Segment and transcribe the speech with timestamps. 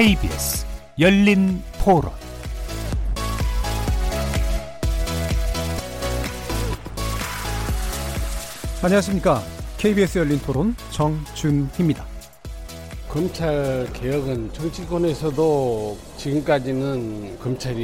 [0.00, 0.64] KBS
[0.98, 2.10] 열린 토론
[8.82, 9.42] 안녕하십니까.
[9.76, 12.06] KBS 열린 토론 정준희입니다.
[13.10, 17.82] 검찰 개혁은 정치권에서도 지금까지는 검찰이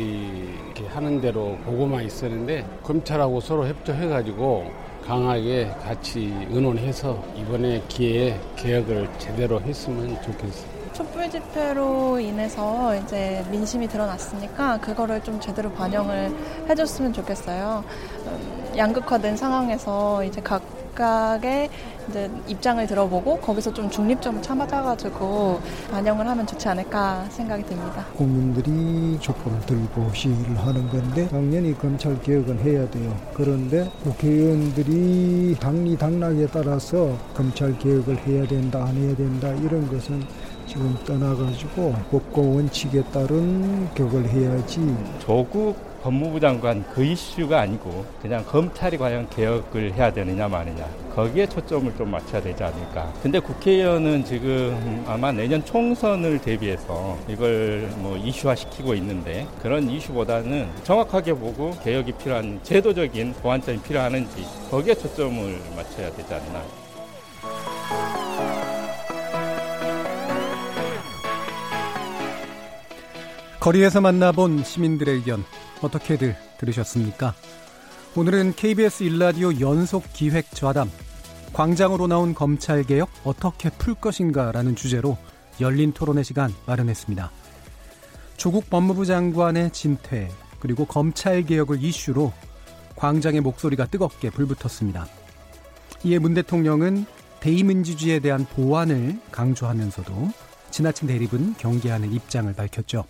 [0.64, 4.72] 이렇게 하는 대로 보고만 있었는데 검찰하고 서로 협조해가지고
[5.04, 10.75] 강하게 같이 의논해서 이번에 기회에 개혁을 제대로 했으면 좋겠습니다.
[10.96, 16.34] 촛불 집회로 인해서 이제 민심이 드러났으니까 그거를 좀 제대로 반영을
[16.70, 17.84] 해줬으면 좋겠어요.
[18.26, 21.68] 음, 양극화된 상황에서 이제 각각의
[22.08, 25.60] 이제 입장을 들어보고 거기서 좀 중립점을 참아가지고
[25.90, 28.06] 반영을 하면 좋지 않을까 생각이 듭니다.
[28.16, 33.14] 국민들이 촛불을 들고 시위를 하는 건데 당연히 검찰 개혁은 해야 돼요.
[33.34, 40.24] 그런데 국회의원들이 당리 당락에 따라서 검찰 개혁을 해야 된다 안 해야 된다 이런 것은
[40.76, 44.94] 지금 떠나가지고 법과 원칙에 따른 격을 해야지.
[45.20, 51.96] 조국 법무부 장관 그 이슈가 아니고 그냥 검찰이 과연 개혁을 해야 되느냐 마느냐 거기에 초점을
[51.96, 53.10] 좀 맞춰야 되지 않을까.
[53.22, 61.32] 근데 국회의원은 지금 아마 내년 총선을 대비해서 이걸 뭐 이슈화 시키고 있는데 그런 이슈보다는 정확하게
[61.32, 68.25] 보고 개혁이 필요한 제도적인 보완점이 필요하는지 거기에 초점을 맞춰야 되지 않나.
[73.66, 75.42] 거리에서 만나본 시민들의 의견
[75.82, 77.34] 어떻게들 들으셨습니까?
[78.14, 80.88] 오늘은 KBS 일라디오 연속 기획 좌담
[81.52, 85.18] 광장으로 나온 검찰 개혁 어떻게 풀 것인가라는 주제로
[85.60, 87.32] 열린 토론의 시간 마련했습니다.
[88.36, 90.30] 조국 법무부 장관의 진퇴
[90.60, 92.32] 그리고 검찰 개혁을 이슈로
[92.94, 95.08] 광장의 목소리가 뜨겁게 불붙었습니다.
[96.04, 97.04] 이에 문 대통령은
[97.40, 100.30] 대의민주주의에 대한 보완을 강조하면서도
[100.70, 103.06] 지나친 대립은 경계하는 입장을 밝혔죠.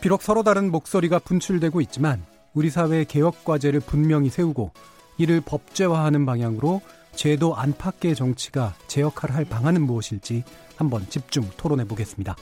[0.00, 2.24] 비록 서로 다른 목소리가 분출되고 있지만
[2.54, 4.72] 우리 사회의 개혁 과제를 분명히 세우고
[5.18, 6.80] 이를 법제화하는 방향으로
[7.14, 10.44] 제도 안팎의 정치가 제 역할을 할 방안은 무엇일지
[10.76, 12.36] 한번 집중 토론해 보겠습니다.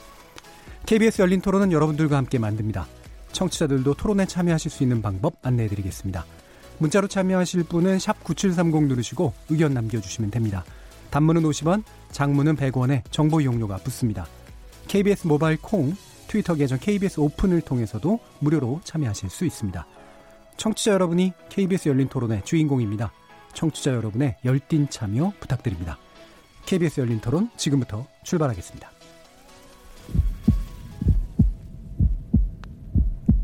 [0.85, 2.85] KBS 열린 토론은 여러분들과 함께 만듭니다.
[3.31, 6.25] 청취자들도 토론에 참여하실 수 있는 방법 안내해 드리겠습니다.
[6.77, 10.63] 문자로 참여하실 분은 9730 누르시고 의견 남겨주시면 됩니다.
[11.09, 14.27] 단문은 50원, 장문은 100원에 정보 이용료가 붙습니다.
[14.87, 15.95] KBS 모바일 콩,
[16.27, 19.85] 트위터 계정 KBS 오픈을 통해서도 무료로 참여하실 수 있습니다.
[20.57, 23.11] 청취자 여러분이 KBS 열린 토론의 주인공입니다.
[23.53, 25.97] 청취자 여러분의 열띤 참여 부탁드립니다.
[26.65, 28.91] KBS 열린 토론 지금부터 출발하겠습니다.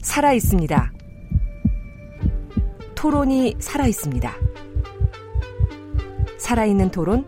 [0.01, 0.91] 살아 있습니다.
[2.95, 4.33] 토론이 살아 있습니다.
[6.37, 7.25] 살아있는 토론,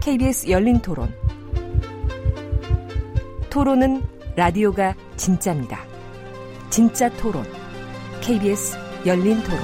[0.00, 1.12] KBS 열린 토론.
[3.48, 5.82] 토론은 라디오가 진짜입니다.
[6.68, 7.42] 진짜 토론,
[8.20, 8.76] KBS
[9.06, 9.58] 열린 토론.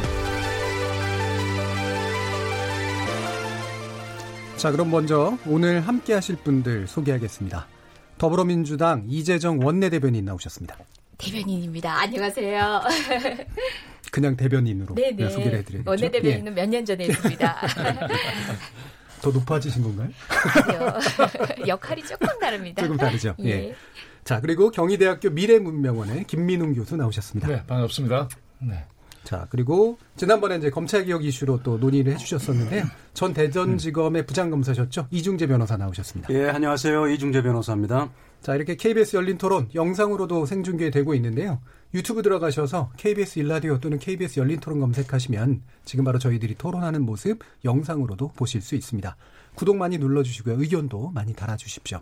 [4.56, 7.66] 자, 그럼 먼저 오늘 함께 하실 분들 소개하겠습니다.
[8.16, 10.78] 더불어민주당 이재정 원내대변인 나오셨습니다.
[11.18, 11.92] 대변인입니다.
[11.92, 12.80] 안녕하세요.
[14.10, 15.28] 그냥 대변인으로 네네.
[15.28, 15.90] 소개를 해드려야죠.
[15.90, 16.54] 원내대변인은 예.
[16.54, 17.60] 몇년 전에 했습니다.
[19.20, 20.08] 더 높아지신 건가요?
[20.66, 20.98] 아니요.
[21.68, 22.82] 역할이 조금 다릅니다.
[22.82, 23.34] 조금 다르죠.
[23.40, 23.50] 예.
[23.50, 23.74] 예.
[24.24, 27.48] 자, 그리고 경희대학교 미래문명원의 김민웅 교수 나오셨습니다.
[27.48, 28.28] 네, 반갑습니다.
[28.60, 28.84] 네.
[29.24, 32.84] 자, 그리고 지난번에 이제 검찰개혁 이슈로 또 논의를 해주셨었는데
[33.14, 35.08] 전 대전지검의 부장검사셨죠?
[35.10, 36.32] 이중재 변호사 나오셨습니다.
[36.34, 37.08] 예, 안녕하세요.
[37.08, 38.10] 이중재 변호사입니다.
[38.40, 41.60] 자, 이렇게 KBS 열린 토론 영상으로도 생중계되고 있는데요.
[41.94, 48.32] 유튜브 들어가셔서 KBS 일라디오 또는 KBS 열린 토론 검색하시면 지금 바로 저희들이 토론하는 모습 영상으로도
[48.34, 49.16] 보실 수 있습니다.
[49.54, 50.60] 구독 많이 눌러주시고요.
[50.60, 52.00] 의견도 많이 달아주십시오.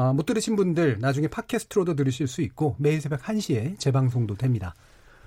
[0.00, 4.76] 아, 못 들으신 분들 나중에 팟캐스트로도 들으실 수 있고 매일 새벽 1시에 재방송도 됩니다.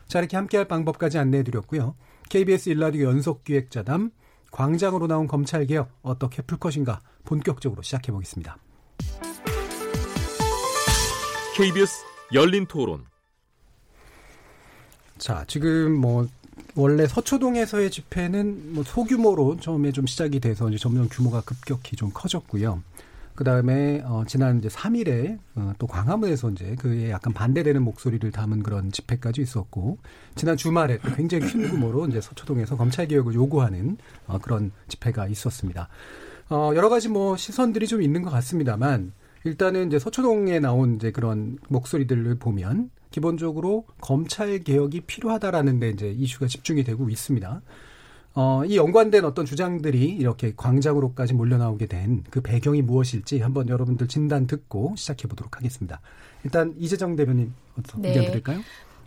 [0.08, 1.94] 자, 이렇게 함께할 방법까지 안내해 드렸고요.
[2.30, 4.12] KBS 일라디오 연속기획자담
[4.50, 8.56] 광장으로 나온 검찰개혁 어떻게 풀 것인가 본격적으로 시작해 보겠습니다.
[11.58, 13.04] KBS 열린 토론.
[15.18, 16.30] 자, 지금 뭐
[16.76, 22.82] 원래 서초동에서의 집회는 뭐 소규모로 처음에 좀 시작이 돼서 이제 점점 규모가 급격히 좀 커졌고요.
[23.36, 28.64] 그 다음에 어, 지난 이제 3일에 어, 또 광화문에서 이제 그에 약간 반대되는 목소리를 담은
[28.64, 29.98] 그런 집회까지 있었고
[30.36, 33.98] 지난 주말에 또 굉장히 큰 규모로 이제 서초동에서 검찰 개혁을 요구하는
[34.28, 35.88] 어, 그런 집회가 있었습니다.
[36.50, 39.14] 어, 여러 가지 뭐 시선들이 좀 있는 것 같습니다만
[39.44, 46.48] 일단은 이제 서초동에 나온 이제 그런 목소리들을 보면 기본적으로 검찰 개혁이 필요하다라는 데 이제 이슈가
[46.48, 47.62] 집중이 되고 있습니다.
[48.34, 54.08] 어, 이 연관된 어떤 주장들이 이렇게 광장으로까지 몰려 나오게 된 그 배경이 무엇일지 한번 여러분들
[54.08, 56.00] 진단 듣고 시작해 보도록 하겠습니다.
[56.44, 58.10] 일단 이재정 대변인 어떤 네.
[58.10, 58.60] 의견 드릴까요?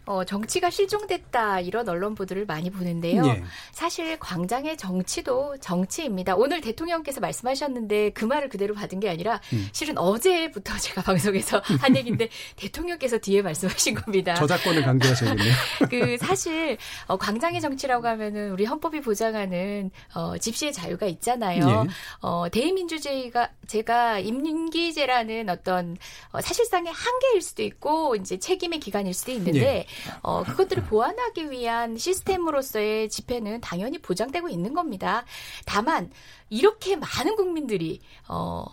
[0.06, 3.24] 어, 정치가 실종됐다 이런 언론 보도를 많이 보는데요.
[3.26, 3.42] 예.
[3.72, 6.36] 사실 광장의 정치도 정치입니다.
[6.36, 9.68] 오늘 대통령께서 말씀하셨는데 그 말을 그대로 받은 게 아니라 음.
[9.72, 14.34] 실은 어제부터 제가 방송에서 한 얘기인데 대통령께서 뒤에 말씀하신 겁니다.
[14.34, 15.54] 저작권을 강조하셔야겠네요.
[15.88, 21.86] 그 사실 어, 광장의 정치라고 하면은 우리 헌법이 보장하는 어, 집시의 자유가 있잖아요.
[21.86, 21.90] 예.
[22.20, 25.96] 어, 대의민주주의가 제가 임기제라는 어떤
[26.32, 29.86] 어, 사실상의 한계일 수도 있고 이제 책임의 기간일 수도 있는데 예.
[30.22, 35.24] 어, 그것들을 보완하기 위한 시스템으로서의 집회는 당연히 보장되고 있는 겁니다.
[35.64, 36.10] 다만
[36.50, 38.66] 이렇게 많은 국민들이 어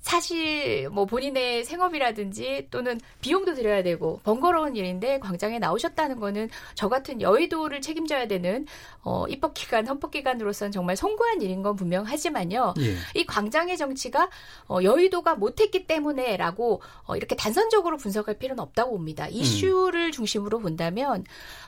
[0.00, 7.20] 사실 뭐 본인의 생업이라든지 또는 비용도 들여야 되고 번거로운 일인데 광장에 나오셨다는 거는 저 같은
[7.20, 8.66] 여의도를 책임져야 되는
[9.02, 12.74] 어 입법 기관 헌법 기관으로서는 정말 송구한 일인 건 분명하지만요.
[12.78, 12.96] 예.
[13.14, 14.30] 이 광장의 정치가
[14.68, 19.28] 어, 여의도가 못했기 때문에라고 어, 이렇게 단선적으로 분석할 필요는 없다고 봅니다.
[19.28, 21.24] 이슈를 중심으로 본다면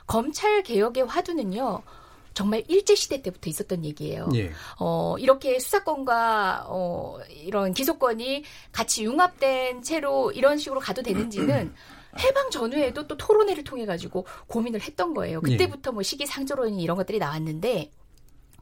[0.07, 1.83] 검찰 개혁의 화두는요.
[2.33, 4.29] 정말 일제 시대 때부터 있었던 얘기예요.
[4.35, 4.51] 예.
[4.79, 11.73] 어, 이렇게 수사권과 어, 이런 기소권이 같이 융합된 채로 이런 식으로 가도 되는지는
[12.19, 15.41] 해방 전후에도 또 토론회를 통해 가지고 고민을 했던 거예요.
[15.41, 17.91] 그때부터 뭐 시기상조론 이런 것들이 나왔는데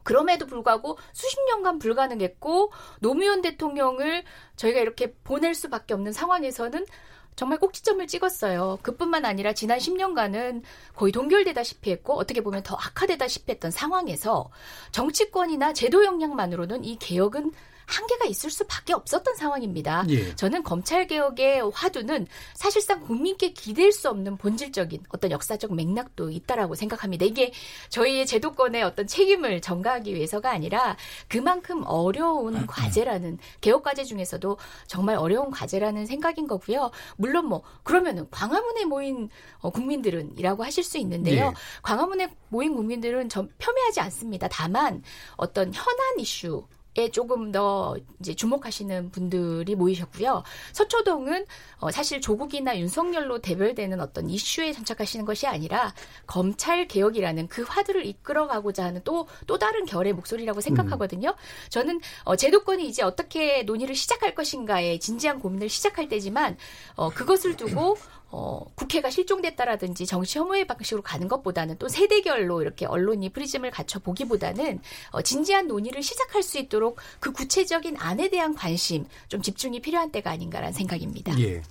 [0.02, 4.24] 그럼에도 불구하고 수십 년간 불가능했고 노무현 대통령을
[4.56, 6.84] 저희가 이렇게 보낼 수밖에 없는 상황에서는
[7.34, 8.78] 정말 꼭지점을 찍었어요.
[8.82, 10.62] 그뿐만 아니라 지난 10년간은
[10.94, 14.50] 거의 동결되다시피 했고 어떻게 보면 더 악화되다시피 했던 상황에서
[14.92, 17.52] 정치권이나 제도 역량만으로는 이 개혁은
[17.92, 20.04] 한계가 있을 수밖에 없었던 상황입니다.
[20.08, 20.34] 예.
[20.34, 27.26] 저는 검찰 개혁의 화두는 사실상 국민께 기댈 수 없는 본질적인 어떤 역사적 맥락도 있다라고 생각합니다.
[27.26, 27.52] 이게
[27.90, 30.96] 저희의 제도권의 어떤 책임을 전가하기 위해서가 아니라
[31.28, 34.56] 그만큼 어려운 과제라는 개혁 과제 중에서도
[34.86, 36.90] 정말 어려운 과제라는 생각인 거고요.
[37.16, 39.28] 물론 뭐 그러면은 광화문에 모인
[39.58, 41.46] 어, 국민들은이라고 하실 수 있는데요.
[41.46, 41.52] 예.
[41.82, 44.48] 광화문에 모인 국민들은 전 폄훼하지 않습니다.
[44.48, 45.02] 다만
[45.36, 50.42] 어떤 현안 이슈 에 조금 더 이제 주목하시는 분들이 모이셨고요.
[50.72, 51.46] 서초동은
[51.78, 55.94] 어, 사실 조국이나 윤석열로 대별되는 어떤 이슈에 정착하시는 것이 아니라
[56.26, 61.34] 검찰 개혁이라는 그 화두를 이끌어가고자 하는 또또 다른 결의 목소리라고 생각하거든요.
[61.70, 66.58] 저는 어, 제도권이 이제 어떻게 논의를 시작할 것인가에 진지한 고민을 시작할 때지만
[66.96, 67.96] 어, 그것을 두고
[68.34, 74.80] 어, 국회가 실종됐다라든지 정치 혐오의 방식으로 가는 것보다는 또 세대결로 이렇게 언론이 프리즘을 갖춰 보기보다는
[75.10, 80.30] 어, 진지한 논의를 시작할 수 있도록 그 구체적인 안에 대한 관심 좀 집중이 필요한 때가
[80.30, 81.38] 아닌가라는 생각입니다.
[81.40, 81.62] 예.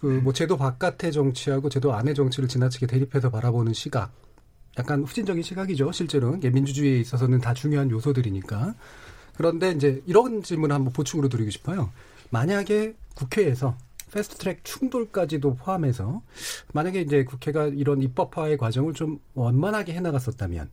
[0.00, 4.12] 그뭐 제도 바깥의 정치하고 제도 안의 정치를 지나치게 대립해서 바라보는 시각.
[4.78, 5.90] 약간 후진적인 시각이죠.
[5.92, 8.74] 실제로 예, 민주주의에 있어서는 다 중요한 요소들이니까.
[9.36, 11.90] 그런데 이제 이런 질문을 한번 보충으로 드리고 싶어요.
[12.28, 13.74] 만약에 국회에서
[14.12, 16.22] 패스트트랙 충돌까지도 포함해서
[16.72, 20.70] 만약에 이제 국회가 이런 입법화의 과정을 좀 원만하게 해나갔었다면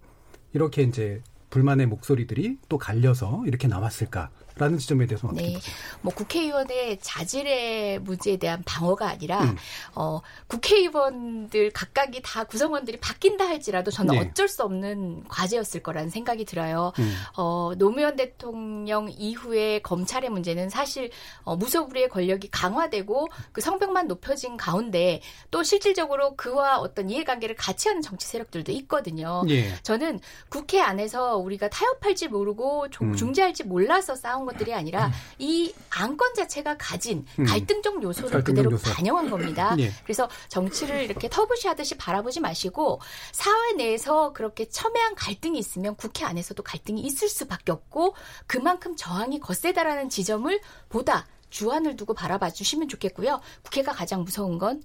[0.54, 5.54] 이렇게 이제 불만의 목소리들이 또 갈려서 이렇게 나왔을까 라는 지점에 대해서 어떻게 네.
[5.54, 5.74] 보세요?
[6.01, 9.56] 뭐 국회의원의 자질의 문제에 대한 방어가 아니라 음.
[9.95, 14.21] 어 국회의원들 각각이 다 구성원들이 바뀐다 할지라도 저는 네.
[14.21, 16.94] 어쩔 수 없는 과제였을 거라는 생각이 들어요.
[16.99, 17.16] 음.
[17.37, 21.09] 어 노무현 대통령 이후에 검찰의 문제는 사실
[21.44, 25.21] 어 무소불위의 권력이 강화되고 그 성벽만 높여진 가운데
[25.52, 29.44] 또 실질적으로 그와 어떤 이해관계를 같이 하는 정치 세력들도 있거든요.
[29.49, 29.73] 예.
[29.83, 33.16] 저는 국회 안에서 우리가 타협할지 모르고 조- 음.
[33.16, 37.45] 중재할지 몰라서 싸운 것들이 아니라 이 안건 자체가 가진 음.
[37.45, 38.92] 갈등적 요소를 갈등적 그대로 요소.
[38.94, 39.75] 반영한 겁니다.
[39.80, 39.92] 예.
[40.04, 42.99] 그래서 정치를 이렇게 터부시하듯이 바라보지 마시고
[43.31, 48.16] 사회 내에서 그렇게 첨예한 갈등이 있으면 국회 안에서도 갈등이 있을 수밖에 없고
[48.47, 53.39] 그만큼 저항이 거세다라는 지점을 보다 주안을 두고 바라봐 주시면 좋겠고요.
[53.63, 54.81] 국회가 가장 무서운 건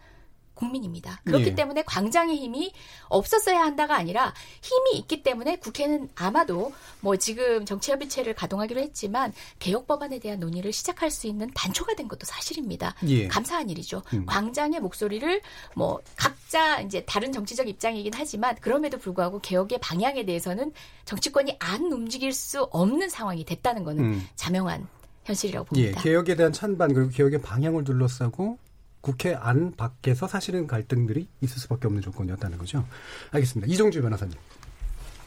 [0.55, 1.21] 국민입니다.
[1.25, 1.55] 그렇기 예.
[1.55, 2.73] 때문에 광장의 힘이
[3.09, 10.19] 없었어야 한다가 아니라 힘이 있기 때문에 국회는 아마도 뭐 지금 정치협의체를 가동하기로 했지만 개혁 법안에
[10.19, 12.95] 대한 논의를 시작할 수 있는 단초가 된 것도 사실입니다.
[13.09, 13.29] 예.
[13.29, 14.03] 감사한 일이죠.
[14.15, 14.27] 음.
[14.27, 15.41] 광장의 목소리를
[15.75, 20.73] 뭐 각자 이제 다른 정치적 입장이긴 하지만 그럼에도 불구하고 개혁의 방향에 대해서는
[21.05, 24.29] 정치권이 안 움직일 수 없는 상황이 됐다는 거는 음.
[24.37, 24.87] 자명한
[25.25, 26.03] 현실이라고 예, 봅니다.
[26.03, 28.59] 개혁에 대한 찬반 그리고 개혁의 방향을 둘러싸고
[29.03, 32.85] 국회 안 밖에서 사실은 갈등들이 있을 수밖에 없는 조건이었다는 거죠.
[33.33, 33.71] 알겠습니다.
[33.71, 34.35] 이종주 변호사님.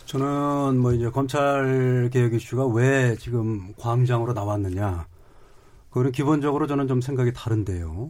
[0.05, 5.05] 저는 뭐 이제 검찰 개혁 이슈가 왜 지금 광장으로 나왔느냐.
[5.89, 8.09] 그거는 기본적으로 저는 좀 생각이 다른데요.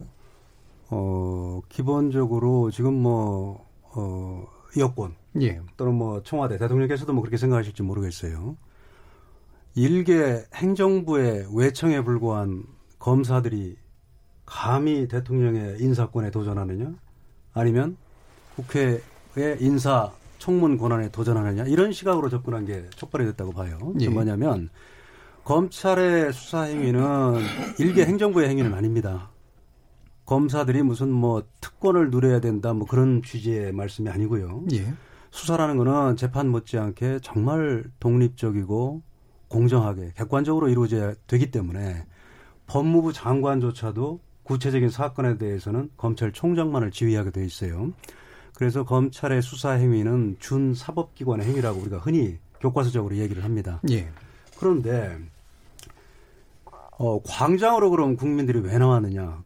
[0.88, 4.46] 어, 기본적으로 지금 뭐, 어,
[4.78, 5.60] 여권 예.
[5.76, 8.56] 또는 뭐 청와대 대통령께서도 뭐 그렇게 생각하실지 모르겠어요.
[9.74, 12.64] 일개 행정부의 외청에 불과한
[12.98, 13.76] 검사들이
[14.46, 16.94] 감히 대통령의 인사권에 도전하느냐
[17.52, 17.96] 아니면
[18.54, 19.00] 국회의
[19.60, 23.92] 인사 청문 권한에 도전하느냐 이런 시각으로 접근한 게 촉발이 됐다고 봐요.
[24.00, 24.08] 예.
[24.08, 24.70] 뭐냐면
[25.44, 27.40] 검찰의 수사 행위는
[27.78, 29.30] 일개 행정부의 행위는 아닙니다.
[30.24, 34.64] 검사들이 무슨 뭐 특권을 누려야 된다 뭐 그런 취지의 말씀이 아니고요.
[34.72, 34.94] 예.
[35.30, 39.02] 수사라는 거는 재판 못지않게 정말 독립적이고
[39.48, 42.06] 공정하게 객관적으로 이루어져야 되기 때문에
[42.66, 47.92] 법무부 장관조차도 구체적인 사건에 대해서는 검찰총장만을 지휘하게 돼 있어요.
[48.54, 53.80] 그래서 검찰의 수사 행위는 준 사법기관의 행위라고 우리가 흔히 교과서적으로 얘기를 합니다.
[53.90, 54.08] 예.
[54.58, 55.18] 그런데
[56.98, 59.42] 어, 광장으로 그럼 국민들이 왜 나왔느냐?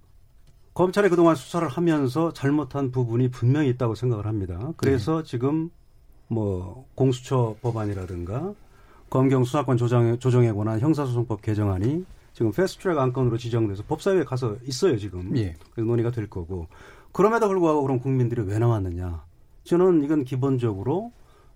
[0.75, 4.73] 검찰이 그동안 수사를 하면서 잘못한 부분이 분명히 있다고 생각을 합니다.
[4.77, 5.71] 그래서 지금
[6.29, 8.55] 뭐 공수처 법안이라든가
[9.09, 15.37] 검경 수사권 조정, 조정에 관한 형사소송법 개정안이 지금 패스트트랙 안건으로 지정돼서 법사위에 가서 있어요 지금.
[15.37, 15.55] 예.
[15.73, 16.69] 그래서 논의가 될 거고.
[17.13, 19.25] 그럼에도 불구하고 그럼 국민들이 왜 나왔느냐?
[19.65, 21.13] 저는 이건 기본적으로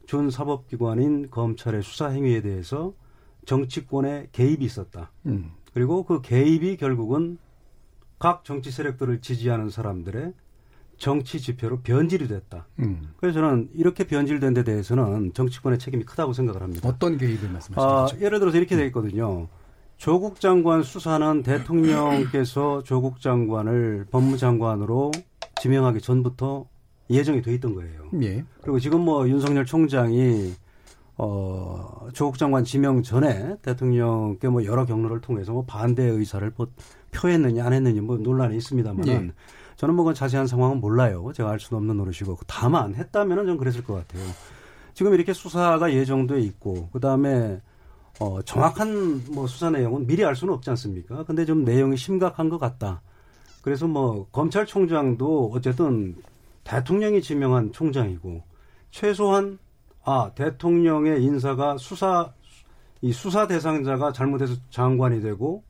[0.06, 2.92] 준 사법기관인 검찰의 수사 행위에 대해서
[3.46, 5.12] 정치권의 개입이 있었다.
[5.26, 5.52] 음.
[5.72, 7.38] 그리고 그 개입이 결국은
[8.18, 10.32] 각 정치 세력들을 지지하는 사람들의
[10.96, 12.66] 정치 지표로 변질이 됐다.
[12.78, 13.12] 음.
[13.16, 16.88] 그래서 저는 이렇게 변질된 데 대해서는 정치권의 책임이 크다고 생각을 합니다.
[16.88, 18.20] 어떤 개입을 말씀하시는 아, 거죠?
[18.20, 19.48] 예를 들어서 이렇게 돼 있거든요.
[19.96, 25.12] 조국 장관 수사는 대통령께서 조국 장관을 법무장관으로
[25.60, 26.66] 지명하기 전부터
[27.10, 28.08] 예정이 돼 있던 거예요.
[28.22, 28.44] 예.
[28.60, 30.52] 그리고 지금 뭐 윤석열 총장이
[31.16, 36.66] 어 조국 장관 지명 전에 대통령께 뭐 여러 경로를 통해서 뭐 반대 의사를 뭐
[37.12, 39.16] 표했느냐 안 했느냐 뭐 논란이 있습니다만 예.
[39.16, 39.32] 은
[39.76, 41.30] 저는 뭐 자세한 상황은 몰라요.
[41.34, 44.24] 제가 알 수는 없는 노릇이고 다만 했다면은 좀 그랬을 것 같아요.
[44.92, 47.60] 지금 이렇게 수사가 예정돼 있고 그 다음에
[48.20, 51.24] 어 정확한 뭐 수사 내용은 미리 알 수는 없지 않습니까?
[51.24, 53.02] 근데 좀 내용이 심각한 것 같다.
[53.62, 56.16] 그래서 뭐 검찰총장도 어쨌든
[56.64, 58.42] 대통령이 지명한 총장이고
[58.90, 59.58] 최소한
[60.04, 62.32] 아 대통령의 인사가 수사
[63.00, 65.62] 이 수사 대상자가 잘못해서 장관이 되고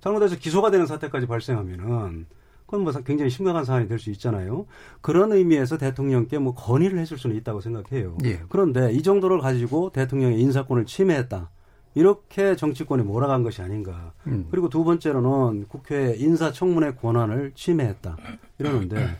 [0.00, 2.26] 잘못해서 기소가 되는 사태까지 발생하면은
[2.66, 4.64] 그건 뭐 굉장히 심각한 사안이 될 수 있잖아요.
[5.00, 8.16] 그런 의미에서 대통령께 뭐 건의를 했을 수는 있다고 생각해요.
[8.24, 8.40] 예.
[8.48, 11.50] 그런데 이 정도를 가지고 대통령의 인사권을 침해했다.
[11.94, 14.12] 이렇게 정치권이 몰아간 것이 아닌가.
[14.26, 14.46] 음.
[14.50, 18.16] 그리고 두 번째로는 국회 인사청문회 권한을 침해했다.
[18.58, 19.16] 이러는데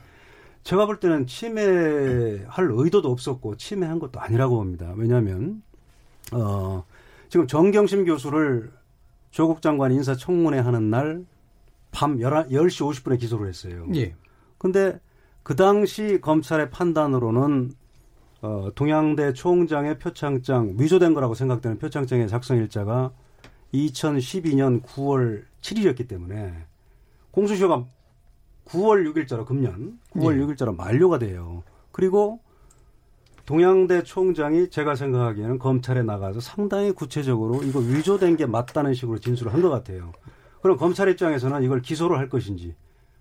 [0.63, 4.93] 제가 볼 때는 침해할 의도도 없었고 침해한 것도 아니라고 봅니다.
[4.97, 5.63] 왜냐하면
[6.33, 6.85] 어,
[7.29, 8.71] 지금 정경심 교수를
[9.31, 11.25] 조국 장관 인사청문회 하는 날
[11.91, 13.87] 밤 10시 50분에 기소를 했어요.
[13.95, 14.15] 예.
[14.59, 14.99] 근데
[15.43, 17.73] 그 당시 검찰의 판단으로는
[18.43, 23.13] 어, 동양대 총장의 표창장 위조된 거라고 생각되는 표창장의 작성 일자가
[23.75, 26.55] 2012년 9월 7일이었기 때문에
[27.33, 27.85] 공수처가
[28.67, 30.45] 9월 6일자로 금년 9월 예.
[30.45, 31.63] 6일자로 만료가 돼요.
[31.93, 32.41] 그리고
[33.47, 39.61] 동양대 총장이 제가 생각하기에는 검찰에 나가서 상당히 구체적으로 이거 위조된 게 맞다는 식으로 진술을 한
[39.61, 40.13] 것 같아요.
[40.63, 42.75] 그럼 검찰 입장에서는 이걸 기소를 할 것인지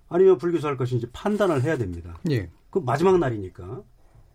[0.07, 2.17] 아니면 불기소할 것인지 판단을 해야 됩니다.
[2.29, 2.49] 예.
[2.69, 3.81] 그 마지막 날이니까.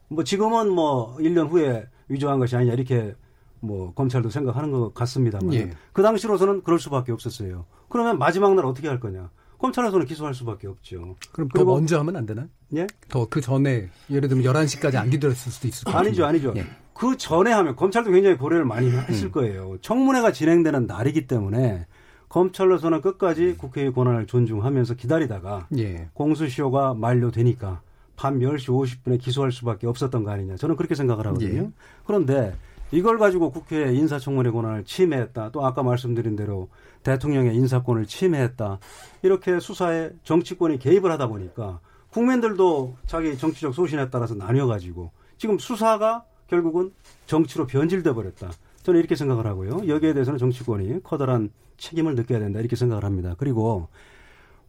[0.09, 3.15] 뭐 지금은 뭐 1년 후에 위조한 것이 아니냐 이렇게
[3.61, 5.71] 뭐 검찰도 생각하는 것 같습니다만 예.
[5.93, 7.65] 그 당시로서는 그럴 수밖에 없었어요.
[7.89, 9.31] 그러면 마지막 날 어떻게 할 거냐?
[9.59, 11.17] 검찰에서는 기소할 수밖에 없죠.
[11.33, 12.47] 그럼 더 먼저 하면 안 되나?
[12.77, 12.87] 예?
[13.09, 16.27] 더 그 전에 예를 들면 11시까지 안 기다렸을 수도 있을 것 아니죠.
[16.27, 16.53] 아니죠.
[16.57, 16.67] 예.
[16.93, 18.99] 그 전에 하면 검찰도 굉장히 고려를 많이 음.
[19.09, 19.79] 했을 거예요.
[19.81, 21.87] 청문회가 진행되는 날이기 때문에
[22.29, 26.09] 검찰로서는 끝까지 국회의 권한을 존중하면서 기다리다가 예.
[26.13, 27.81] 공수시효가 만료되니까
[28.17, 30.57] 밤 10시 50분에 기소할 수밖에 없었던 거 아니냐.
[30.57, 31.63] 저는 그렇게 생각을 하거든요.
[31.63, 31.71] 예.
[32.07, 32.55] 그런데
[32.91, 35.51] 이걸 가지고 국회의 인사청문회 권한을 침해했다.
[35.51, 36.69] 또 아까 말씀드린 대로
[37.03, 38.79] 대통령의 인사권을 침해했다.
[39.23, 41.81] 이렇게 수사에 정치권이 개입을 하다 보니까
[42.11, 46.93] 국민들도 자기 정치적 소신에 따라서 나뉘어가지고 지금 수사가 결국은
[47.27, 48.53] 정치로 변질돼 버렸다.
[48.83, 49.89] 저는 이렇게 생각을 하고요.
[49.89, 52.61] 여기에 대해서는 정치권이 커다란 책임을 느껴야 된다.
[52.61, 53.35] 이렇게 생각을 합니다.
[53.39, 53.89] 그리고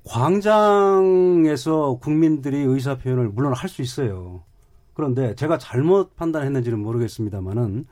[0.05, 4.43] 광장에서 국민들이 의사 표현을 물론 할 수 있어요.
[4.93, 7.85] 그런데 제가 잘못 판단했는지는 모르겠습니다만은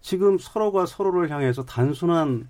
[0.00, 2.48] 지금 서로가 서로를 향해서 단순한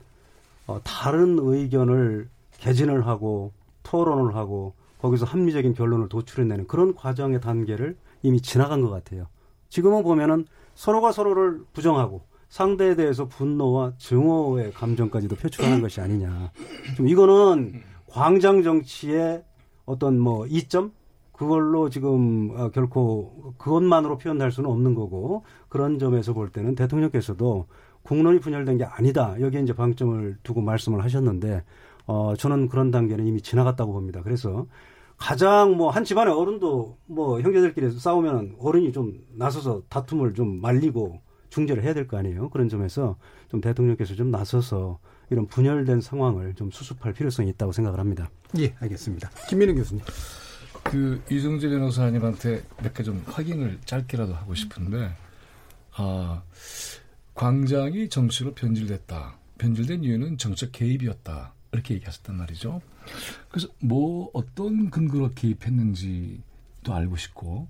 [0.67, 2.29] 어, 다른 의견을
[2.59, 3.53] 개진을 하고
[3.83, 9.27] 토론을 하고 거기서 합리적인 결론을 도출해내는 그런 과정의 단계를 이미 지나간 것 같아요.
[9.69, 16.51] 지금은 보면은 서로가 서로를 부정하고 상대에 대해서 분노와 증오의 감정까지도 표출하는 것이 아니냐.
[16.97, 19.43] 좀 이거는 광장 정치의
[19.87, 20.93] 어떤 뭐 이점
[21.33, 27.67] 그걸로 지금 어, 결코 그것만으로 표현할 수는 없는 거고 그런 점에서 볼 때는 대통령께서도
[28.03, 29.41] 국론이 분열된 게 아니다.
[29.41, 31.65] 여기에 이제 방점을 두고 말씀을 하셨는데
[32.07, 34.23] 어 저는 그런 단계는 이미 지나갔다고 봅니다.
[34.23, 34.67] 그래서
[35.17, 41.83] 가장 뭐 한 집안의 어른도 뭐 형제들끼리 싸우면 어른이 좀 나서서 다툼을 좀 말리고 중재를
[41.85, 42.51] 해야 될 거 아니에요.
[42.51, 43.17] 그런 점에서
[43.49, 44.99] 좀 대통령께서 좀 나서서
[45.33, 48.31] 이런 분열된 상황을 좀 수습할 필요성이 있다고 생각을 합니다.
[48.59, 49.31] 예, 알겠습니다.
[49.49, 50.05] 김민우 교수님.
[50.85, 55.15] 그 이정재 변호사님한테 몇 개 좀 확인을 짧게라도 하고 싶은데
[55.95, 56.43] 아
[57.35, 59.39] 광장이 정치로 변질됐다.
[59.59, 61.55] 변질된 이유는 정책 개입이었다.
[61.73, 62.83] 이렇게 얘기하셨단 말이죠.
[63.49, 67.69] 그래서 뭐 어떤 근거로 개입했는지도 알고 싶고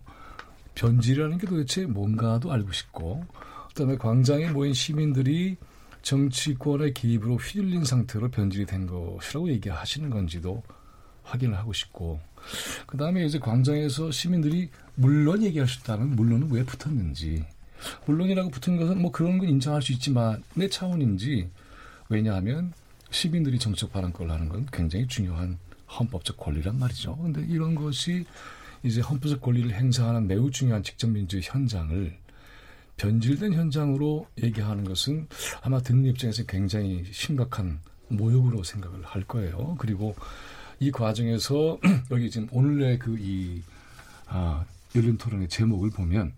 [0.75, 3.25] 변질이라는 게 도대체 뭔가도 알고 싶고
[3.69, 5.57] 그다음에 광장에 모인 시민들이
[6.03, 10.63] 정치권의 개입으로 휘둘린 상태로 변질이 된 것이라고 얘기하시는 건지도
[11.23, 12.21] 확인을 하고 싶고.
[12.87, 17.45] 그 다음에 이제 광장에서 시민들이 물론 얘기할 수 있다면 물론은 왜 붙었는지.
[18.07, 21.49] 물론이라고 붙은 것은 뭐 그런 건 인정할 수 있지만 내 차원인지.
[22.09, 22.73] 왜냐하면
[23.11, 27.17] 시민들이 정책 발언권을 하는 건 굉장히 중요한 헌법적 권리란 말이죠.
[27.17, 28.25] 근데 이런 것이
[28.83, 32.22] 이제 헌법적 권리를 행사하는 매우 중요한 직접 민주의 현장을
[33.03, 35.27] 변질된 현장으로 얘기하는 것은
[35.61, 39.75] 아마 듣는 입장에서 굉장히 심각한 모욕으로 생각을 할 거예요.
[39.81, 40.15] 그리고
[40.79, 41.81] 이 과정에서
[42.13, 43.63] 여기 지금 오늘의 그이
[44.27, 46.33] 아, 열린 토론의 제목을 보면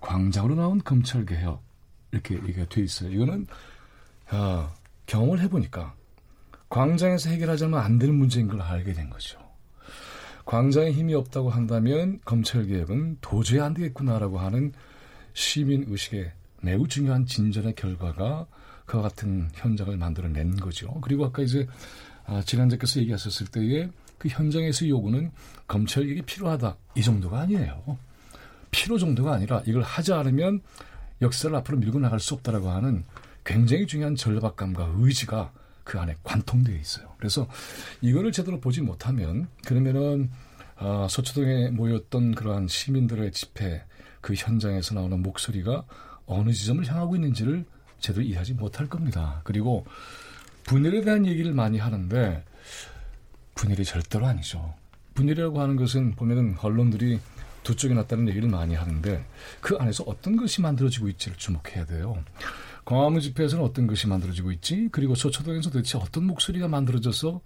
[0.00, 1.62] 광장으로 나온 검찰 개혁
[2.12, 3.10] 이렇게 얘기가 돼 있어요.
[3.10, 3.46] 이거는
[4.30, 4.72] 아,
[5.04, 5.94] 경험을 해보니까
[6.70, 9.38] 광장에서 해결하자면 안 되는 문제인 걸 알게 된 거죠.
[10.46, 14.72] 광장에 힘이 없다고 한다면 검찰 개혁은 도저히 안 되겠구나라고 하는
[15.36, 18.46] 시민 의식의 매우 중요한 진전의 결과가
[18.86, 20.98] 그와 같은 현장을 만들어낸 거죠.
[21.02, 21.66] 그리고 아까 이제
[22.24, 25.30] 아, 지난주께서 얘기하셨을 때에 그 현장에서 요구는
[25.68, 27.98] 검찰 개혁이 필요하다 이 정도가 아니에요.
[28.70, 30.62] 필요 정도가 아니라 이걸 하지 않으면
[31.20, 33.04] 역사를 앞으로 밀고 나갈 수 없다라고 하는
[33.44, 35.52] 굉장히 중요한 절박감과 의지가
[35.84, 37.14] 그 안에 관통되어 있어요.
[37.18, 37.46] 그래서
[38.00, 40.30] 이거를 제대로 보지 못하면 그러면은
[40.76, 43.84] 아, 서초동에 모였던 그러한 시민들의 집회
[44.26, 45.84] 그 현장에서 나오는 목소리가
[46.26, 47.64] 어느 지점을 향하고 있는지를
[48.00, 49.40] 제대로 이해하지 못할 겁니다.
[49.44, 49.86] 그리고
[50.64, 52.44] 분열에 대한 얘기를 많이 하는데
[53.54, 54.74] 분열이 절대로 아니죠.
[55.14, 57.20] 분열이라고 하는 것은 보면은 언론들이
[57.62, 59.24] 두 쪽이 났다는 얘기를 많이 하는데
[59.60, 62.20] 그 안에서 어떤 것이 만들어지고 있지를 주목해야 돼요.
[62.84, 64.88] 광화문 집회에서는 어떤 것이 만들어지고 있지?
[64.90, 67.40] 그리고 서초동에서 도대체 어떤 목소리가 만들어져서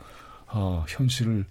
[0.46, 1.44] 어, 현실을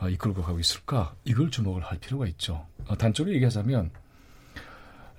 [0.00, 1.14] 어, 이끌고 가고 있을까?
[1.22, 2.66] 이걸 주목을 할 필요가 있죠.
[2.88, 3.92] 어, 단적으로 얘기하자면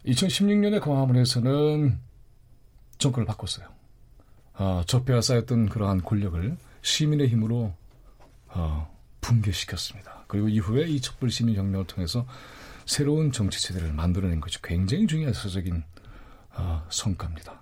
[0.07, 1.99] 2016년에 광화문에서는
[2.97, 3.67] 정권을 바꿨어요.
[4.53, 7.73] 어, 적폐가 쌓였던 그러한 권력을 시민의 힘으로
[8.47, 10.23] 어, 붕괴시켰습니다.
[10.27, 12.25] 그리고 이후에 이 촛불 시민 혁명을 통해서
[12.85, 15.83] 새로운 정치 체제를 만들어낸 것이 굉장히 중요한 서적인
[16.55, 17.61] 어, 성과입니다.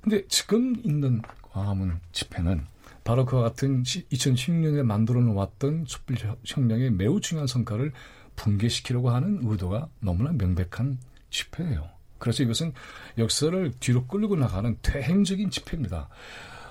[0.00, 2.66] 근데 지금 있는 광화문 집회는
[3.04, 7.92] 바로 그와 같은 2016년에 만들어 놓았던 촛불 혁명의 매우 중요한 성과를
[8.36, 10.98] 붕괴시키려고 하는 의도가 너무나 명백한
[11.30, 11.88] 집회예요.
[12.18, 12.72] 그래서 이것은
[13.18, 16.08] 역사를 뒤로 끌고 나가는 퇴행적인 집회입니다.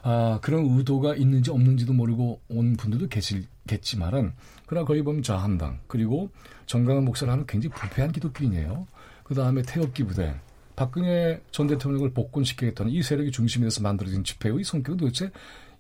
[0.02, 4.34] 아, 그런 의도가 있는지 없는지도 모르고 온 분들도 계시겠지만은,
[4.66, 6.30] 그러나 거의 보면 자한당, 그리고
[6.68, 8.88] 정강한 목사를 하는 굉장히 부패한 기독교인이에요.
[9.24, 10.36] 그 다음에 태극기 부대,
[10.76, 15.30] 박근혜 전 대통령을 복권시키겠다는 이 세력이 중심에서 만들어진 집회의 성격은 도대체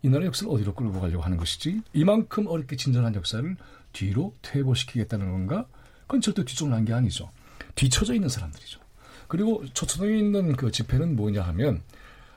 [0.01, 1.81] 이 나라 역사를 어디로 끌고 가려고 하는 것이지?
[1.93, 3.55] 이만큼 어렵게 진전한 역사를
[3.93, 5.65] 뒤로 퇴보시키겠다는 건가?
[6.01, 7.29] 그건 절대 난게 아니죠.
[7.75, 8.79] 뒤쳐져 있는 사람들이죠.
[9.27, 11.83] 그리고 초초동에 있는 그 집회는 뭐냐 하면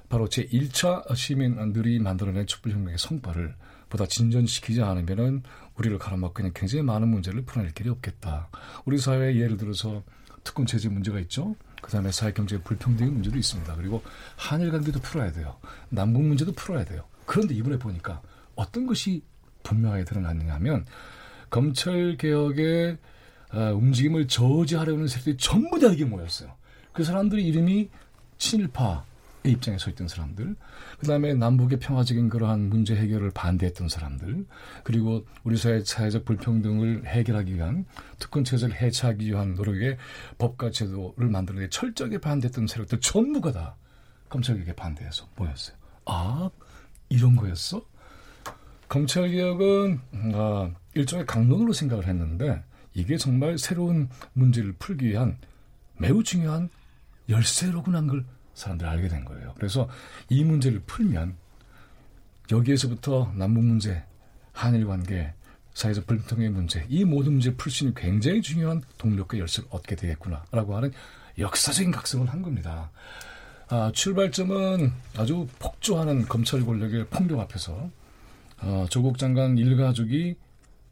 [0.08, 3.54] 바로 제 1차 시민들이 만들어낸 촛불혁명의 성과를
[3.88, 5.42] 보다 진전시키지 않으면은
[5.76, 8.48] 우리를 가로막고 그냥 굉장히 많은 문제를 풀어낼 길이 없겠다.
[8.84, 10.02] 우리 사회에 예를 들어서
[10.44, 11.56] 특권 체제 문제가 있죠.
[11.80, 13.74] 그 다음에 사회 경제 불평등의 문제도 있습니다.
[13.76, 14.02] 그리고
[14.36, 15.58] 한일 관계도 풀어야 돼요.
[15.88, 17.04] 남북 문제도 풀어야 돼요.
[17.26, 18.20] 그런데 이번에 보니까
[18.54, 19.22] 어떤 것이
[19.62, 20.84] 분명하게 드러났느냐 하면
[21.50, 22.98] 검찰 개혁의
[23.52, 26.54] 어, 움직임을 저지하려는 세력들이 전부 다 여기 모였어요.
[26.92, 27.88] 그 사람들의 이름이
[28.38, 29.02] 친일파의
[29.44, 30.56] 입장에 서 있던 사람들,
[30.98, 34.46] 그 다음에 남북의 평화적인 그러한 문제 해결을 반대했던 사람들,
[34.84, 37.84] 그리고 우리 사회 사회적 불평등을 해결하기 위한
[38.18, 39.98] 특권 체제를 해체하기 위한 노력에
[40.38, 43.76] 법과 제도를 만들어내 철저하게 반대했던 세력들 전부가 다
[44.28, 45.76] 검찰개혁에 반대해서 모였어요.
[46.06, 46.50] 아,
[47.08, 47.84] 이런 거였어?
[48.88, 50.00] 검찰개혁은
[50.34, 52.62] 아, 일종의 강론으로 생각을 했는데
[52.94, 55.38] 이게 정말 새로운 문제를 풀기 위한
[55.98, 56.68] 매우 중요한
[57.28, 58.24] 열쇠로구나 걸
[58.54, 59.54] 사람들이 알게 된 거예요.
[59.56, 59.88] 그래서
[60.28, 61.36] 이 문제를 풀면
[62.50, 64.04] 여기에서부터 남북 문제,
[64.52, 65.32] 한일 관계,
[65.74, 70.76] 사회적 불평의 문제, 이 모든 문제를 풀 수 있는 굉장히 중요한 동력과 열쇠를 얻게 되겠구나라고
[70.76, 70.92] 하는
[71.38, 72.90] 역사적인 각성을 한 겁니다.
[73.68, 77.90] 아, 출발점은 아주 폭주하는 검찰 권력의 폭력 앞에서
[78.60, 80.36] 어, 조국 장관 일가족이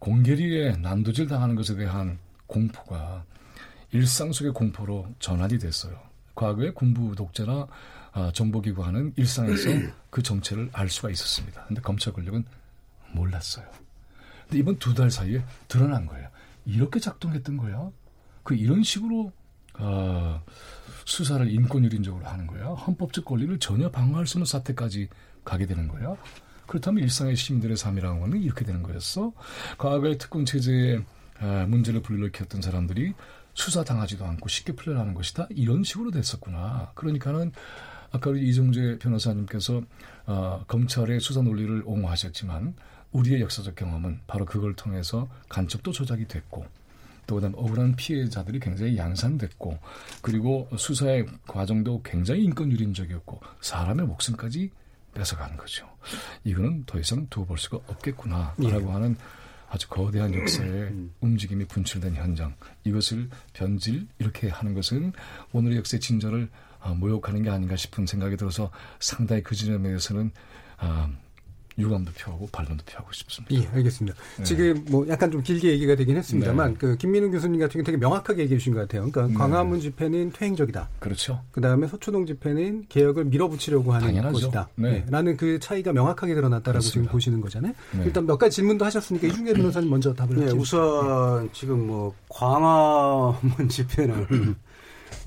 [0.00, 3.24] 공개리에 난도질 당하는 것에 대한 공포가
[3.92, 6.00] 일상 속의 공포로 전환이 됐어요.
[6.34, 7.66] 과거에 군부 독재나
[8.12, 9.68] 아, 정보기구 하는 일상에서
[10.10, 11.64] 그 정체를 알 수가 있었습니다.
[11.66, 12.44] 근데 검찰 권력은
[13.12, 13.64] 몰랐어요.
[14.44, 16.28] 근데 이번 두 달 사이에 드러난 거예요.
[16.64, 17.90] 이렇게 작동했던 거야.
[18.42, 19.32] 그 이런 식으로
[19.74, 20.42] 어,
[21.04, 22.68] 수사를 인권유린적으로 하는 거야.
[22.70, 25.08] 헌법적 권리를 전혀 방어할 수 없는 사태까지
[25.44, 26.16] 가게 되는 거야.
[26.70, 29.32] 그렇다면 일상의 시민들의 삶이라는 거는 이렇게 되는 거였어.
[29.76, 31.00] 과거의 특권 체제에
[31.40, 33.12] 어, 문제를 불러일으켰던 사람들이
[33.54, 35.48] 수사당하지도 않고 쉽게 풀려나는 것이다.
[35.50, 36.92] 이런 식으로 됐었구나.
[36.94, 37.50] 그러니까는
[38.12, 39.82] 아까 우리 이정재 변호사님께서
[40.26, 42.76] 어, 검찰의 수사 논리를 옹호하셨지만
[43.10, 46.64] 우리의 역사적 경험은 바로 그걸 통해서 간첩도 조작이 됐고
[47.26, 49.76] 또 그다음 억울한 피해자들이 굉장히 양산됐고
[50.22, 54.70] 그리고 수사의 과정도 굉장히 인권 유린적이었고 사람의 목숨까지
[55.14, 55.88] 뺏어가는 거죠.
[56.44, 58.92] 이거는 더 이상 두어 볼 수가 없겠구나라고 예.
[58.92, 59.16] 하는
[59.68, 62.54] 아주 거대한 역사의 움직임이 분출된 현장.
[62.84, 65.12] 이것을 변질 이렇게 하는 것은
[65.52, 66.48] 오늘의 역사의 진전을
[66.80, 70.30] 아, 모욕하는 게 아닌가 싶은 생각이 들어서 상당히 그 지점에서는
[70.78, 71.10] 아,
[71.80, 73.54] 유감도 표하고 반론도 표하고 싶습니다.
[73.54, 74.16] 예, 알겠습니다.
[74.38, 74.44] 네.
[74.44, 76.76] 지금 뭐 약간 좀 길게 얘기가 되긴 했습니다만 네.
[76.78, 79.10] 그 김민우 교수님 같은 경우 되게 명확하게 얘기해 주신 것 같아요.
[79.10, 79.34] 그러니까 네.
[79.34, 80.88] 광화문 집회는 퇴행적이다.
[80.98, 81.42] 그렇죠.
[81.52, 84.32] 그다음에 서초동 집회는 개혁을 밀어붙이려고 하는 당연하죠.
[84.32, 84.68] 것이다.
[84.76, 85.04] 네.
[85.08, 87.12] 라는 그 차이가 명확하게 드러났다라고 지금 그렇습니다.
[87.12, 87.72] 보시는 거잖아요.
[87.96, 88.04] 네.
[88.04, 90.52] 일단 몇 가지 질문도 하셨으니까 이중계 변호사님 먼저 답을 네.
[90.52, 94.26] 우선 지금 뭐 광화문 집회는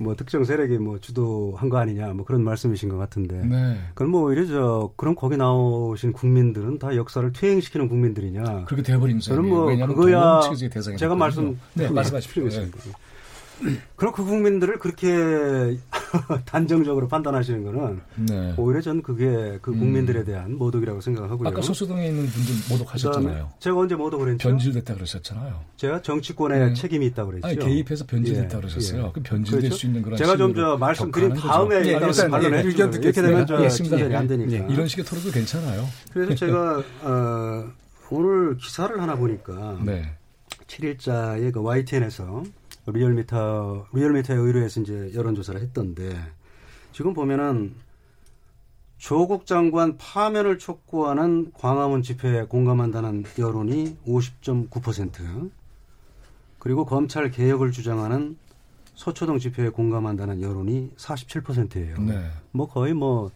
[0.00, 3.44] 뭐 특정 세력이 뭐 주도한 거 아니냐 뭐 그런 말씀이신 것 같은데.
[3.44, 3.78] 네.
[3.94, 8.64] 그럼 뭐 오히려 저 그럼 거기 나오신 국민들은 다 역사를 퇴행시키는 국민들이냐?
[8.66, 9.20] 그렇게 돼버린.
[9.20, 10.40] 저는 뭐 그거야
[10.96, 11.14] 제가.
[11.14, 12.44] 말씀 네, 말씀하십시오.
[12.44, 12.98] 필요가 있습니다.
[13.96, 15.12] 그럼 그 국민들을 그렇게
[16.46, 18.54] 단정적으로 판단하시는 거는 네.
[18.56, 19.78] 오히려 전 그게 그 음.
[19.78, 21.48] 국민들에 대한 모독이라고 생각하고요.
[21.48, 23.52] 아까 서초동에 있는 분들 모독하셨잖아요.
[23.58, 24.48] 제가 언제 모독을 했죠?
[24.48, 25.60] 변질됐다 그러셨잖아요.
[25.76, 26.74] 제가 정치권에 네.
[26.74, 27.46] 책임이 있다고 그랬죠.
[27.46, 29.06] 아니, 개입해서 변질됐다 예, 그러셨어요.
[29.06, 29.10] 예.
[29.12, 29.76] 그 변질될 그렇죠?
[29.76, 32.06] 수 있는 그런 제가 좀 저 말씀드린 다음에 거죠.
[32.22, 32.68] 일단 반론을 예.
[32.68, 34.52] 의견 이렇게 되면 저 예, 진전이 안 되니까.
[34.52, 35.84] 예, 이런 식의 토론도 괜찮아요.
[36.12, 37.64] 그래서 제가 어,
[38.10, 40.12] 오늘 기사를 하나 보니까 네.
[40.68, 42.44] 7일자의 그 YTN에서
[42.86, 46.16] 리얼미터 리얼미터에 의뢰해서 이제 여론조사를 했던데
[46.92, 47.74] 지금 보면은
[48.98, 55.50] 조국 장관 파면을 촉구하는 광화문 집회에 공감한다는 여론이 50.9%
[56.58, 58.38] 그리고 검찰 개혁을 주장하는
[58.94, 61.96] 서초동 집회에 공감한다는 여론이 47%예요.
[61.98, 62.30] 네.
[62.52, 63.30] 뭐 거의 뭐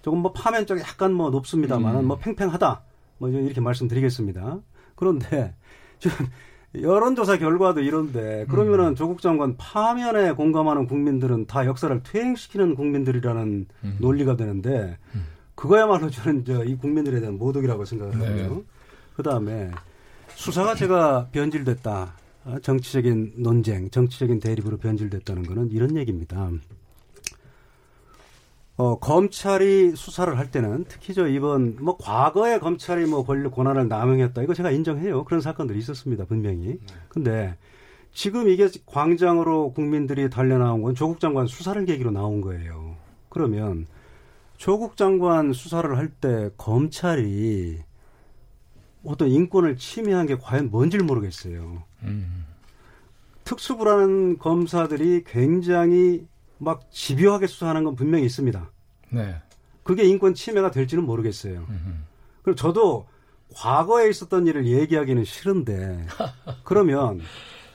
[0.00, 2.06] 조금 뭐 파면 쪽이 약간 뭐 높습니다만은 음.
[2.06, 2.82] 뭐 팽팽하다
[3.18, 4.58] 뭐 이렇게 말씀드리겠습니다.
[4.96, 5.54] 그런데
[6.00, 6.26] 지금
[6.74, 8.94] 여론조사 결과도 이런데 그러면은 음.
[8.94, 13.96] 조국 장관 파면에 공감하는 국민들은 다 역사를 퇴행시키는 국민들이라는 음.
[14.00, 14.96] 논리가 되는데
[15.54, 18.42] 그거야말로 저는 저 이 국민들에 대한 모독이라고 생각을 네.
[18.42, 18.62] 하고요.
[19.14, 19.70] 그 다음에
[20.34, 22.14] 수사가 제가 변질됐다.
[22.44, 26.50] 아, 정치적인 논쟁, 정치적인 대립으로 변질됐다는 거는 이런 얘기입니다.
[28.82, 34.42] 어, 검찰이 수사를 할 때는 특히 저 이번 뭐 과거에 검찰이 뭐 권력 권한을 남용했다
[34.42, 35.22] 이거 제가 인정해요.
[35.22, 36.24] 그런 사건들이 있었습니다.
[36.24, 36.80] 분명히.
[37.08, 37.56] 근데
[38.12, 42.96] 지금 이게 광장으로 국민들이 달려 나온 건 조국 장관 수사를 계기로 나온 거예요.
[43.28, 43.86] 그러면
[44.56, 47.78] 조국 장관 수사를 할 때 검찰이
[49.04, 51.84] 어떤 인권을 침해한 게 과연 뭔지를 모르겠어요.
[52.02, 52.46] 음.
[53.44, 56.26] 특수부라는 검사들이 굉장히
[56.62, 58.70] 막 집요하게 수사하는 건 분명히 있습니다.
[59.10, 59.34] 네.
[59.82, 61.66] 그게 인권 침해가 될지는 모르겠어요.
[61.68, 62.04] 음.
[62.42, 63.06] 그럼 저도
[63.54, 66.06] 과거에 있었던 일을 얘기하기는 싫은데
[66.62, 67.20] 그러면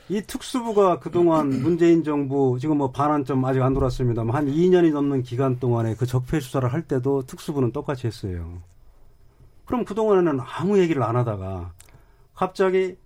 [0.08, 5.58] 이 특수부가 그동안 문재인 정부 지금 뭐 반환점 아직 안 돌았습니다만 한 2년이 넘는 기간
[5.60, 8.62] 동안에 그 적폐 수사를 할 때도 특수부는 똑같이 했어요.
[9.66, 11.74] 그럼 그동안에는 아무 얘기를 안 하다가
[12.34, 12.96] 갑자기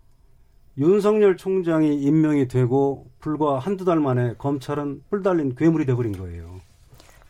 [0.78, 6.60] 윤석열 총장이 임명이 되고 불과 한두 달 만에 검찰은 뿔 달린 괴물이 돼버린 거예요.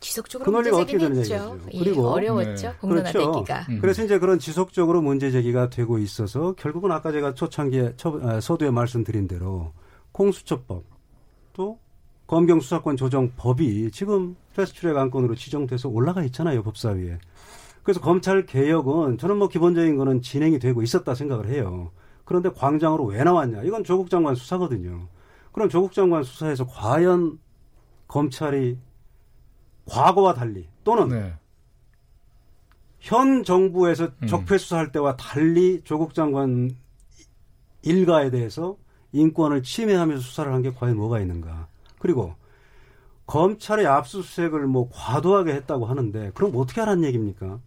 [0.03, 1.09] 지속적으로 그 논리가 어떻게 했죠.
[1.15, 2.69] 되느냐 예, 그리고 어려웠죠.
[2.69, 2.77] 네.
[2.81, 3.67] 공론화되기가.
[3.71, 3.79] 음.
[3.81, 8.71] 그래서 이제 그런 지속적으로 문제 제기가 되고 있어서 결국은 아까 제가 초창기에 초, 아, 서두에
[8.71, 9.73] 말씀드린 대로
[10.11, 10.85] 공수처법
[11.53, 11.79] 또
[12.27, 17.19] 검경 수사권 조정 법이 지금 패스트트랙 안건으로 지정돼서 올라가 있잖아요 법사위에.
[17.83, 21.91] 그래서 검찰 개혁은 저는 뭐 기본적인 거는 진행이 되고 있었다 생각을 해요.
[22.25, 23.63] 그런데 광장으로 왜 나왔냐?
[23.63, 25.09] 이건 조국 장관 수사거든요.
[25.53, 27.39] 그럼 조국 장관 수사에서 과연
[28.09, 28.79] 검찰이
[29.87, 31.35] 과거와 달리 또는 네.
[33.01, 34.27] 현 정부에서 음.
[34.29, 36.71] 적폐 수사할 때와 달리 조국 장관
[37.83, 38.77] 일가에 대해서
[39.13, 41.67] 인권을 침해하면서 수사를 한 게 과연 뭐가 있는가.
[41.99, 42.35] 그리고
[43.27, 47.61] 검찰의 압수수색을 뭐 과도하게 했다고 하는데 그럼 어떻게 하라는 얘기입니까?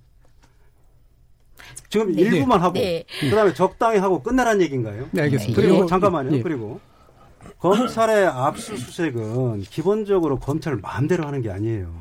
[1.90, 2.22] 지금 네.
[2.24, 3.06] 일부만 하고 네.
[3.22, 5.08] 그다음에 적당히 하고 끝내라는 얘기인가요?
[5.12, 5.62] 네, 알겠습니다.
[5.62, 5.88] 그리고 예.
[5.88, 6.38] 잠깐만요.
[6.38, 6.42] 예.
[6.42, 6.80] 그리고
[7.60, 11.94] 검찰의 압수수색은 기본적으로 검찰 마음대로 하는 게 아니에요.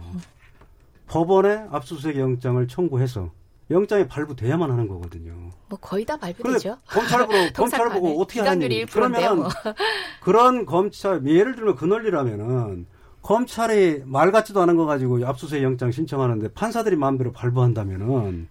[1.07, 3.31] 법원에 압수수색 영장을 청구해서
[3.70, 5.33] 영장이 발부돼야만 하는 거거든요.
[5.68, 6.77] 뭐 거의 다 그런데 발표되죠.
[6.87, 8.20] 검찰 보고 검찰 보고.
[8.20, 8.40] 어떻게?
[8.40, 8.87] 1%인데요.
[8.92, 9.48] 그러면은 뭐.
[10.20, 12.87] 그런 검찰 예를 들면 그 논리라면은
[13.22, 18.48] 검찰이 말 같지도 않은 거 가지고 압수수색 영장 신청하는데 판사들이 마음대로 발부한다면은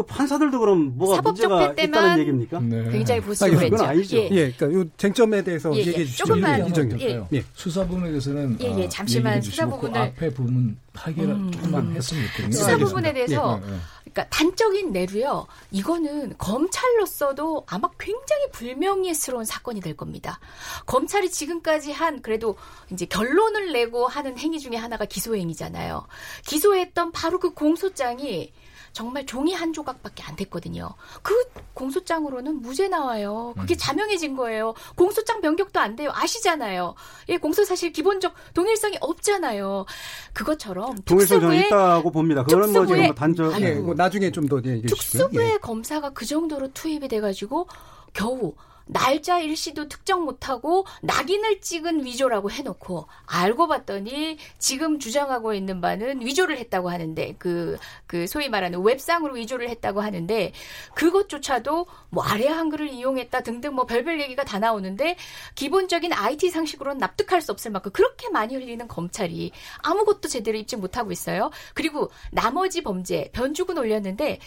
[0.00, 2.60] 그 판사들도 그럼 뭐가 사법 문제가 때만 있다는 얘기입니까?
[2.60, 2.90] 네.
[2.90, 3.60] 굉장히 보수적으로.
[3.60, 3.70] 했죠.
[3.70, 4.16] 그건 아니죠.
[4.16, 4.28] 예.
[4.30, 5.86] 예, 그러니까 이 쟁점에 대해서 예, 예.
[5.86, 6.24] 얘기해 주시죠.
[6.24, 7.00] 조금만, 이정현.
[7.00, 7.26] 예.
[7.34, 7.44] 예.
[7.54, 11.50] 수사 부분에 대해서는 예, 예, 아, 잠시만 수사 주시고 그 부분을- 앞에 부분 파괴를 음.
[11.52, 12.52] 조금만 했으면 좋겠네요.
[12.52, 12.86] 수사 알겠습니다.
[12.88, 13.76] 부분에 대해서 예, 예.
[14.10, 15.46] 그러니까 단적인 내로요.
[15.70, 20.40] 이거는 검찰로서도 아마 굉장히 불명예스러운 사건이 될 겁니다.
[20.86, 22.56] 검찰이 지금까지 한 그래도
[22.90, 26.06] 이제 결론을 내고 하는 행위 중에 하나가 기소행위잖아요.
[26.46, 28.52] 기소했던 바로 그 공소장이
[28.92, 30.90] 정말 종이 한 조각밖에 안 됐거든요.
[31.22, 31.34] 그
[31.74, 33.54] 공소장으로는 무죄 나와요.
[33.58, 34.74] 그게 자명해진 거예요.
[34.96, 36.10] 공소장 변경도 안 돼요.
[36.12, 36.94] 아시잖아요.
[37.28, 39.86] 예, 공소 사실 기본적 동일성이 없잖아요.
[40.32, 42.44] 그것처럼 동일성 특수부의 있다고 봅니다.
[42.44, 45.22] 그거는 뭐 지금 단저 아니, 예, 뭐 나중에 좀더 얘기해 주시고요.
[45.28, 45.56] 특수부의 예.
[45.58, 47.68] 검사가 그 정도로 투입이 돼가지고
[48.12, 48.54] 겨우
[48.92, 56.58] 날짜 일시도 특정 못하고 낙인을 찍은 위조라고 해놓고 알고 봤더니 지금 주장하고 있는 바는 위조를
[56.58, 60.52] 했다고 하는데 그, 그 소위 말하는 웹상으로 위조를 했다고 하는데
[60.94, 65.16] 그것조차도 뭐 아래 한글을 이용했다 등등 뭐 별별 얘기가 다 나오는데
[65.54, 71.12] 기본적인 IT 상식으로는 납득할 수 없을 만큼 그렇게 많이 흘리는 검찰이 아무것도 제대로 입증 못하고
[71.12, 71.50] 있어요.
[71.74, 74.40] 그리고 나머지 범죄 변죽은 올렸는데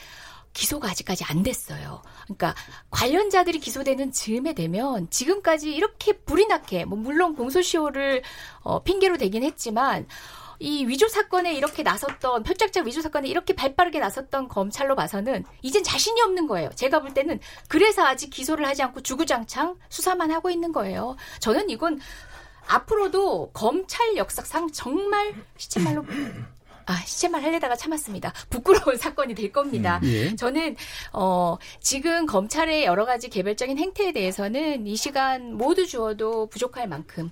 [0.53, 2.01] 기소가 아직까지 안 됐어요.
[2.23, 2.55] 그러니까
[2.91, 8.21] 관련자들이 기소되는 즈음에 되면 지금까지 이렇게 불이 나게 뭐 물론 공소시효를
[8.61, 10.07] 어, 핑계로 대긴 했지만
[10.59, 16.21] 이 위조 사건에 이렇게 나섰던 표착자 위조 사건에 이렇게 발빠르게 나섰던 검찰로 봐서는 이젠 자신이
[16.21, 16.69] 없는 거예요.
[16.75, 21.17] 제가 볼 때는 그래서 아직 기소를 하지 않고 주구장창 수사만 하고 있는 거예요.
[21.39, 21.99] 저는 이건
[22.67, 26.05] 앞으로도 검찰 역사상 정말 시체말로
[26.85, 28.33] 아, 시체말 하려다가 참았습니다.
[28.49, 29.99] 부끄러운 사건이 될 겁니다.
[30.03, 30.35] 예.
[30.35, 30.75] 저는
[31.13, 37.31] 어 지금 검찰의 여러 가지 개별적인 행태에 대해서는 이 시간 모두 주어도 부족할 만큼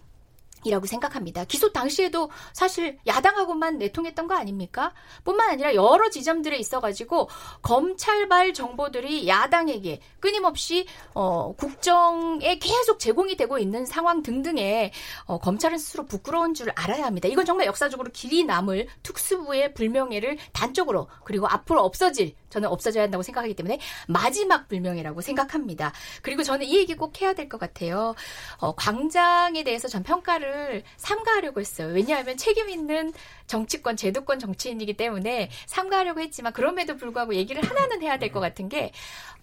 [0.64, 1.46] 이라고 생각합니다.
[1.46, 4.94] 기소 당시에도 사실 야당하고만 내통했던 거 아닙니까?
[5.24, 7.30] 뿐만 아니라 여러 지점들에 있어가지고
[7.62, 14.92] 검찰발 정보들이 야당에게 끊임없이 어, 국정에 계속 제공이 되고 있는 상황 등등에
[15.26, 17.28] 어, 검찰은 스스로 부끄러운 줄 알아야 합니다.
[17.28, 23.56] 이건 정말 역사적으로 길이 남을 특수부의 불명예를 단적으로 그리고 앞으로 없어질 저는 없어져야 한다고 생각하기
[23.56, 25.92] 때문에 마지막 불명예라고 생각합니다.
[26.22, 28.14] 그리고 저는 이 얘기 꼭 해야 될 것 같아요.
[28.60, 31.88] 어, 광장에 대해서 전 평가를 삼가하려고 했어요.
[31.94, 33.12] 왜냐하면 책임 있는
[33.48, 38.92] 정치권, 제도권 정치인이기 때문에 삼가하려고 했지만 그럼에도 불구하고 얘기를 하나는 해야 될 것 같은 게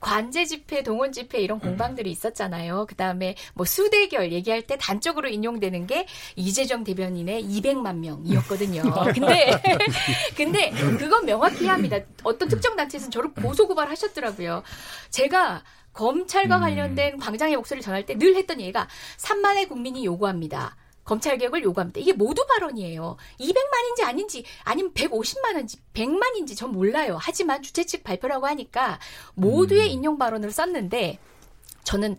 [0.01, 2.87] 관제 집회, 동원 집회 이런 공방들이 있었잖아요.
[2.89, 8.83] 그 다음에 뭐 수대결 얘기할 때 단적으로 인용되는 게 이재정 대변인의 200만 명이었거든요.
[9.13, 9.51] 근데,
[10.37, 11.99] 근데 그건 명확히 해야 합니다.
[12.23, 14.63] 어떤 특정 단체 에서는 저를 고소 고발 하셨더라고요.
[15.11, 20.77] 제가 검찰과 관련된 광장의 목소리를 전할 때 늘 했던 얘기가 3만의 국민이 요구합니다.
[21.05, 22.01] 검찰 개혁을 요구합니다.
[22.01, 23.17] 이게 모두 발언이에요.
[23.41, 27.17] 200만인지 아닌지 아니면 150만인지 100만인지 전 몰라요.
[27.19, 28.99] 하지만 주최 측 발표라고 하니까
[29.35, 31.19] 모두의 인용 발언으로 썼는데
[31.85, 32.19] 저는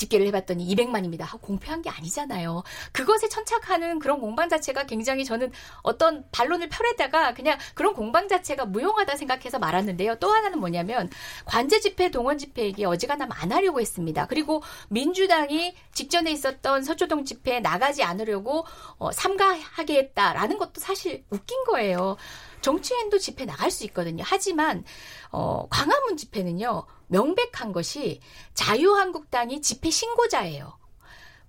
[0.00, 1.22] 집계를 해봤더니 200만입니다.
[1.22, 2.62] 하고 공표한 게 아니잖아요.
[2.92, 9.16] 그것에 천착하는 그런 공방 자체가 굉장히 저는 어떤 반론을 펼에다가 그냥 그런 공방 자체가 무용하다
[9.16, 10.16] 생각해서 말았는데요.
[10.16, 11.10] 또 하나는 뭐냐면
[11.44, 14.26] 관제 집회, 동원 집회 얘기 어지간하면 안 하려고 했습니다.
[14.26, 18.64] 그리고 민주당이 직전에 있었던 서초동 집회에 나가지 않으려고
[18.98, 22.16] 어, 삼가하게 했다라는 것도 사실 웃긴 거예요.
[22.60, 24.24] 정치인도 집회 나갈 수 있거든요.
[24.26, 24.84] 하지만
[25.30, 26.86] 어, 광화문 집회는요.
[27.08, 28.20] 명백한 것이
[28.54, 30.78] 자유한국당이 집회 신고자예요.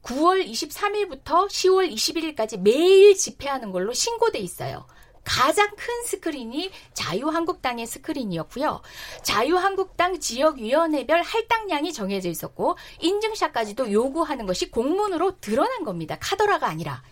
[0.04, 4.88] 9월 23일부터 10월 21일까지 매일 집회하는 걸로 신고돼 있어요.
[5.24, 8.82] 가장 큰 스크린이 자유한국당의 스크린이었고요.
[9.22, 16.18] 자유한국당 지역위원회별 할당량이 정해져 있었고 인증샷까지도 요구하는 것이 공문으로 드러난 겁니다.
[16.20, 17.04] 카더라가 아니라.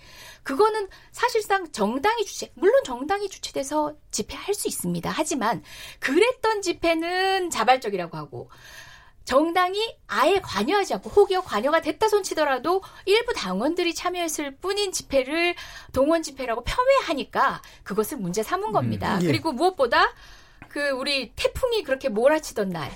[0.43, 5.09] 그거는 사실상 정당이 주최, 물론 정당이 주최돼서 집회할 수 있습니다.
[5.09, 5.63] 하지만
[5.99, 8.49] 그랬던 집회는 자발적이라고 하고
[9.25, 15.53] 정당이 아예 관여하지 않고 혹여 관여가 됐다 손치더라도 일부 당원들이 참여했을 뿐인 집회를
[15.93, 19.17] 동원 집회라고 폄훼하니까 그것을 문제 삼은 겁니다.
[19.17, 19.27] 음, 예.
[19.27, 20.15] 그리고 무엇보다
[20.67, 22.91] 그 우리 태풍이 그렇게 몰아치던 날,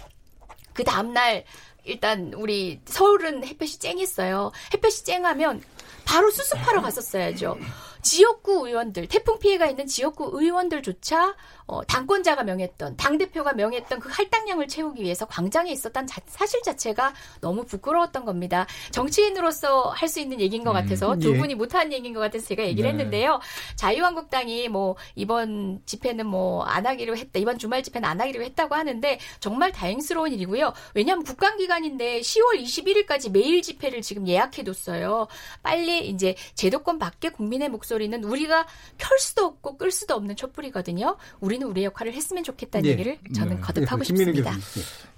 [0.73, 1.45] 그 다음날
[1.83, 4.51] 일단 우리 서울은 햇볕이 쨍했어요.
[4.73, 5.61] 햇볕이 쨍하면
[6.05, 7.57] 바로 수습하러 갔었어야죠.
[8.01, 11.35] 지역구 의원들, 태풍 피해가 있는 지역구 의원들조차
[11.65, 17.13] 어, 당권자가 명했던, 당 대표가 명했던 그 할당량을 채우기 위해서 광장에 있었던 자, 사실 자체가
[17.41, 18.65] 너무 부끄러웠던 겁니다.
[18.91, 21.37] 정치인으로서 할 수 있는 얘기인 것 음, 같아서 두 예.
[21.39, 22.89] 분이 못한 얘기인 것 같아서 제가 얘기를 네.
[22.97, 23.39] 했는데요.
[23.75, 29.19] 자유한국당이 뭐 이번 집회는 뭐 안 하기로 했다, 이번 주말 집회는 안 하기로 했다고 하는데
[29.39, 30.73] 정말 다행스러운 일이고요.
[30.93, 35.27] 왜냐하면 국감 기간인데 10월 21일까지 매일 집회를 지금 예약해뒀어요.
[35.61, 38.65] 빨리 이제 제도권 밖의 국민의 목소리는 우리가
[38.97, 41.17] 켤 수도 없고 끌 수도 없는 촛불이거든요.
[41.39, 42.91] 우리 는 우리 역할을 했으면 좋겠다는 예.
[42.93, 43.61] 얘기를 저는 네.
[43.61, 44.55] 거듭하고 예, 싶습니다.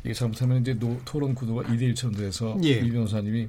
[0.03, 2.71] 이게 잘못하면 이제 노, 토론 구도가 2대1처럼 돼서 예.
[2.71, 3.47] 이 변호사님이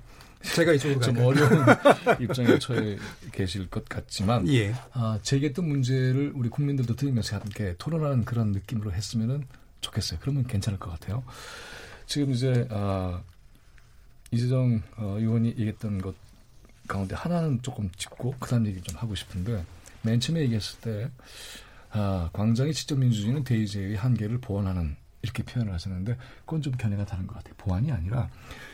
[0.54, 1.18] 제가 이쪽으로 좀?
[1.18, 1.64] 어려운
[2.20, 2.96] 입장에 처해
[3.32, 4.74] 계실 것 같지만 예.
[4.92, 9.46] 아, 제기했던 문제를 우리 국민들도 들으면서 함께 토론하는 그런 느낌으로 했으면
[9.80, 10.20] 좋겠어요.
[10.22, 11.24] 그러면 괜찮을 것 같아요.
[12.06, 13.20] 지금 이제 아,
[14.30, 16.14] 이재정 어, 의원이 얘기했던 것
[16.86, 19.64] 가운데 하나는 조금 짚고 그다음 얘기 좀 하고 싶은데
[20.02, 21.10] 맨 처음에 얘기했을 때
[21.90, 27.34] 아, 광장의 직접 민주주의는 대의제의 한계를 보완하는 이렇게 표현을 하셨는데 그건 좀 견해가 다른 것
[27.34, 27.54] 같아요.
[27.56, 28.30] 보완이 아니라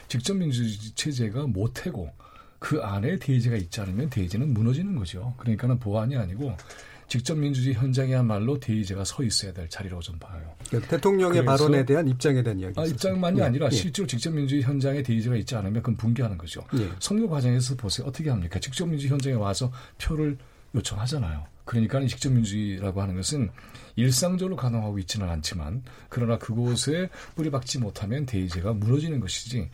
[0.08, 2.10] 직접 민주주의 체제가 못하고
[2.58, 5.34] 그 안에 대의제가 있지 않으면 대의제는 무너지는 거죠.
[5.38, 6.56] 그러니까는 보완이 아니고
[7.08, 10.54] 직접 민주주의 현장이야말로 대의제가 서 있어야 될 자리라고 좀 봐요.
[10.68, 12.80] 그러니까 대통령의 발언에 대한 입장에 대한 이야기.
[12.80, 16.64] 아, 입장만이 아니라 실제로 직접 민주주의 현장에 대의제가 있지 않으면 그건 붕괴하는 거죠.
[16.78, 16.88] 예.
[17.00, 18.06] 선거 과정에서 보세요.
[18.06, 18.58] 어떻게 합니까?
[18.60, 19.70] 직접 민주주의 현장에 와서
[20.00, 20.38] 표를
[20.74, 21.46] 요청하잖아요.
[21.64, 23.50] 그러니까 직접 민주주의라고 하는 것은
[23.96, 29.70] 일상적으로 가능하고 있지는 않지만 그러나 그곳에 뿌리박지 못하면 대의제가 무너지는 것이지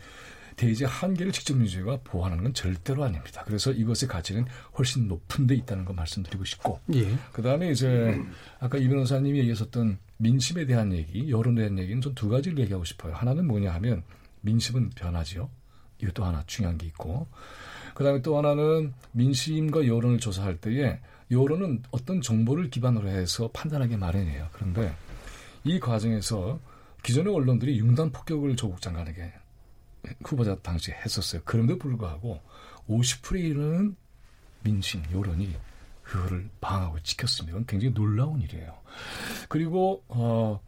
[0.57, 3.43] 대의제 한계를 직접 민주주의가 보호하는 건 절대로 아닙니다.
[3.47, 4.45] 그래서 이것의 가치는
[4.77, 7.17] 훨씬 높은 데 있다는 거 말씀드리고 싶고 예.
[7.33, 8.21] 그다음에 이제
[8.59, 13.15] 아까 이 변호사님이 얘기하셨던 민심에 대한 얘기, 여론에 대한 얘기는 전두 가지를 얘기하고 싶어요.
[13.15, 14.03] 하나는 뭐냐 하면
[14.41, 15.49] 민심은 변하지요.
[16.03, 17.29] 이것도 하나 중요한 게 있고
[17.99, 21.01] 그다음에 또 하나는 민심과 여론을 조사할 때에
[21.33, 24.51] 여론은 어떤 정보를 기반으로 해서 판단하기 마련이에요.
[24.53, 24.95] 그런데
[25.65, 26.61] 이 과정에서
[27.03, 29.33] 기존의 언론들이 융단 폭격을 조국 장관에게
[30.25, 31.43] 후보자 당시에 했었어요.
[31.45, 32.41] 그런데도 불구하고
[32.89, 33.97] 50%에 이르는
[34.63, 35.57] 민심, 여론이
[36.05, 37.59] 그거를 방하고 지켰습니다.
[37.67, 38.79] 굉장히 놀라운 일이에요.
[39.49, 40.61] 그리고 어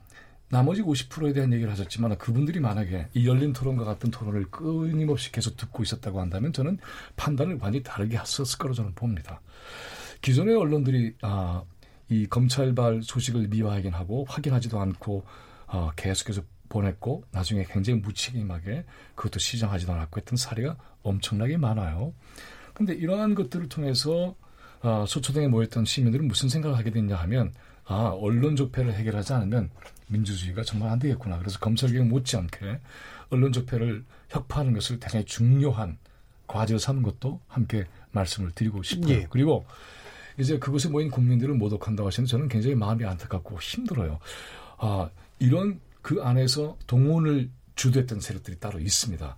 [0.50, 5.84] 나머지 50%에 대한 얘기를 하셨지만 그분들이 만약에 이 열린 토론과 같은 토론을 끊임없이 계속 듣고
[5.84, 6.78] 있었다고 한다면 저는
[7.16, 9.40] 판단을 완전히 다르게 했었을 거로 저는 봅니다.
[10.22, 11.62] 기존의 언론들이 아,
[12.08, 15.24] 이 검찰발 소식을 미화하긴 하고 확인하지도 않고
[15.68, 18.84] 어, 계속해서 보냈고 나중에 굉장히 무책임하게
[19.14, 22.12] 그것도 시정하지도 않았고 했던 사례가 엄청나게 많아요.
[22.74, 24.34] 근데 이러한 것들을 통해서
[24.82, 27.52] 아, 소초동에 모였던 시민들은 무슨 생각을 하게 됐냐 하면
[27.84, 29.70] 아 언론 적폐를 해결하지 않으면
[30.10, 31.38] 민주주의가 정말 안 되겠구나.
[31.38, 32.80] 그래서 검찰개혁 못지않게
[33.30, 35.98] 언론 적폐를 혁파하는 것을 대단히 중요한
[36.46, 39.12] 과제로 삼은 것도 함께 말씀을 드리고 싶어요.
[39.12, 39.26] 예.
[39.30, 39.64] 그리고
[40.38, 44.18] 이제 그곳에 모인 국민들을 모독한다고 하시는데 저는 굉장히 마음이 안타깝고 힘들어요.
[44.78, 49.36] 아 이런 그 안에서 동원을 주도했던 세력들이 따로 있습니다.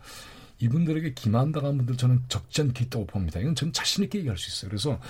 [0.60, 3.40] 이분들에게 기만당한 분들 저는 적지 않게 있다고 봅니다.
[3.40, 4.68] 이건 저는 자신 있게 얘기할 수 있어요.
[4.68, 5.00] 그래서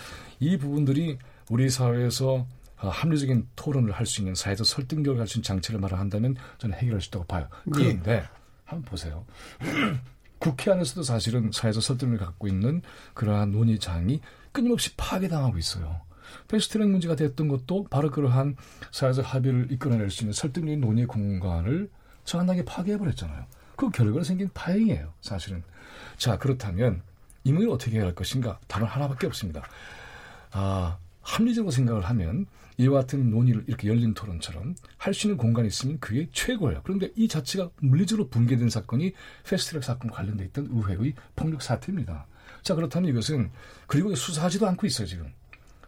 [0.40, 1.18] 이 부분들이
[1.50, 6.36] 우리 사회에서 아, 합리적인 토론을 할 수 있는 사회에서 설득력을 할 수 있는 장치를 말한다면
[6.58, 7.48] 저는 해결할 수 있다고 봐요.
[7.70, 8.24] 그런데
[8.64, 9.24] 한번 보세요.
[10.38, 12.82] 국회 안에서도 사실은 사회에서 설득력을 갖고 있는
[13.14, 16.00] 그러한 논의장이 끊임없이 파괴당하고 있어요.
[16.48, 18.56] 패스트트랙 문제가 됐던 것도 바로 그러한
[18.90, 21.90] 사회적 합의를 이끌어낼 수 있는 설득력의 논의 공간을
[22.24, 23.44] 정한하게 파괴해버렸잖아요.
[23.76, 25.62] 그 결과로 생긴 파행이에요, 사실은.
[26.16, 27.02] 자, 그렇다면
[27.44, 28.58] 이 문제를 어떻게 해야 할 것인가?
[28.66, 29.62] 단어 하나밖에 없습니다.
[30.52, 32.46] 아, 합리적으로 생각을 하면
[32.82, 36.80] 이와 같은 논의를 이렇게 열린 토론처럼 할 수 있는 공간이 있으면 그게 최고예요.
[36.84, 39.12] 그런데 이 자체가 물리적으로 붕괴된 사건이
[39.44, 42.26] 패스트트랙 사건과 관련돼 있던 의회의 폭력 사태입니다.
[42.62, 43.50] 자, 그렇다면 이것은
[43.86, 45.32] 그리고 수사하지도 않고 있어요, 지금.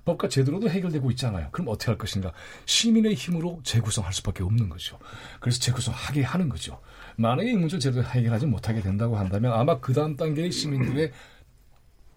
[0.05, 1.49] 법과 제도로도 해결되고 있잖아요.
[1.51, 2.33] 그럼 어떻게 할 것인가?
[2.67, 4.99] 시민의 힘으로 재구성할 수밖에 없는 거죠.
[5.41, 6.81] 그래서 재구성하게 하는 거죠.
[7.17, 11.11] 만약에 이 문제를 제대로 해결하지 못하게 된다고 한다면 아마 그 다음 단계의 시민들의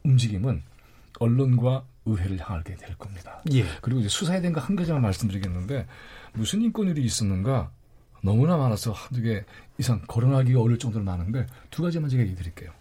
[0.04, 0.64] 움직임은
[1.20, 3.42] 언론과 의회를 향하게 될 겁니다.
[3.52, 3.66] 예.
[3.82, 5.86] 그리고 이제 수사에 대한 거 한 가지만 말씀드리겠는데
[6.34, 7.72] 무슨 인권일이 있었는가
[8.24, 9.44] 너무나 많아서 한두 개
[9.78, 12.72] 이상 거론하기가 어려울 정도로 많은데 두 가지만 제가 얘기 드릴게요.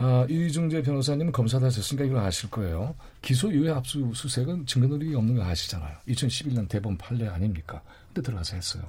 [0.00, 2.94] 아, 이중재 변호사님은 검사 다 하셨으니까 이걸 아실 거예요.
[3.20, 5.96] 기소 이후에 압수수색은 증거 능력이 없는 거 아시잖아요.
[6.08, 7.82] 2011년 대법원 판례 아닙니까?
[8.08, 8.82] 그때 들어가서 했어요.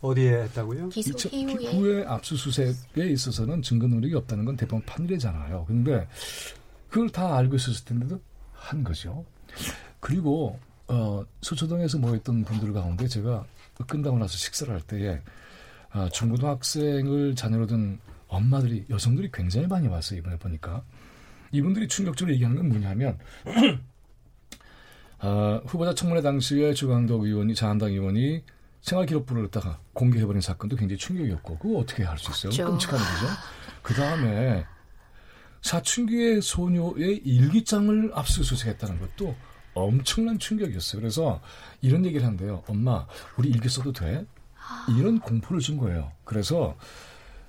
[0.00, 0.90] 어디에 했다고요?
[0.90, 5.64] 기소 후에 압수수색에 있어서는 증거 능력이 없다는 건 대법원 판례잖아요.
[5.66, 6.06] 근데
[6.88, 8.20] 그걸 다 알고 있었을 텐데도
[8.58, 9.24] 한 거죠.
[10.00, 13.44] 그리고 어, 소초동에서 모였던 분들 가운데 제가
[13.86, 15.20] 끝나고 나서 식사를 할 때에
[15.90, 20.82] 아, 중고등학생을 자녀로 둔 엄마들이 여성들이 굉장히 많이 왔어요 이번에 보니까
[21.52, 23.18] 이분들이 충격적으로 얘기하는 건 뭐냐면
[25.20, 28.42] 아, 후보자 청문회 당시에 주광덕 의원이 자한당 의원이
[28.82, 32.52] 생활기록부를 갖다가 공개해버린 사건도 굉장히 충격이었고 그거 어떻게 할 수 있어요?
[32.52, 32.70] 그렇죠.
[32.70, 33.26] 끔찍한 일이죠.
[33.82, 34.64] 그 다음에
[35.62, 39.34] 사춘기의 소녀의 일기장을 압수수색했다는 것도
[39.74, 41.00] 엄청난 충격이었어요.
[41.00, 41.40] 그래서
[41.80, 42.62] 이런 얘기를 한대요.
[42.66, 43.06] 엄마,
[43.36, 44.24] 우리 일기 써도 돼?
[44.96, 46.12] 이런 공포를 준 거예요.
[46.24, 46.76] 그래서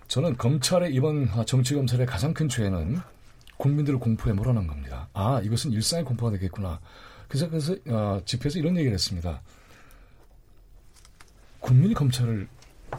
[0.08, 3.00] 저는 검찰의 이번 정치 검찰의 가장 큰 죄는
[3.58, 5.10] 국민들을 공포에 몰아넣은 겁니다.
[5.14, 6.80] 아, 이것은 일상의 공포가 되겠구나.
[7.28, 9.42] 그래서, 그래서 어, 집회에서 이런 얘기를 했습니다.
[11.60, 12.48] 국민이 검찰을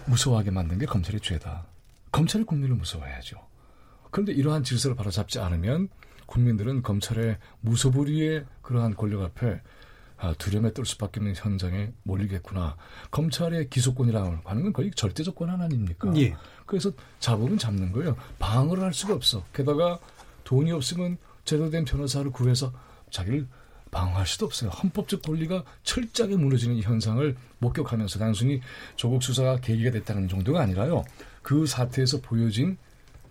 [0.06, 1.66] 무서워하게 만든 게 검찰의 죄다.
[2.12, 3.49] 검찰이 국민을 무서워해야죠.
[4.10, 5.88] 그런데 이러한 질서를 바로잡지 않으면
[6.26, 9.60] 국민들은 검찰의 무소불위의 그러한 권력 앞에
[10.16, 12.76] 아, 두려움에 떨 수밖에 없는 현장에 몰리겠구나.
[13.10, 16.12] 검찰의 기소권이라고 하는 건 거의 절대적 권한 아닙니까?
[16.16, 16.36] 예.
[16.66, 18.16] 그래서 잡으면 잡는 거예요.
[18.38, 19.44] 방어를 할 수가 없어.
[19.54, 19.98] 게다가
[20.44, 22.72] 돈이 없으면 제대로 된 변호사를 구해서
[23.10, 23.46] 자기를
[23.90, 24.70] 방어할 수도 없어요.
[24.70, 28.60] 헌법적 권리가 철저하게 무너지는 이 현상을 목격하면서 단순히
[28.96, 31.02] 조국 수사가 계기가 됐다는 정도가 아니라요.
[31.42, 32.76] 그 사태에서 보여진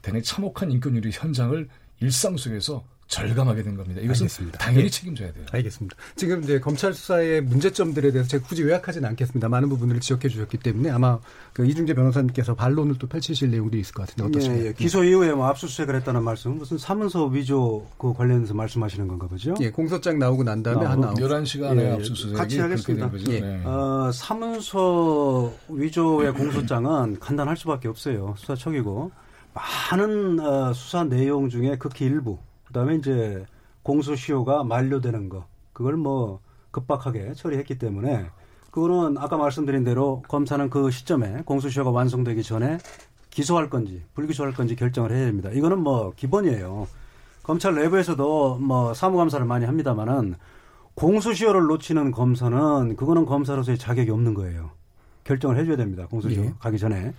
[0.02, 1.68] 대단히 참혹한 인권유리 현장을
[2.02, 4.00] 일상 속에서 절감하게 된 겁니다.
[4.02, 4.60] 이것은 알겠습니다.
[4.60, 4.90] 당연히 네.
[4.90, 5.46] 책임져야 돼요.
[5.52, 5.98] 알겠습니다.
[6.16, 9.50] 지금 이제 검찰 수사의 문제점들에 대해서 제가 굳이 요약하지는 않겠습니다.
[9.50, 11.20] 많은 부분들을 지적해 주셨기 때문에 아마
[11.54, 14.64] 그 이중재 변호사님께서 반론을 또 펼치실 내용도 있을 것 같은데 어떠십니까?
[14.64, 14.74] 예, 예.
[14.74, 19.56] 기소 이후에 뭐 압수수색을 했다는 말씀 무슨 사문서 위조 그 관련해서 말씀하시는 건가 보죠?
[19.60, 23.12] 예, 공소장 나오고 난 다음에 나오고 한 9, 11시간의 예, 압수수색이 같이 하겠습니다.
[23.30, 23.40] 예.
[23.40, 23.62] 네.
[23.66, 28.36] 어, 사문서 위조의 공소장은 간단할 수밖에 없어요.
[28.38, 29.12] 수사청이고
[29.54, 32.38] 많은 어, 수사 내용 중에 극히 일부.
[32.68, 33.46] 그다음에 이제
[33.84, 36.40] 공소시효가 만료되는 거 그걸 뭐
[36.72, 38.28] 급박하게 처리했기 때문에
[38.72, 42.78] 그거는 아까 말씀드린 대로 검사는 그 시점에 공소시효가 완성되기 전에
[43.32, 45.50] 기소할 건지 불기소할 건지 결정을 해야 됩니다.
[45.52, 46.88] 이거는 뭐 기본이에요.
[47.42, 50.36] 검찰 내부에서도 뭐 사무감사를 많이 합니다만은
[50.94, 54.72] 공소시효를 놓치는 검사는 그거는 검사로서의 자격이 없는 거예요.
[55.24, 56.06] 결정을 해줘야 됩니다.
[56.08, 56.54] 공소시효 예.
[56.60, 57.14] 가기 전에.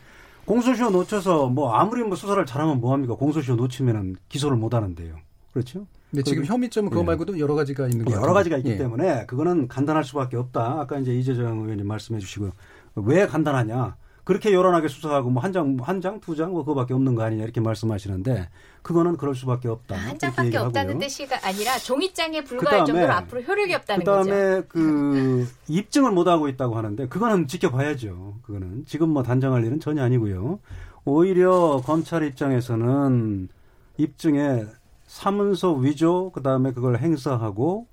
[0.45, 3.15] 공소시효 놓쳐서 뭐 아무리 뭐 수사를 잘하면 뭐합니까?
[3.15, 5.17] 공소시효 놓치면은 기소를 못 하는데요.
[5.53, 5.87] 그렇죠?
[6.11, 7.07] 근데 지금 혐의점은 그거 예.
[7.07, 8.25] 말고도 여러 가지가 있는 것 예, 같아요.
[8.25, 8.77] 여러 가지가 있기 예.
[8.77, 10.81] 때문에 그거는 간단할 수밖에 없다.
[10.81, 12.51] 아까 이제 이재정 의원님 말씀해 주시고
[12.97, 13.97] 왜 간단하냐?
[14.31, 17.43] 그렇게 요란하게 수사하고 뭐 한 장, 한 장, 두 장, 뭐 그거밖에 없는 거 아니냐
[17.43, 18.49] 이렇게 말씀하시는데
[18.83, 19.97] 그거는 그럴 수밖에 없다.
[19.97, 20.99] 한 이렇게 장밖에 없다는.
[21.01, 24.23] 뜻이 아니라 종이장에 불과할 그다음에- 정도로 앞으로 효력이 없다는 거죠.
[24.23, 28.35] 그다음에 그 입증을 못 하고 있다고 하는데 그거는 지켜봐야죠.
[28.43, 30.61] 그거는 지금 뭐 단정할 일은 전혀 아니고요.
[31.05, 33.49] 오히려 검찰 입장에서는
[33.97, 34.65] 입증에
[35.09, 37.89] 사문서 위조 그다음에 그걸 행사하고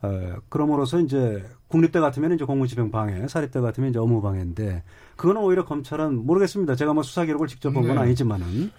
[0.00, 4.82] 어, 그럼으로써 이제 국립대 같으면 이제 공무집행 방해, 사립대 같으면 이제 업무 방해인데
[5.16, 6.76] 그거는 오히려 검찰은 모르겠습니다.
[6.76, 8.02] 제가 뭐 수사 기록을 직접 본건 네.
[8.02, 8.70] 아니지만은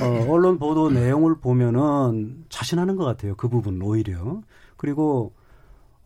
[0.00, 3.34] 어, 언론 보도 내용을 보면은 자신하는 것 같아요.
[3.36, 4.40] 그 부분 오히려
[4.76, 5.32] 그리고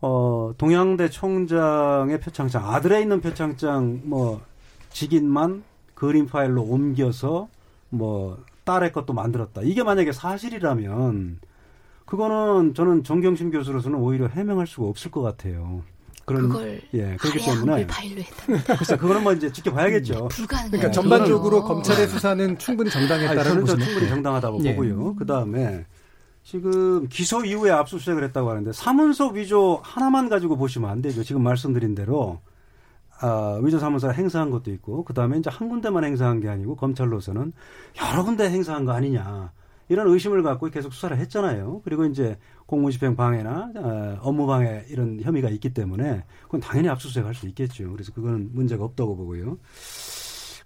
[0.01, 4.41] 어, 동양대 총장의 표창장 아들에 있는 표창장 뭐
[4.89, 5.63] 직인만
[5.95, 7.47] 그림 파일로 옮겨서
[7.89, 9.61] 뭐 딸의 것도 만들었다.
[9.63, 11.39] 이게 만약에 사실이라면
[12.05, 15.81] 그거는 저는 정경심 교수로서는 오히려 해명할 수가 없을 것 같아요.
[16.27, 18.75] 그런 그걸 예 그렇기 때문에 파일로 했다.
[18.75, 20.27] 글쎄 그거는 뭐 이제 지켜봐야겠죠.
[20.27, 20.71] 불가능해요.
[20.71, 21.67] 그러니까 네, 전반적으로 그거는.
[21.75, 24.09] 검찰의 수사는 충분히 저 보시면 충분히 예.
[24.09, 24.75] 정당하다고 예.
[24.75, 25.15] 보고요.
[25.15, 25.85] 그 다음에
[26.43, 31.23] 지금 기소 이후에 압수수색을 했다고 하는데 사문서 위조 하나만 가지고 보시면 안 되죠.
[31.23, 32.41] 지금 말씀드린 대로
[33.21, 37.53] 아, 위조 사문서를 행사한 것도 있고 그 다음에 이제 한 군데만 행사한 게 아니고 검찰로서는
[38.01, 39.53] 여러 군데 행사한 거 아니냐
[39.87, 41.81] 이런 의심을 갖고 계속 수사를 했잖아요.
[41.85, 42.37] 그리고 이제
[42.67, 47.91] 공무집행 방해나 어, 업무 방해 이런 혐의가 있기 때문에 그건 당연히 압수수색할 수 있겠죠.
[47.91, 49.57] 그래서 그건 문제가 없다고 보고요.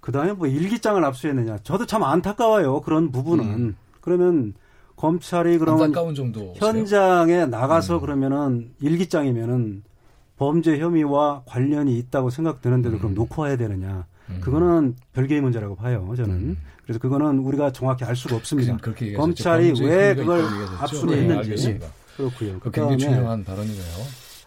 [0.02, 1.60] 그 다음에 뭐 일기장을 압수했느냐.
[1.60, 2.82] 저도 참 안타까워요.
[2.82, 3.76] 그런 부분은.
[4.02, 4.54] 그러면
[4.96, 6.54] 검찰이 그러면 안타까운 정도.
[6.58, 8.02] 현장에 나가서 음.
[8.02, 9.84] 그러면은 일기장이면은
[10.38, 13.16] 범죄 혐의와 관련이 있다고 생각되는데도 그럼 음.
[13.16, 14.06] 놓고 와야 되느냐.
[14.30, 14.40] 음.
[14.42, 16.12] 그거는 별개의 문제라고 봐요.
[16.18, 16.58] 저는.
[16.92, 17.00] 음.
[17.00, 18.78] 그래서 그거는 우리가 정확히 알 수가 없습니다.
[18.78, 19.14] 그렇게.
[19.14, 20.44] 검찰이 왜 그걸.
[20.80, 21.40] 압수를 네, 했는지.
[21.50, 21.88] 알겠습니다.
[22.18, 22.60] 그렇고요.
[22.60, 23.84] 그 굉장히 중요한 발언이네요.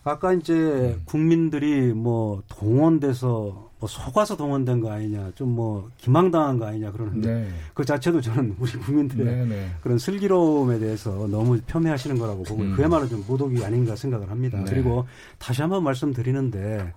[0.07, 1.01] 아까 이제 음.
[1.07, 7.49] 국민들이 뭐 동원돼서 뭐 속아서 동원된 거 아니냐, 좀 뭐 기망당한 거 아니냐 그러는데 네.
[7.73, 9.71] 그 자체도 저는 우리 국민들의 네, 네.
[9.83, 12.75] 그런 슬기로움에 대해서 너무 폄훼하시는 거라고 보고 음.
[12.77, 14.59] 그야말로 좀 모독이 아닌가 생각을 합니다.
[14.59, 14.65] 네.
[14.69, 15.07] 그리고
[15.39, 16.93] 다시 한번 말씀드리는데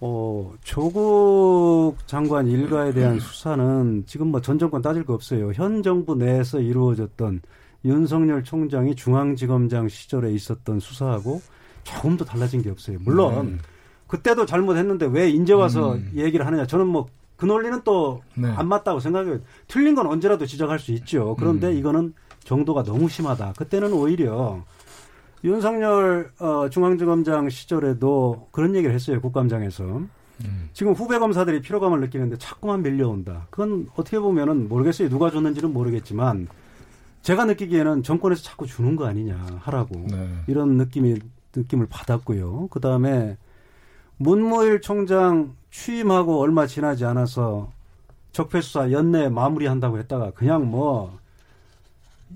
[0.00, 5.52] 어, 조국 장관 일가에 대한 수사는 지금 뭐 전 정권 따질 거 없어요.
[5.52, 7.40] 현 정부 내에서 이루어졌던
[7.84, 11.40] 윤석열 총장이 중앙지검장 시절에 있었던 수사하고
[11.84, 12.98] 조금도 달라진 게 없어요.
[13.00, 13.58] 물론 음.
[14.06, 16.10] 그때도 잘못했는데 왜 이제 와서 음.
[16.14, 16.66] 얘기를 하느냐.
[16.66, 18.50] 저는 뭐 그 논리는 또안 네.
[18.64, 19.40] 맞다고 생각해요.
[19.68, 21.36] 틀린 건 언제라도 지적할 수 있죠.
[21.38, 21.76] 그런데 음.
[21.76, 23.54] 이거는 정도가 너무 심하다.
[23.58, 24.62] 그때는 오히려
[25.46, 29.20] 윤석열 어, 중앙지검장 시절에도 그런 얘기를 했어요.
[29.20, 29.84] 국감장에서.
[29.84, 30.68] 음.
[30.72, 33.46] 지금 후배 검사들이 피로감을 느끼는데 자꾸만 밀려온다.
[33.50, 35.08] 그건 어떻게 보면은 모르겠어요.
[35.08, 36.48] 누가 줬는지는 모르겠지만
[37.22, 40.28] 제가 느끼기에는 정권에서 자꾸 주는 거 아니냐 하라고 네.
[40.46, 41.16] 이런 느낌이
[41.54, 42.68] 느낌을 받았고요.
[42.70, 43.38] 그 다음에
[44.18, 47.72] 문무일 총장 취임하고 얼마 지나지 않아서
[48.32, 51.18] 적폐수사 연내 마무리한다고 했다가 그냥 뭐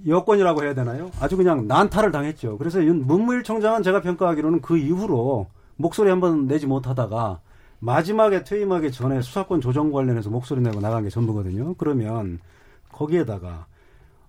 [0.07, 1.11] 여권이라고 해야 되나요?
[1.21, 2.59] 아주 그냥 난타를 당했죠.
[2.59, 7.41] 그래서 윤- 문무일 총장은 제가 평가하기로는 그 이후로 목소리 한번 내지 못하다가
[7.81, 11.75] 마지막에 퇴임하기 전에 수사권 조정 관련해서 목소리 내고 나간 게 전부거든요.
[11.75, 12.39] 그러면
[12.93, 13.67] 거기에다가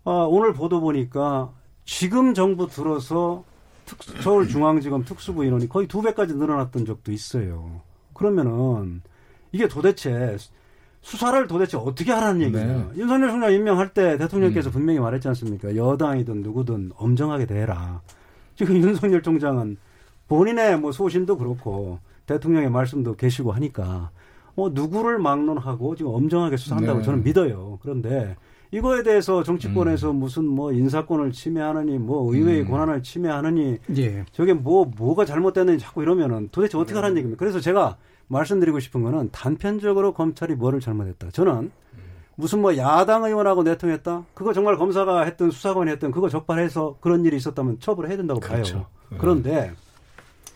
[0.03, 1.51] 아, 오늘 보도 보니까
[1.85, 3.43] 지금 정부 들어서
[3.85, 7.81] 특수- 서울중앙지검 특수부 인원이 거의 두 배까지 늘어났던 적도 있어요.
[8.13, 9.01] 그러면은
[9.51, 10.37] 이게 도대체
[11.01, 12.65] 수사를 도대체 어떻게 하라는 얘기냐.
[12.65, 12.87] 네.
[12.95, 14.71] 윤석열 총장 임명할 때 대통령께서 음.
[14.71, 15.75] 분명히 말했지 않습니까?
[15.75, 18.01] 여당이든 누구든 엄정하게 대해라.
[18.55, 19.77] 지금 윤석열 총장은
[20.27, 24.11] 본인의 뭐 소신도 그렇고 대통령의 말씀도 계시고 하니까
[24.55, 27.05] 뭐 누구를 막론하고 지금 엄정하게 수사한다고 네.
[27.05, 27.79] 저는 믿어요.
[27.81, 28.35] 그런데
[28.71, 32.69] 이거에 대해서 정치권에서 무슨 뭐 인사권을 침해하느니 뭐 의회의 음.
[32.69, 34.23] 권한을 침해하느니 예.
[34.31, 37.39] 저게 뭐 뭐가 잘못됐는지 자꾸 이러면은 도대체 어떻게 하라는 얘기입니까?
[37.39, 37.97] 그래서 제가
[38.31, 41.29] 말씀드리고 싶은 거는 단편적으로 검찰이 뭐를 잘못했다.
[41.31, 41.71] 저는
[42.35, 44.23] 무슨 뭐 야당 의원하고 내통했다.
[44.33, 48.73] 그거 정말 검사가 했던 수사관이 했던 그거 적발해서 그런 일이 있었다면 처벌해야 된다고 그렇죠.
[48.75, 48.85] 봐요.
[49.09, 49.17] 네.
[49.19, 49.73] 그런데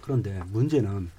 [0.01, 1.11] 그런데 문제는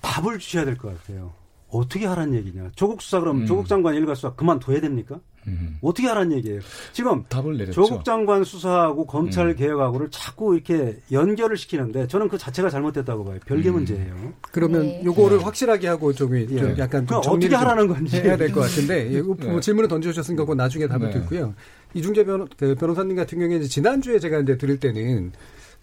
[0.00, 1.32] 답을 주셔야 될 것 같아요.
[1.74, 2.70] 어떻게 하라는 얘기냐.
[2.76, 3.46] 조국 수사 그럼 음.
[3.46, 5.18] 조국 장관 일가 수사 그만둬야 됩니까?
[5.46, 5.76] 음.
[5.82, 6.60] 어떻게 하라는 얘기예요.
[6.92, 7.72] 지금 답을 내렸죠.
[7.84, 9.56] 조국 장관 수사하고 검찰 음.
[9.56, 13.38] 개혁하고를 자꾸 이렇게 연결을 시키는데 저는 그 자체가 잘못됐다고 봐요.
[13.44, 13.74] 별개 음.
[13.74, 14.32] 문제예요.
[14.52, 15.02] 그러면 네.
[15.04, 15.44] 요거를 네.
[15.44, 16.74] 확실하게 하고 좀, 좀 예.
[16.78, 18.16] 약간 좀 그럼 정리를 어떻게 좀 하라는 건지.
[18.18, 19.60] 해야 될 것 같은데 네.
[19.60, 21.10] 질문을 던져주셨으니까 그거 나중에 답을 네.
[21.20, 21.54] 듣고요.
[21.92, 25.32] 이중재 변호, 그 변호사님 같은 경우에 이제 지난주에 제가 이제 들을 때는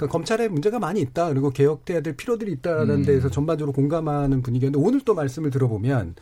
[0.01, 3.03] 그러니까 검찰에 문제가 많이 있다 그리고 개혁돼야 될 필요들이 있다라는 음.
[3.03, 6.15] 데에서 전반적으로 공감하는 분위기였는데 오늘 또 말씀을 들어보면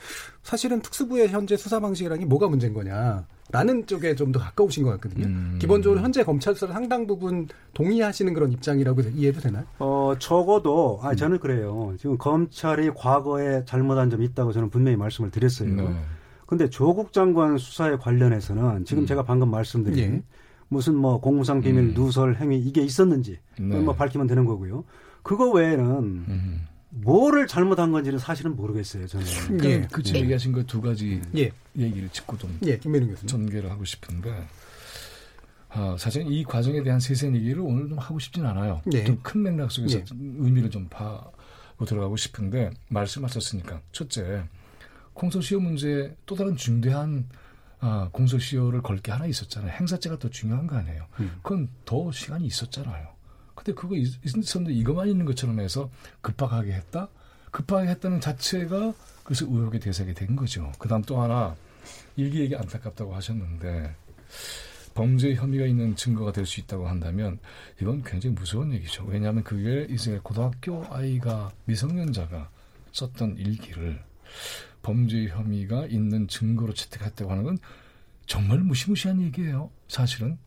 [0.44, 3.26] 사실은 특수부의 현재 수사 방식이라는 게 뭐가 문제인 거냐.
[3.52, 5.26] 라는 쪽에 좀 더 가까우신 것 같거든요.
[5.26, 5.58] 음.
[5.60, 9.64] 기본적으로 현재 검찰 수사 상당 부분 동의하시는 그런 입장이라고 이해도 되나요?
[9.80, 11.96] 어, 적어도, 아, 저는 그래요.
[11.98, 15.74] 지금 검찰이 과거에 잘못한 점이 있다고 저는 분명히 말씀을 드렸어요.
[15.74, 15.96] 네.
[16.46, 19.08] 근데 조국 장관 수사에 관련해서는 지금 음.
[19.08, 20.24] 제가 방금 말씀드린 예.
[20.70, 21.94] 무슨 뭐 공무상 비밀 음.
[21.94, 23.80] 누설 행위 이게 있었는지 네.
[23.80, 24.84] 뭐 밝히면 되는 거고요.
[25.24, 26.68] 그거 외에는 음.
[26.92, 29.06] 뭐를 잘못한 건지는 사실은 모르겠어요.
[29.08, 29.26] 저는.
[29.64, 29.88] 예.
[29.92, 31.52] 그 지금 얘기하신 그 두 가지 예.
[31.78, 33.28] 얘기를 짚고 좀 예, 김민우 교수님.
[33.28, 34.48] 전개를 하고 싶은데
[35.70, 38.82] 아, 사실 이 과정에 대한 세세한 얘기를 오늘 좀 하고 싶진 않아요.
[38.86, 39.04] 네.
[39.04, 40.04] 좀큰 맥락 속에서 예.
[40.38, 44.44] 의미를 좀 파고 들어가고 싶은데 말씀하셨으니까 첫째
[45.14, 47.28] 공소시효 문제 또 다른 중대한
[47.82, 49.72] 아, 공소시효를 걸 게 하나 있었잖아요.
[49.72, 51.06] 행사죄가 더 중요한 거 아니에요.
[51.22, 51.32] 음.
[51.42, 53.08] 그건 더 시간이 있었잖아요.
[53.56, 55.90] 근데 그거 있- 있었는데 이것만 있는 것처럼 해서
[56.22, 57.08] 급하게 했다?
[57.52, 60.72] 급하게 했다는 자체가 그래서 의혹의 대상이 된 거죠.
[60.80, 61.56] 그 다음 또 하나
[62.16, 63.96] 일기예기 안타깝다고 하셨는데
[64.94, 67.40] 범죄 혐의가 있는 증거가 될 수 있다고 한다면
[67.82, 69.06] 이건 굉장히 무서운 얘기죠.
[69.06, 72.50] 왜냐하면 그게 이제 고등학교 아이가 미성년자가
[72.92, 74.02] 썼던 일기를
[74.82, 77.58] 범죄 혐의가 있는 증거로 채택했다고 하는 건
[78.26, 79.72] 정말 무시무시한 얘기예요.
[79.88, 80.38] 사실은.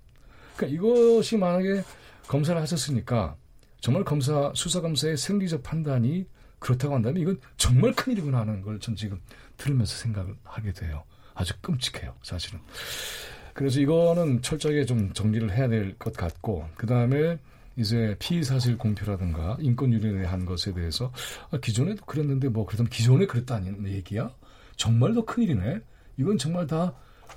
[0.56, 1.82] 그러니까 이것이 만약에
[2.28, 3.36] 검사를 하셨으니까
[3.80, 6.26] 정말 검사 수사 검사의 생리적 판단이
[6.60, 9.20] 그렇다고 한다면 이건 정말 큰일이구나 하는 걸 전 지금
[9.56, 11.02] 들으면서 생각을 하게 돼요.
[11.34, 12.60] 아주 끔찍해요, 사실은.
[13.54, 17.38] 그래서 이거는 철저하게 좀 정리를 해야 될 것 같고 그 다음에
[17.76, 21.12] 이제 피의 사실 공표라든가 인권 유린에 대한 것에 대해서
[21.50, 24.30] 아, 기존에도 그랬는데 뭐 그러면 기존에 그랬다는 얘기야?
[24.76, 25.80] 정말 더 큰일이네.
[26.18, 26.92] 이건 정말 다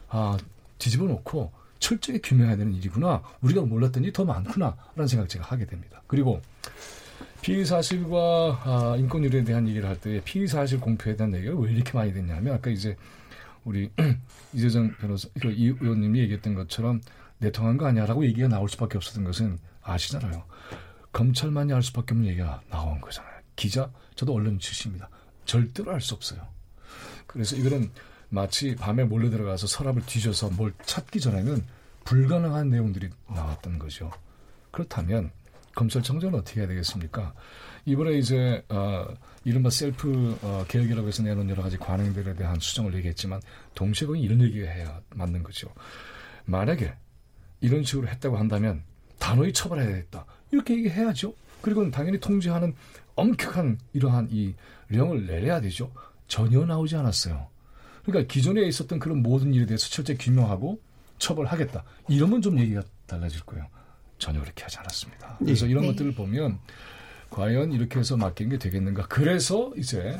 [0.09, 0.37] 아,
[0.77, 3.21] 뒤집어 놓고 철저히 규명해야 되는 일이구나.
[3.41, 6.01] 우리가 몰랐던 일이 더 많구나라는 생각 제가 하게 됩니다.
[6.07, 6.41] 그리고
[7.41, 11.71] 피의 사실과 아, 인권 유린에 대한 얘기를 할 때 피의 사실 공표에 대한 얘기가 왜
[11.71, 12.97] 이렇게 많이 됐냐면 아까 이제
[13.63, 13.89] 우리
[14.53, 17.01] 이재정 변호사, 그이 의원님이 얘기했던 것처럼
[17.39, 20.43] 내통한 거 아니야라고 얘기가 나올 수밖에 없었던 것은 아시잖아요.
[21.13, 23.33] 검찰만이 알 수밖에 없는 얘기가 나온 거잖아요.
[23.55, 25.09] 기자, 저도 언론 출신입니다.
[25.45, 26.45] 절대로 알 수 없어요.
[27.27, 27.89] 그래서 이거는
[28.29, 31.63] 마치 밤에 몰래 들어가서 서랍을 뒤져서 뭘 찾기 전에는
[32.03, 34.11] 불가능한 내용들이 나왔던 거죠.
[34.71, 35.31] 그렇다면
[35.75, 37.33] 검찰청장은 어떻게 해야 되겠습니까?
[37.85, 39.05] 이번에 이제 어,
[39.43, 43.41] 이른바 셀프 어, 개혁이라고 해서 내놓은 여러 가지 관행들에 대한 수정을 얘기했지만
[43.75, 45.69] 동시에 거기 이런 얘기가 해야 맞는 거죠.
[46.45, 46.93] 만약에
[47.61, 48.83] 이런 식으로 했다고 한다면
[49.19, 50.25] 단호히 처벌해야겠다.
[50.51, 51.33] 이렇게 얘기해야죠.
[51.61, 52.73] 그리고 당연히 통제하는
[53.15, 54.53] 엄격한 이러한 이
[54.89, 55.91] 령을 내려야 되죠.
[56.27, 57.47] 전혀 나오지 않았어요.
[58.05, 60.79] 그러니까 기존에 있었던 그런 모든 일에 대해서 철저히 규명하고
[61.17, 61.83] 처벌하겠다.
[62.09, 63.65] 이러면 좀 얘기가 달라질 거예요.
[64.19, 65.37] 전혀 그렇게 하지 않았습니다.
[65.39, 65.71] 그래서 예.
[65.71, 65.89] 이런 네.
[65.89, 66.59] 것들을 보면
[67.29, 69.07] 과연 이렇게 해서 맡긴 게 되겠는가.
[69.07, 70.19] 그래서 이제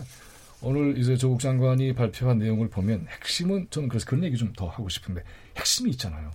[0.61, 4.89] 오늘 이제 조국 장관이 발표한 내용을 보면 핵심은 저는 그래서 그런 얘기 좀 더 하고
[4.89, 5.21] 싶은데
[5.57, 6.31] 핵심이 있잖아요.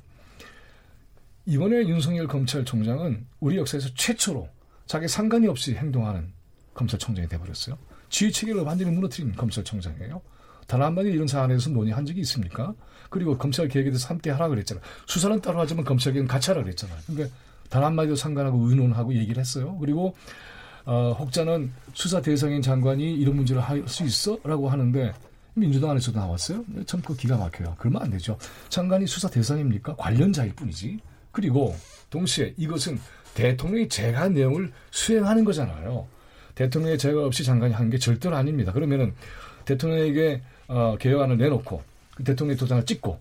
[1.46, 4.48] 이번에 윤석열 검찰총장은 우리 역사에서 최초로
[4.86, 6.32] 자기 상관이 없이 행동하는
[6.74, 7.76] 검찰총장이 돼버렸어요.
[8.08, 10.20] 지휘 체계를 완전히 무너뜨린 검찰총장이에요.
[10.66, 12.74] 단 한마디 이런 사안에 대해서 논의한 적이 있습니까?
[13.08, 14.82] 그리고 검찰 개혁에 대해서 함께 하라 그랬잖아요.
[15.06, 16.98] 수사는 따로 하지만 검찰 개혁은 같이 하라 그랬잖아요.
[17.06, 17.36] 그러니까
[17.68, 19.76] 단 한마디도 상관하고 의논하고 얘기를 했어요.
[19.80, 20.14] 그리고
[20.84, 24.38] 어, 혹자는 수사 대상인 장관이 이런 문제를 할 수 있어?
[24.44, 25.12] 라고 하는데
[25.54, 26.64] 민주당 안에서도 나왔어요.
[26.86, 27.74] 참 그 기가 막혀요.
[27.78, 28.38] 그러면 안 되죠.
[28.68, 29.96] 장관이 수사 대상입니까?
[29.96, 30.98] 관련자일 뿐이지.
[31.32, 31.74] 그리고
[32.10, 32.98] 동시에 이것은
[33.34, 36.06] 대통령이 제가 내용을 수행하는 거잖아요.
[36.54, 38.72] 대통령의 제가 없이 장관이 한 게 절대로 아닙니다.
[38.72, 39.14] 그러면은
[39.64, 41.82] 대통령에게 어, 개혁안을 내놓고
[42.16, 43.18] 그 대통령 도장을 찍고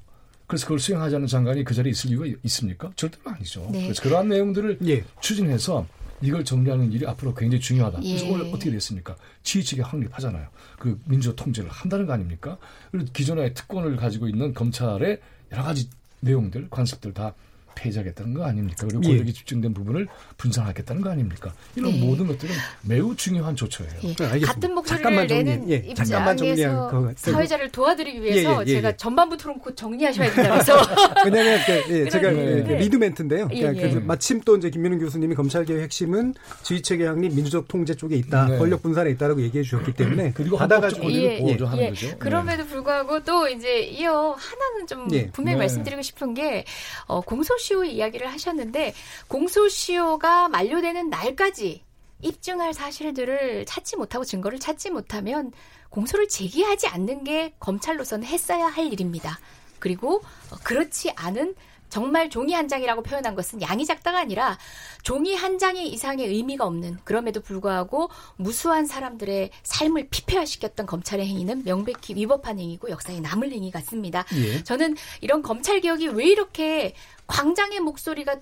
[0.47, 2.91] 그래서 그걸 수행하지 않는 장관이 그 자리에 있을 이유가 있습니까?
[2.95, 3.68] 절대로 아니죠.
[3.72, 3.84] 네.
[3.84, 4.80] 그래서 그러한 내용들을
[5.22, 5.86] 추진해서
[6.22, 7.99] 이걸 정리하는 일이 앞으로 굉장히 중요하다.
[7.99, 8.32] 그래서 예.
[8.32, 9.16] 오늘 어떻게 됐습니까?
[9.43, 10.47] 지휘체계 확립하잖아요.
[10.78, 12.57] 그 민주적 통제를 한다는 거 아닙니까?
[12.91, 15.88] 그리고 기존의 특권을 가지고 있는 검찰의 여러 가지
[16.22, 17.34] 내용들, 관습들 다
[17.80, 18.86] 폐지하겠다는 거 아닙니까?
[18.88, 19.09] 그리고 예.
[19.09, 20.07] 권력이 집중된 부분을
[20.38, 21.53] 분산하겠다는 거 아닙니까?
[21.75, 21.99] 이런 네.
[22.05, 22.53] 모든 것들은
[22.84, 23.91] 매우 중요한 조처예요.
[24.03, 24.13] 예.
[24.15, 28.75] 네, 같은 목소리를 잠깐만 내는 예, 정리한 입장에서 거- 사회자를 도와드리기 위해서 예, 예, 예,
[28.75, 28.97] 제가 예.
[28.97, 30.73] 전반부 토론 곧 정리하셔야 된다면서
[31.25, 32.77] 왜냐하면 그, 예, 제가 그 네.
[32.80, 33.47] 리드 멘트인데요.
[33.51, 33.93] 예, 그러니까 예.
[33.93, 38.57] 그 마침 또 이제 김민훈 교수님이 검찰개혁 핵심은 지휘체계 확립, 민주적 통제 쪽에 있다, 네.
[38.57, 41.89] 권력 분산에 있다라고 얘기해 주셨기 때문에 그리고 받아가지고 권리를 보호하는 예.
[41.89, 42.17] 거죠.
[42.19, 45.27] 그럼에도 불구하고 또 이제 이어 하나는 좀 예.
[45.32, 45.59] 분명히 네.
[45.63, 46.65] 말씀드리고 싶은 게
[47.05, 48.93] 어, 공소시효 이야기를 하셨는데
[49.28, 51.84] 공소시효가 만료되는 날까지
[52.22, 55.51] 입증할 사실들을 찾지 못하고 증거를 찾지 못하면
[55.89, 59.39] 공소를 제기하지 않는 게 검찰로서는 했어야 할 일입니다.
[59.80, 61.55] 그리고 어, 그렇지 않은
[61.89, 64.57] 정말 종이 한 장이라고 표현한 것은 양이 작다가 아니라
[65.03, 72.15] 종이 한 장의 이상의 의미가 없는 그럼에도 불구하고 무수한 사람들의 삶을 피폐화시켰던 검찰의 행위는 명백히
[72.15, 74.25] 위법한 행위고 역사에 남을 행위 같습니다.
[74.35, 74.63] 예.
[74.63, 76.93] 저는 이런 검찰 개혁이 왜 이렇게
[77.27, 78.37] 광장의 목소리가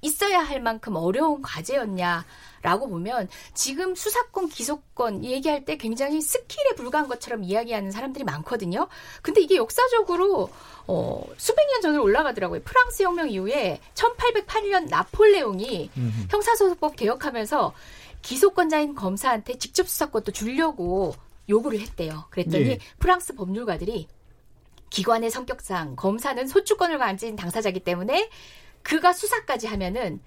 [0.00, 7.44] 있어야 할 만큼 어려운 과제였냐라고 보면 지금 수사권, 기소권 얘기할 때 굉장히 스킬에 불과한 것처럼
[7.44, 8.88] 이야기하는 사람들이 많거든요.
[9.22, 10.50] 근데 이게 역사적으로
[10.86, 12.62] 어, 수백 년 전으로 올라가더라고요.
[12.62, 15.90] 프랑스 혁명 이후에 1808년 나폴레옹이
[16.30, 17.74] 형사소송법 개혁하면서
[18.22, 21.14] 기소권자인 검사한테 직접 수사권도 주려고
[21.48, 22.24] 요구를 했대요.
[22.30, 22.78] 그랬더니 예.
[22.98, 24.08] 프랑스 법률가들이
[24.90, 28.30] 기관의 성격상 검사는 소추권을 가진 당사자이기 때문에
[28.82, 30.20] 그가 수사까지 하면은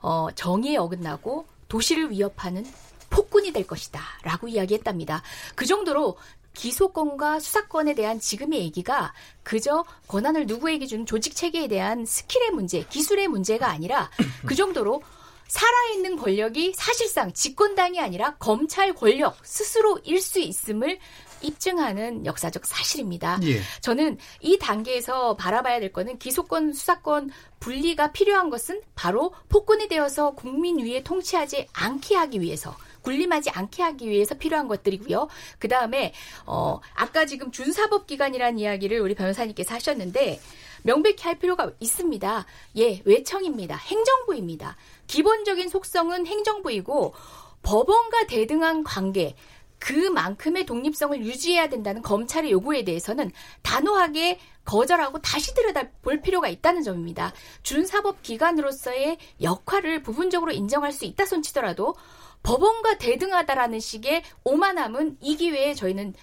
[0.00, 2.66] 어, 정의에 어긋나고 도시를 위협하는
[3.10, 5.22] 폭군이 될 것이다 라고 이야기했답니다.
[5.54, 6.16] 그 정도로
[6.54, 13.28] 기소권과 수사권에 대한 지금의 얘기가 그저 권한을 누구에게 주는 조직 체계에 대한 스킬의 문제, 기술의
[13.28, 14.10] 문제가 아니라
[14.46, 15.02] 그 정도로
[15.48, 20.98] 살아있는 권력이 사실상 집권당이 아니라 검찰 권력 스스로일 수 있음을
[21.42, 23.38] 입증하는 역사적 사실입니다.
[23.42, 23.60] 예.
[23.80, 27.30] 저는 이 단계에서 바라봐야 될 거는 기소권, 수사권
[27.60, 34.08] 분리가 필요한 것은 바로 폭군이 되어서 국민 위에 통치하지 않게 하기 위해서 군림하지 않게 하기
[34.08, 35.28] 위해서 필요한 것들이고요.
[35.58, 36.14] 그 다음에
[36.46, 40.40] 어 아까 지금 준사법 기관이라는 이야기를 우리 변호사님께서 하셨는데
[40.82, 42.46] 명백히 할 필요가 있습니다.
[42.78, 43.76] 예, 외청입니다.
[43.76, 44.76] 행정부입니다.
[45.06, 47.14] 기본적인 속성은 행정부이고
[47.62, 49.36] 법원과 대등한 관계
[49.82, 57.32] 그만큼의 독립성을 유지해야 된다는 검찰의 요구에 대해서는 단호하게 거절하고 다시 들여다볼 필요가 있다는 점입니다.
[57.64, 61.96] 준사법 기관으로서의 역할을 부분적으로 인정할 수 있다 손치더라도
[62.42, 66.14] 법원과 대등하다라는 식의 오만함은 이 기회에 저희는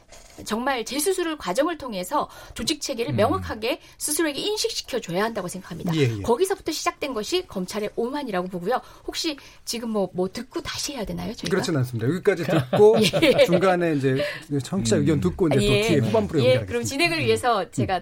[0.45, 5.93] 정말 재수술 과정을 통해서 조직 체계를 명확하게 스스로에게 인식시켜 줘야 한다고 생각합니다.
[5.95, 6.21] 예, 예.
[6.21, 8.81] 거기서부터 시작된 것이 검찰의 오만이라고 보고요.
[9.07, 11.33] 혹시 지금 뭐 뭐 듣고 다시 해야 되나요?
[11.33, 11.49] 저희가?
[11.49, 12.07] 그렇지는 않습니다.
[12.07, 13.45] 여기까지 듣고 예.
[13.45, 14.17] 중간에 이제
[14.63, 15.81] 청취자 의견 듣고 이제 또 예.
[15.83, 16.65] 뒤에 후반부로 예, 연결하겠습니다.
[16.65, 18.01] 그럼 진행을 위해서 제가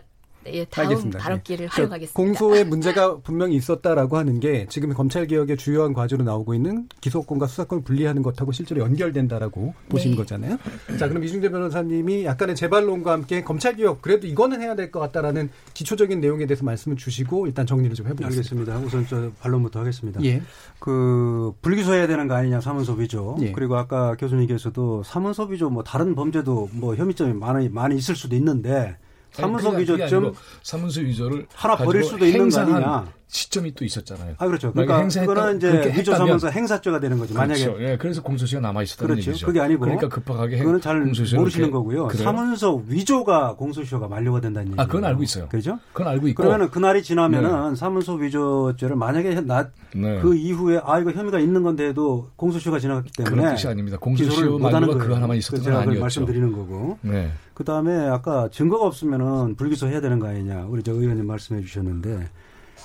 [0.53, 1.19] 예, 다음 알겠습니다.
[1.19, 1.67] 발언기를 예.
[1.69, 2.13] 활용하겠습니다.
[2.15, 7.83] 공소의 문제가 분명히 있었다라고 하는 게 지금 검찰 개혁의 주요한 과제로 나오고 있는 기소권과 수사권을
[7.83, 10.21] 분리하는 것하고 실제로 연결된다라고 보시는 네.
[10.21, 10.57] 거잖아요.
[10.97, 15.49] 자, 그럼 이중재 변호사님이 약간의 재발론과 함께 검찰 개혁 그래도 이거는 해야 될 것 같다라는
[15.73, 18.73] 기초적인 내용에 대해서 말씀을 주시고 일단 정리를 좀 해보겠습니다.
[18.73, 18.77] 알겠습니다.
[18.87, 20.23] 우선 저 반론부터 하겠습니다.
[20.23, 20.41] 예.
[20.79, 23.35] 그 불기소해야 되는 거 아니냐 사문서 위조.
[23.41, 23.51] 예.
[23.51, 28.95] 그리고 아까 교수님께서도 사문서 위조 뭐 다른 범죄도 뭐 혐의점이 많이 많이 있을 수도 있는데
[29.41, 30.33] 사문서 아니, 위조점
[30.63, 33.05] 사문서 위조를 하나 버릴 수도 있는 거 아니냐.
[33.29, 34.35] 시점이 또 있었잖아요.
[34.37, 34.71] 아 그렇죠.
[34.71, 37.33] 그러니까 그거는 이제 위조사면서 행사죄가 되는 거죠.
[37.33, 37.71] 그렇죠.
[37.71, 39.31] 만약에 예, 그래서 공소시효가 남아 있었다는 그렇죠.
[39.31, 39.45] 얘기죠.
[39.45, 41.01] 그게 아니고 그러니까 급하게 그거는 잘
[41.35, 42.07] 모르시는 거고요.
[42.07, 42.23] 그래요?
[42.23, 44.81] 사문서 위조가 공소시효가 만료가 된다는 얘기예요.
[44.81, 45.49] 아, 그건 알고 있어요.
[45.49, 45.77] 그렇죠?
[45.91, 46.41] 그건 알고 있고.
[46.41, 50.19] 그러면은 그날이 지나면은 사문서 위조죄를 만약에 나, 네.
[50.21, 53.97] 그 이후에 아 이거 혐의가 있는 건데도 공소시효가 지나갔기 때문에 그런 뜻이 아닙니다.
[53.99, 55.03] 공소시효 못하는 만료가 거예요.
[55.03, 56.01] 그거 하나만 있었던 제가 건 아니었죠.
[56.01, 56.97] 말씀드리는 거고.
[57.01, 57.31] 네.
[57.53, 60.65] 그 다음에 아까 증거가 없으면은 불기소 해야 되는 거 아니냐.
[60.69, 62.29] 우리 저 의원님 말씀해 주셨는데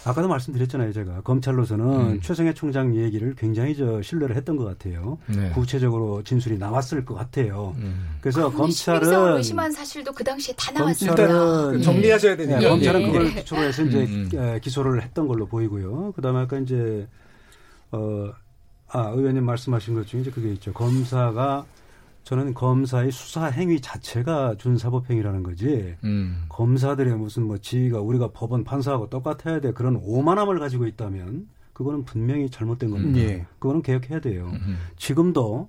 [0.05, 0.93] 아까도 말씀드렸잖아요.
[0.93, 2.21] 제가 검찰로서는 음.
[2.21, 5.19] 최성해 총장 얘기를 굉장히 저 신뢰를 했던 것 같아요.
[5.27, 5.51] 네.
[5.51, 7.75] 구체적으로 진술이 나왔을 것 같아요.
[7.79, 8.17] 음.
[8.21, 11.15] 그래서 심리성을 검찰은 의심한 사실도 그 당시에 다 나왔습니다.
[11.17, 12.59] 검찰은 정리하셔야 되니까.
[12.59, 13.07] 네, 검찰은 예.
[13.07, 16.13] 그걸 기초로 해서 이제 음, 에, 기소를 했던 걸로 보이고요.
[16.13, 17.07] 그다음에 아까 이제
[17.93, 18.33] 어,
[18.89, 20.73] 아 의원님 말씀하신 것 중에 이제 그게 있죠.
[20.73, 21.65] 검사가
[22.25, 25.97] 저는 검사의 수사 행위 자체가 준사법 행위라는 거지.
[26.05, 26.45] 음.
[26.49, 32.49] 검사들의 무슨 뭐 지위가 우리가 법원 판사하고 똑같아야 돼 그런 오만함을 가지고 있다면 그거는 분명히
[32.49, 33.19] 잘못된 겁니다.
[33.19, 33.47] 예.
[33.59, 34.51] 그거는 개혁해야 돼요.
[34.53, 34.77] 음.
[34.97, 35.69] 지금도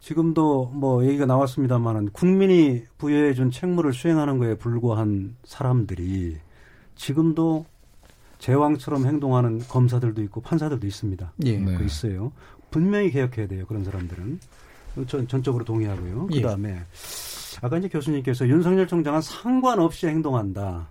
[0.00, 6.36] 지금도 뭐 얘기가 나왔습니다만은 국민이 부여해 준 책무를 수행하는 거에 불과한 사람들이
[6.94, 7.66] 지금도
[8.38, 11.32] 제왕처럼 행동하는 검사들도 있고 판사들도 있습니다.
[11.46, 11.58] 예.
[11.58, 11.74] 네.
[11.76, 12.30] 그 있어요.
[12.70, 13.66] 분명히 개혁해야 돼요.
[13.66, 14.38] 그런 사람들은
[15.06, 16.28] 전 전적으로 동의하고요.
[16.32, 16.40] 예.
[16.40, 16.78] 그다음에
[17.62, 20.88] 아까 이제 교수님께서 윤석열 총장은 상관없이 행동한다.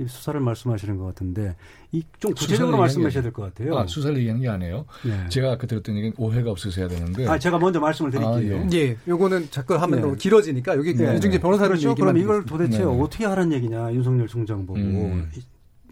[0.00, 1.56] 이 수사를 말씀하시는 것 같은데
[1.90, 3.76] 이 좀 구체적으로 말씀하셔야 될 것 같아요.
[3.76, 4.84] 아, 수사를 얘기하는 게 아니에요.
[5.04, 5.28] 네.
[5.28, 7.26] 제가 아까 들었던 얘기는 오해가 없으셔야 되는데.
[7.26, 8.60] 아, 제가 먼저 말씀을 드릴게요.
[8.64, 10.00] 아, 예, 요거는 자꾸 하면 네.
[10.02, 11.14] 너무 길어지니까 여기 네.
[11.16, 11.94] 유중재 변호사님 그렇죠.
[11.96, 12.44] 그럼 이걸.
[12.44, 12.84] 도대체 네.
[12.84, 15.28] 어떻게 하라는 얘기냐 윤석열 총장 보고 음.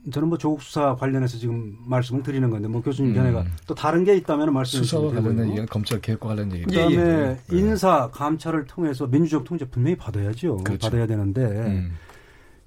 [0.06, 3.14] 이- 저는 뭐 조국 수사 관련해서 지금 말씀을 드리는 건데 뭐 교수님 음.
[3.16, 5.50] 견해가 또 다른 게 있다면 말씀해 수사와 주시면 관련된 되고요.
[5.50, 6.60] 얘기는 검찰 개혁과 관련 얘기.
[6.76, 6.96] 예, 그다음에
[7.52, 7.56] 예.
[7.56, 10.58] 인사 감찰을 통해서 민주적 통제 분명히 받아야죠.
[10.58, 10.86] 그렇죠.
[10.88, 11.92] 받아야 되는데 음.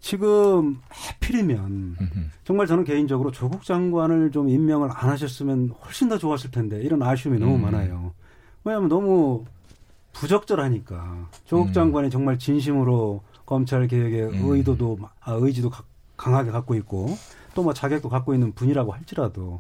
[0.01, 2.31] 지금 하필이면 음.
[2.45, 7.39] 정말 저는 개인적으로 조국 장관을 좀 임명을 안 하셨으면 훨씬 더 좋았을 텐데 이런 아쉬움이
[7.39, 7.61] 너무 음.
[7.63, 8.13] 많아요.
[8.63, 9.43] 왜냐하면 너무
[10.13, 11.73] 부적절하니까 조국 음.
[11.73, 14.41] 장관이 정말 진심으로 검찰 개혁의 음.
[14.51, 15.83] 의도도 아, 의지도 가-
[16.19, 17.17] 강하게 갖고 있고
[17.55, 19.59] 또 뭐 자격도 갖고 있는 분이라고 할지라도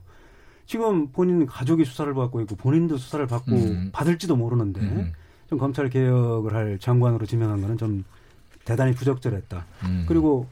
[0.65, 3.89] 지금 본인 가족이 수사를 받고 있고 본인도 수사를 받고 음.
[3.91, 5.11] 받을지도 모르는데 음.
[5.49, 8.03] 좀 검찰 개혁을 할 장관으로 지명한 거는 좀
[8.63, 9.65] 대단히 부적절했다.
[9.85, 10.05] 음.
[10.07, 10.45] 그리고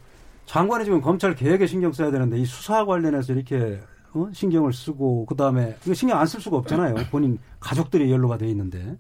[0.48, 3.80] 장관이 지금 검찰 개혁에 신경 써야 되는데 이 수사 관련해서 이렇게
[4.14, 4.28] 어?
[4.34, 6.96] 신경을 쓰고 그 다음에 이거 신경 안 쓸 수가 없잖아요.
[7.12, 8.98] 본인 가족들이 연루가 돼 있는데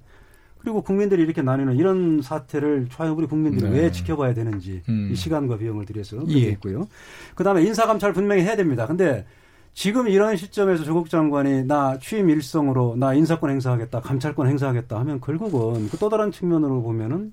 [0.67, 3.83] 그리고 국민들이 이렇게 나뉘는 이런 사태를 과연 우리 국민들이 네.
[3.83, 5.09] 왜 지켜봐야 되는지 음.
[5.09, 6.49] 이 시간과 비용을 들여서 그렇게 예.
[6.49, 6.89] 있고요.
[7.35, 8.85] 그 다음에 인사 감찰 분명히 해야 됩니다.
[8.85, 9.25] 근데
[9.73, 15.87] 지금 이런 시점에서 조국 장관이 나 취임 일성으로 나 인사권 행사하겠다, 감찰권 행사하겠다 하면 결국은
[15.87, 17.31] 그 또 다른 측면으로 보면은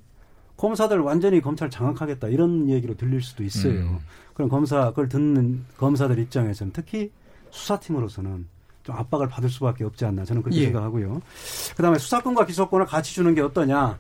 [0.57, 3.73] 검사들 완전히 검찰 장악하겠다 이런 얘기로 들릴 수도 있어요.
[3.73, 3.99] 음.
[4.35, 7.11] 그럼 검사 그걸 듣는 검사들 입장에서는 특히
[7.51, 8.47] 수사팀으로서는
[8.85, 10.65] 좀 압박을 받을 수밖에 없지 않나 저는 그렇게 예.
[10.67, 11.21] 생각하고요.
[11.77, 13.99] 그다음에 수사권과 기소권을 같이 주는 게 어떠냐?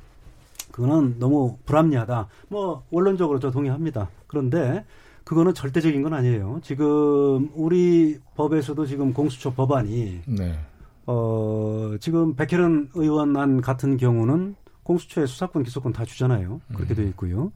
[0.70, 2.28] 그거는 너무 불합리하다.
[2.48, 4.08] 뭐 원론적으로 저 동의합니다.
[4.26, 4.84] 그런데
[5.24, 6.60] 그거는 절대적인 건 아니에요.
[6.62, 10.58] 지금 우리 법에서도 지금 공수처 법안이 네.
[11.06, 16.60] 어, 지금 백혜련 의원 안 같은 경우는 공수처에 수사권, 기소권 다 주잖아요.
[16.74, 17.52] 그렇게 돼 있고요.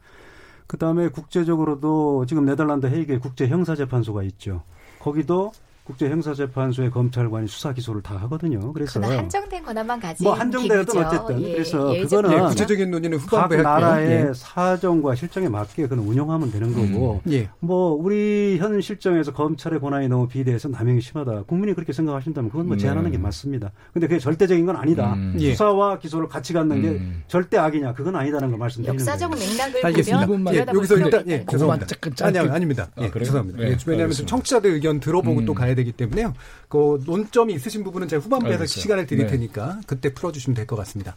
[0.66, 4.62] 그 다음에 국제적으로도 지금 네덜란드 헤이게 국제형사재판소가 있죠.
[4.98, 5.52] 거기도
[5.88, 8.72] 국제형사재판소의 검찰관이 수사 기소를 다 하거든요.
[8.72, 11.08] 그래서 한정된 권한만 뭐 한정되어도 기구죠.
[11.08, 13.72] 어쨌든 예, 그래서 예, 그거는 예, 구체적인 논의는 각 후반부에 할게요.
[13.72, 14.32] 나라의 예.
[14.34, 17.48] 사정과 실정에 맞게 그건 운영하면 되는 거고 예.
[17.60, 21.44] 뭐 우리 현 실정에서 검찰의 권한이 너무 비대해서 남용이 심하다.
[21.44, 22.82] 국민이 그렇게 생각하신다면 그건 뭐 네.
[22.82, 23.72] 제한하는 게 맞습니다.
[23.92, 25.14] 근데 그게 절대적인 건 아니다.
[25.14, 25.36] 음.
[25.40, 25.52] 예.
[25.52, 27.22] 수사와 기소를 같이 갖는 게 음.
[27.26, 27.94] 절대 악이냐?
[27.94, 29.30] 그건 아니다는 거 말씀드리는 역사적.
[29.30, 30.26] 맥락을 알겠습니다.
[30.26, 31.44] 보면 예, 여기서 일단 예.
[31.50, 31.86] 죄송합니다.
[31.86, 32.88] 그것만 짧게 아니, 아니, 아닙니다.
[32.96, 33.10] 아, 예?
[33.10, 33.58] 죄송합니다.
[33.58, 34.12] 네, 예, 왜냐하면.
[34.12, 35.44] 청취자들 의견 들어보고 음.
[35.46, 36.34] 또 가야 되기 때문에요.
[36.68, 38.82] 그 논점이 있으신 부분은 제가 후반부에서 알겠어요.
[38.82, 39.32] 시간을 드릴 네.
[39.32, 41.16] 테니까 그때 풀어주시면 될 것 같습니다.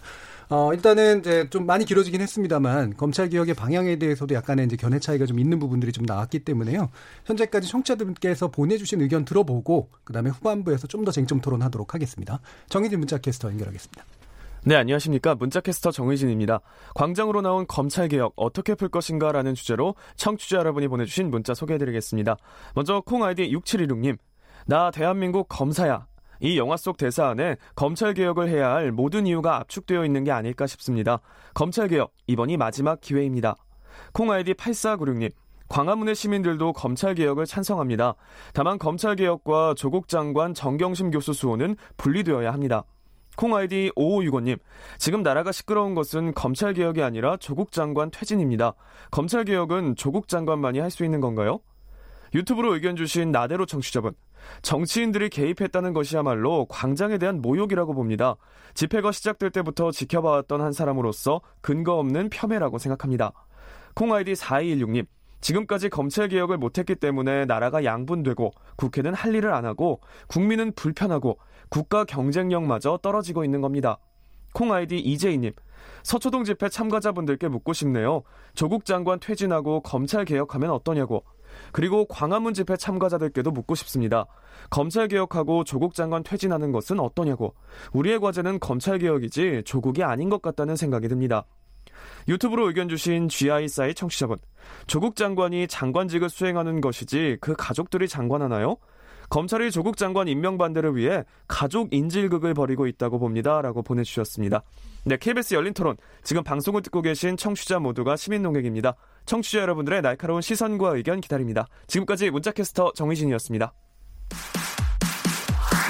[0.50, 5.26] 어, 일단은 이제 좀 많이 길어지긴 했습니다만 검찰 개혁의 방향에 대해서도 약간의 이제 견해 차이가
[5.26, 6.90] 좀 있는 부분들이 좀 나왔기 때문에요.
[7.26, 12.40] 현재까지 청취자들께서 보내주신 의견 들어보고 그다음에 후반부에서 좀 더 쟁점 토론하도록 하겠습니다.
[12.70, 14.04] 정희진 문자 캐스터 연결하겠습니다.
[14.64, 15.34] 네, 안녕하십니까.
[15.34, 16.60] 문자캐스터 정의진입니다.
[16.94, 22.38] 광장으로 나온 검찰개혁 어떻게 풀 것인가 라는 주제로 청취자 여러분이 보내주신 문자 소개해드리겠습니다.
[22.76, 24.18] 먼저 콩 아이디 6716님.
[24.66, 26.08] 나 대한민국 검사야.
[26.40, 30.66] 이 영화 속 대사 안에 검찰 개혁을 해야 할 모든 이유가 압축되어 있는 게 아닐까
[30.66, 31.20] 싶습니다.
[31.54, 33.56] 검찰 개혁, 이번이 마지막 기회입니다.
[34.14, 35.32] 콩 아이디 8496님.
[35.70, 38.16] 광화문의 시민들도 검찰개혁을 찬성합니다.
[38.54, 42.84] 다만 검찰개혁과 조국 장관 정경심 교수 수호는 분리되어야 합니다.
[43.38, 44.60] 콩 아이디 5565님,
[44.98, 48.74] 지금 나라가 시끄러운 것은 검찰개혁이 아니라 조국 장관 퇴진입니다.
[49.12, 51.62] 검찰개혁은 조국 장관만이 할 수 있는 건가요?
[52.36, 54.14] 유튜브로 의견 주신 나대로 청취자분,
[54.62, 58.36] 정치인들이 개입했다는 것이야말로 광장에 대한 모욕이라고 봅니다.
[58.74, 63.32] 집회가 시작될 때부터 지켜봐왔던 한 사람으로서 근거 없는 폄훼라고 생각합니다.
[63.96, 65.06] 콩아이디 4216님.
[65.42, 71.40] 지금까지 검찰 개혁을 못했기 때문에 나라가 양분되고 국회는 할 일을 안 하고 국민은 불편하고
[71.70, 73.98] 국가 경쟁력마저 떨어지고 있는 겁니다.
[74.54, 75.54] 콩 아이디 이재희님.
[76.04, 78.24] 서초동 집회 참가자분들께 묻고 싶네요.
[78.54, 81.24] 조국 장관 퇴진하고 검찰 개혁하면 어떠냐고.
[81.72, 84.26] 그리고 광화문 집회 참가자들께도 묻고 싶습니다.
[84.70, 87.56] 검찰 개혁하고 조국 장관 퇴진하는 것은 어떠냐고.
[87.94, 91.46] 우리의 과제는 검찰 개혁이지 조국이 아닌 것 같다는 생각이 듭니다.
[92.28, 94.38] 유튜브로 의견 주신 GI사이 청취자분.
[94.88, 98.78] 조국 장관이 장관직을 수행하는 것이지 그 가족들이 장관하나요?
[99.32, 103.62] 검찰이 조국 장관 임명 반대를 위해 가족 인질극을 벌이고 있다고 봅니다.
[103.62, 104.62] 라고 보내주셨습니다.
[105.06, 105.96] 네, KBS 열린 토론.
[106.22, 108.96] 지금 방송을 듣고 계신 청취자 모두가 시민 농객입니다.
[109.26, 111.66] 청취자 여러분들의 날카로운 시선과 의견 기다립니다.
[111.88, 113.74] 지금까지 문자캐스터 정희진이었습니다.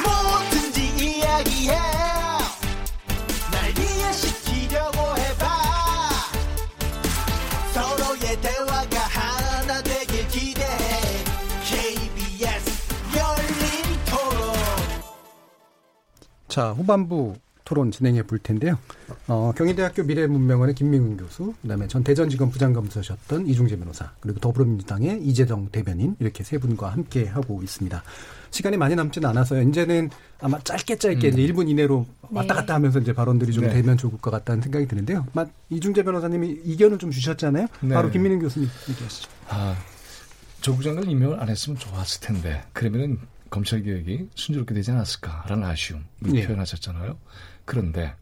[0.04, 2.21] 뭐든지 이야기해.
[16.52, 18.78] 자, 후반부 토론 진행해 볼 텐데요.
[19.30, 26.18] 어, 경희대학교 미래문명원의 김민근 교수, 그다음에 전 대전지검 부장검사셨던 이중재 변호사, 그리고 더불어민주당의 이재정 대변인
[26.20, 28.04] 이렇게 세 분과 함께 하고 있습니다.
[28.50, 29.62] 시간이 많이 남지는 않아서요.
[29.62, 30.10] 이제는
[30.42, 31.40] 아마 짧게 짧게 음.
[31.40, 33.70] 이제 1분 이내로 왔다 갔다 하면서 이제 발언들이 좀 네.
[33.70, 35.26] 되면 좋을 것 같다는 생각이 드는데요.
[35.70, 37.68] 이중재 변호사님이 이견을 좀 주셨잖아요.
[37.80, 37.96] 네.
[37.96, 39.30] 바로 김민근 교수님 얘기하시죠.
[39.48, 39.78] 아,
[40.60, 43.20] 조국 장관 임명을 안 했으면 좋았을 텐데 그러면은
[43.52, 46.48] 검찰 개혁이 순조롭게 되지 않았을까라는 아쉬움을 예.
[46.48, 47.20] 표현하셨잖아요.
[47.66, 48.16] 그런데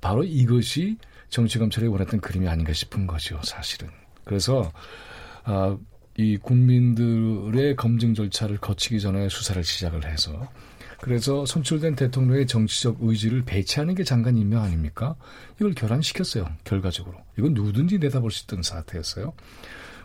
[0.00, 0.98] 바로 이것이
[1.28, 3.88] 정치 검찰이 원했던 그림이 아닌가 싶은 거죠, 사실은.
[4.24, 4.70] 그래서
[5.44, 5.76] 아,
[6.16, 10.48] 이 국민들의 검증 절차를 거치기 전에 수사를 시작을 해서
[11.00, 15.16] 그래서 선출된 대통령의 정치적 의지를 배치하는 게 장관 임명 아닙니까?
[15.56, 17.18] 이걸 결함시켰어요, 결과적으로.
[17.36, 19.32] 이건 누구든지 내다볼 수 있던 사태였어요.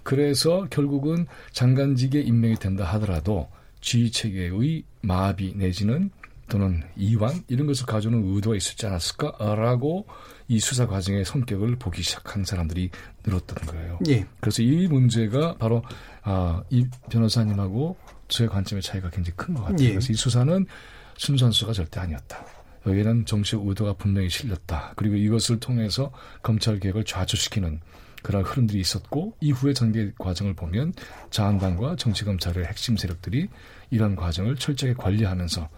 [0.02, 3.48] 그래서 결국은 장관직에 임명이 된다 하더라도
[3.82, 6.10] 지휘 체계의 마비 내지는
[6.50, 10.06] 또는 이완 이런 것을 가져오는 의도가 있었지 않았을까라고
[10.48, 12.90] 이 수사 과정의 성격을 보기 시작한 사람들이
[13.26, 14.00] 늘었던 거예요.
[14.08, 14.26] 예.
[14.40, 15.84] 그래서 이 문제가 바로
[16.24, 17.98] 아, 이 변호사님하고
[18.30, 19.86] 저의 관점의 차이가 굉장히 큰 것 같아요.
[19.88, 19.90] 예.
[19.92, 20.66] 그래서 이 수사는
[21.18, 22.46] 순수한 수가 절대 아니었다.
[22.86, 24.94] 여기에는 정치적 의도가 분명히 실렸다.
[24.96, 26.12] 그리고 이것을 통해서
[26.42, 27.82] 검찰 개혁을 좌초시키는
[28.28, 30.92] 그런 흐름들이 있었고 이후의 전개 과정을 보면
[31.32, 33.48] 자한당과 정치검찰의 핵심 세력들이
[33.90, 35.70] 이런 과정을 철저하게 관리하면서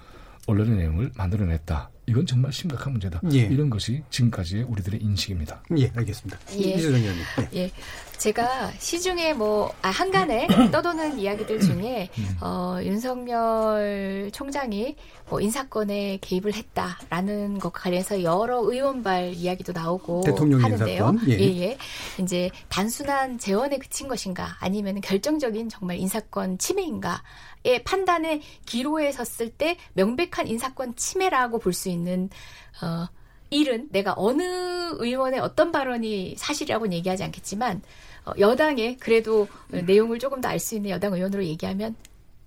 [0.47, 1.91] 언론의 내용을 만들어냈다.
[2.07, 3.21] 이건 정말 심각한 문제다.
[3.33, 3.41] 예.
[3.41, 5.61] 이런 것이 지금까지의 우리들의 인식입니다.
[5.77, 6.39] 예, 알겠습니다.
[6.53, 6.57] 예.
[6.57, 7.23] 이재정 의원님.
[7.53, 7.59] 예.
[7.59, 7.71] 예.
[8.19, 12.37] 제가 시중에 뭐 아, 한간에 떠도는 이야기들 중에 음.
[12.41, 14.97] 어, 윤석열 총장이
[15.29, 21.11] 뭐 인사권에 개입을 했다라는 것과 관련해서 여러 의원발 이야기도 나오고 대통령 하는데요.
[21.13, 21.29] 인사권.
[21.29, 21.39] 예.
[21.39, 21.77] 예, 예.
[22.19, 27.23] 이제 단순한 재원에 그친 것인가 아니면 결정적인 정말 인사권 침해인가
[27.63, 32.29] 의 판단의 기로에 섰을 때 명백한 인사권 침해라고 볼 수 있는
[32.81, 33.07] 어
[33.49, 34.43] 일은 내가 어느
[34.99, 37.81] 의원의 어떤 발언이 사실이라고는 얘기하지 않겠지만 어,
[38.37, 41.95] 여당의 그래도 내용을 조금 더 알 수 있는 여당 의원으로 얘기하면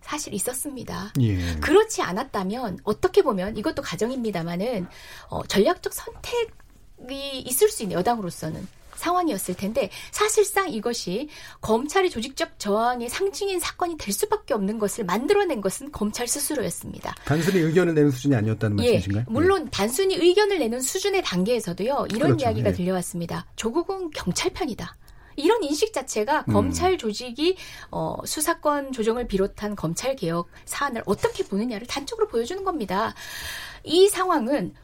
[0.03, 1.13] 사실 있었습니다.
[1.21, 1.57] 예.
[1.61, 4.87] 그렇지 않았다면 어떻게 보면 이것도 가정입니다만은
[5.29, 11.29] 어, 전략적 선택이 있을 수 있는 여당으로서는 상황이었을 텐데 사실상 이것이
[11.61, 17.15] 검찰의 조직적 저항의 상징인 사건이 될 수밖에 없는 것을 만들어낸 것은 검찰 스스로였습니다.
[17.25, 19.25] 단순히 의견을 내는 수준이 아니었다는 예, 말씀이신가요?
[19.29, 19.71] 물론 예.
[19.71, 22.07] 단순히 의견을 내는 수준의 단계에서도요.
[22.11, 22.45] 이런 그렇죠.
[22.45, 22.73] 이야기가 예.
[22.75, 23.47] 들려왔습니다.
[23.57, 24.97] 조국은 경찰 편이다.
[25.37, 26.53] 이런 인식 자체가 음.
[26.53, 27.57] 검찰 조직이
[27.91, 33.15] 어, 수사권 조정을 비롯한 검찰 개혁 사안을 어떻게 보느냐를 단적으로 보여주는 겁니다.
[33.85, 34.75] 이 상황은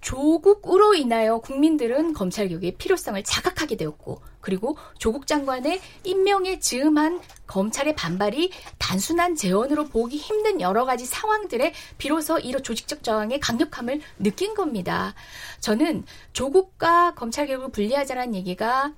[0.00, 8.50] 조국으로 인하여 국민들은 검찰 개혁의 필요성을 자각하게 되었고 그리고 조국 장관의 임명에 즈음한 검찰의 반발이
[8.78, 15.14] 단순한 재원으로 보기 힘든 여러 가지 상황들에 비로소 이런 조직적 저항의 강력함을 느낀 겁니다.
[15.60, 18.94] 저는 조국과 검찰 개혁을 분리하자라는 얘기가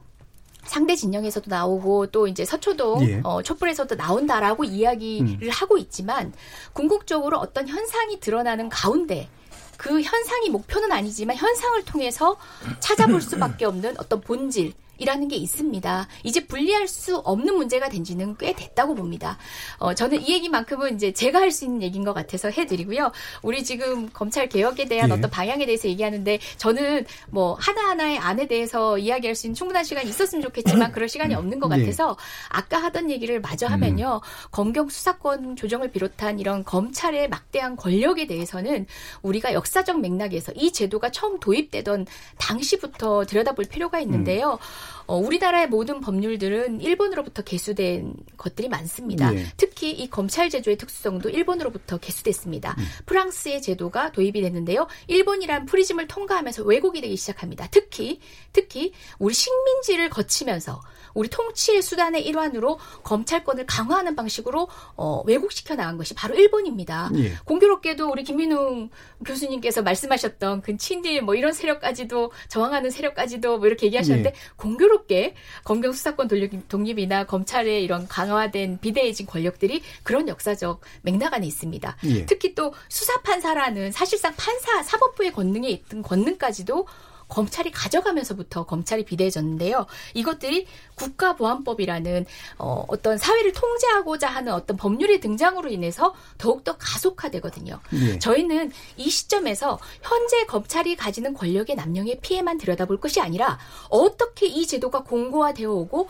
[0.65, 3.21] 상대 진영에서도 나오고 또 이제 서초동 예.
[3.25, 5.51] 어, 촛불에서도 나온다라고 이야기를 음.
[5.51, 6.33] 하고 있지만
[6.73, 9.29] 궁극적으로 어떤 현상이 드러나는 가운데
[9.77, 12.37] 그 현상이 목표는 아니지만 현상을 통해서
[12.79, 16.09] 찾아볼 수밖에 없는 어떤 본질 이라는 게 있습니다.
[16.25, 19.39] 이제 분리할 수 없는 문제가 된 지는 꽤 됐다고 봅니다.
[19.79, 23.13] 어, 저는 이 얘기만큼은 이제 제가 할 수 있는 얘기인 것 같아서 해드리고요.
[23.43, 25.15] 우리 지금 검찰 개혁에 대한 예.
[25.15, 30.43] 어떤 방향에 대해서 얘기하는데 저는 뭐 하나하나의 안에 대해서 이야기할 수 있는 충분한 시간이 있었으면
[30.43, 31.81] 좋겠지만 그럴 시간이 없는 것 예.
[31.81, 32.17] 같아서
[32.49, 34.23] 아까 하던 얘기를 마저 하면요.
[34.51, 38.87] 검경 수사권 조정을 비롯한 이런 검찰의 막대한 권력에 대해서는
[39.23, 42.07] 우리가 역사적 맥락에서 이 제도가 처음 도입되던
[42.39, 44.59] 당시부터 들여다볼 필요가 있는데요.
[45.07, 49.35] 어, 우리나라의 모든 법률들은 일본으로부터 개수된 것들이 많습니다.
[49.35, 49.47] 예.
[49.57, 52.77] 특히 이 검찰 제도의 특수성도 일본으로부터 개수됐습니다.
[53.07, 54.87] 프랑스의 제도가 도입이 됐는데요.
[55.09, 57.69] 일본이란 프리즘을 통과하면서 왜곡이 되기 시작합니다.
[57.71, 58.21] 특히
[58.53, 60.81] 특히 우리 식민지를 거치면서
[61.15, 67.11] 우리 통치의 수단의 일환으로 검찰권을 강화하는 방식으로 어, 왜곡시켜 나간 것이 바로 일본입니다.
[67.17, 67.35] 예.
[67.45, 68.91] 공교롭게도 우리 김민웅
[69.25, 74.35] 교수님께서 말씀하셨던 그 친일 뭐 이런 세력까지도 저항하는 세력까지도 뭐 이렇게 얘기하셨는데 예.
[74.57, 75.35] 공교롭게
[75.65, 81.97] 검경 수사권 독립- 독립이나 검찰의 이런 강화된 비대해진 권력들이 그런 역사적 맥락 안에 있습니다.
[82.05, 82.27] 예.
[82.27, 86.87] 특히 또 수사 판사라는 사실상 판사 사법부의 권능에 있던 권능까지도
[87.33, 89.87] 검찰이 가져가면서부터 검찰이 비대해졌는데요.
[90.13, 90.67] 이것들이
[90.97, 92.27] 국가보안법이라는
[92.59, 97.81] 어, 어떤 사회를 통제하고자 하는 어떤 법률의 등장으로 인해서 더욱더 가속화되거든요.
[97.95, 98.19] 예.
[98.19, 103.59] 저희는 이 시점에서 현재 검찰이 가지는 권력의 남용의 피해만 들여다볼 것이 아니라
[103.89, 106.09] 어떻게 이 제도가 공고화되어 오고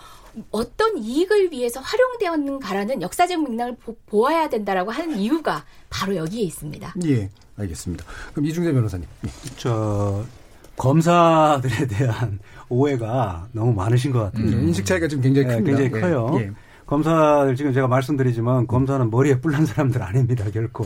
[0.51, 6.95] 어떤 이익을 위해서 활용되었는가라는 역사적 맥락을 보, 보아야 된다라고 하는 이유가 바로 여기에 있습니다.
[7.07, 8.05] 예, 알겠습니다.
[8.33, 9.07] 그럼 이중재 변호사님.
[9.25, 9.31] 예.
[9.57, 10.25] 저
[10.77, 14.45] 검사들에 대한 오해가 너무 많으신 것 같아요.
[14.45, 15.79] 음, 인식 차이가 지금 굉장히 네, 큽니다.
[15.79, 16.41] 굉장히 예, 커요.
[16.93, 16.95] 예.
[16.95, 20.85] 검사들 지금 제가 말씀드리지만 검사는 머리에 뿔난 사람들 아닙니다 결코.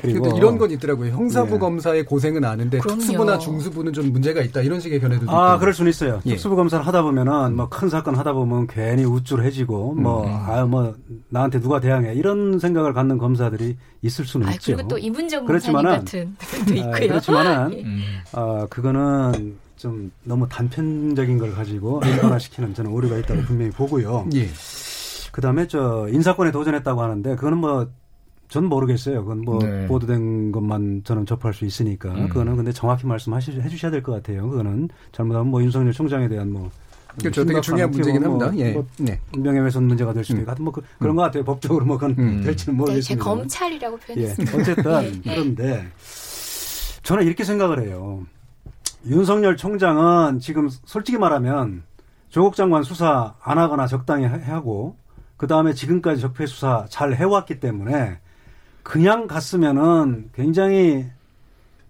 [0.00, 1.12] 그리고 그러니까 이런 건 있더라고요.
[1.12, 1.58] 형사부 예.
[1.58, 3.00] 검사의 고생은 아는데 그럼요.
[3.00, 5.60] 특수부나 중수부는 좀 문제가 있다 이런 식의 견해도 아, 있고.
[5.60, 6.20] 그럴 수는 있어요.
[6.26, 6.30] 예.
[6.30, 10.32] 특수부 검사를 하다 보면은 뭐 큰 사건 하다 보면 괜히 우쭐해지고 뭐 음.
[10.32, 10.94] 아뭐
[11.28, 14.74] 나한테 누가 대항해 이런 생각을 갖는 검사들이 있을 수는 아, 있죠.
[14.74, 17.08] 그리고 또 이문정 그렇지만은, 검사님 같은 분도 아, 있고요.
[17.08, 17.84] 그렇지만은 예.
[18.32, 24.26] 아 그거는 좀 너무 단편적인 걸 가지고 일반화시키는 저는 오류가 있다고 분명히 보고요.
[24.34, 24.48] 예.
[25.32, 27.88] 그 다음에 저 인사권에 도전했다고 하는데 그거는 뭐
[28.48, 29.24] 전 모르겠어요.
[29.24, 29.86] 그건 뭐 네.
[29.88, 32.28] 보도된 것만 저는 접할 수 있으니까 음.
[32.30, 34.48] 그거는 근데 정확히 말씀하시 해주셔야 될 것 같아요.
[34.48, 36.70] 그거는 잘못하면 뭐 윤석열 총장에 대한 뭐
[37.20, 37.44] 그렇죠.
[37.44, 38.56] 되게 중요한 문제긴 뭐, 합니다.
[38.66, 38.72] 예.
[38.72, 39.20] 뭐 네.
[39.36, 41.44] 명예훼손 문제가 될 수도 있고 하여튼 뭐 그, 런것 같아요.
[41.44, 42.40] 법적으로 뭐 그건 음.
[42.42, 42.72] 될지는 네, 제
[43.16, 43.22] 모르겠습니다.
[43.24, 44.14] 검찰이라고 예.
[44.14, 44.58] 표현했습니다.
[44.58, 45.34] 어쨌든 예, 예.
[45.34, 45.86] 그런데
[47.02, 48.22] 저는 이렇게 생각을 해요.
[49.06, 51.82] 윤석열 총장은 지금 솔직히 말하면
[52.30, 54.96] 조국 장관 수사 안 하거나 적당히 하- 하고
[55.38, 58.18] 그 다음에 지금까지 적폐 수사 잘 해왔기 때문에
[58.82, 61.06] 그냥 갔으면은 굉장히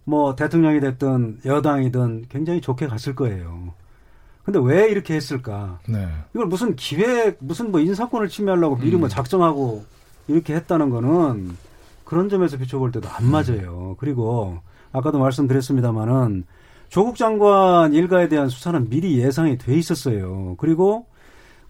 [0.04, 3.74] 뭐 대통령이 됐든 여당이든 굉장히 좋게 갔을 거예요.
[4.44, 5.80] 근데 왜 이렇게 했을까?
[5.88, 6.08] 네.
[6.34, 9.84] 이걸 무슨 기획, 무슨 뭐 인사권을 침해하려고 미리 뭐 작정하고
[10.28, 11.56] 이렇게 했다는 거는
[12.04, 13.96] 그런 점에서 비춰볼 때도 안 맞아요.
[13.98, 14.58] 그리고
[14.92, 16.44] 아까도 말씀드렸습니다마는
[16.88, 20.54] 조국 장관 일가에 대한 수사는 미리 예상이 돼 있었어요.
[20.58, 21.06] 그리고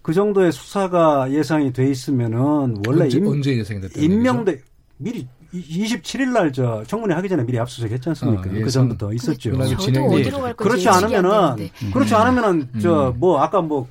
[0.09, 4.59] 그 정도의 수사가 예상이 돼 있으면은 원래 언제, 임, 언제 예상이 됐다는 임명돼
[4.97, 8.41] 미리 27일 날 저 청문회 하기 전에 미리 압수수색 했지 않습니까?
[8.41, 8.89] 아, 그 예상.
[8.89, 9.51] 전부터 있었죠.
[9.77, 11.69] 저도 어디로 갈 건지 그렇지 않으면은.
[11.93, 12.19] 그렇지 음.
[12.19, 13.19] 않으면은 저 음.
[13.19, 13.87] 뭐 아까 뭐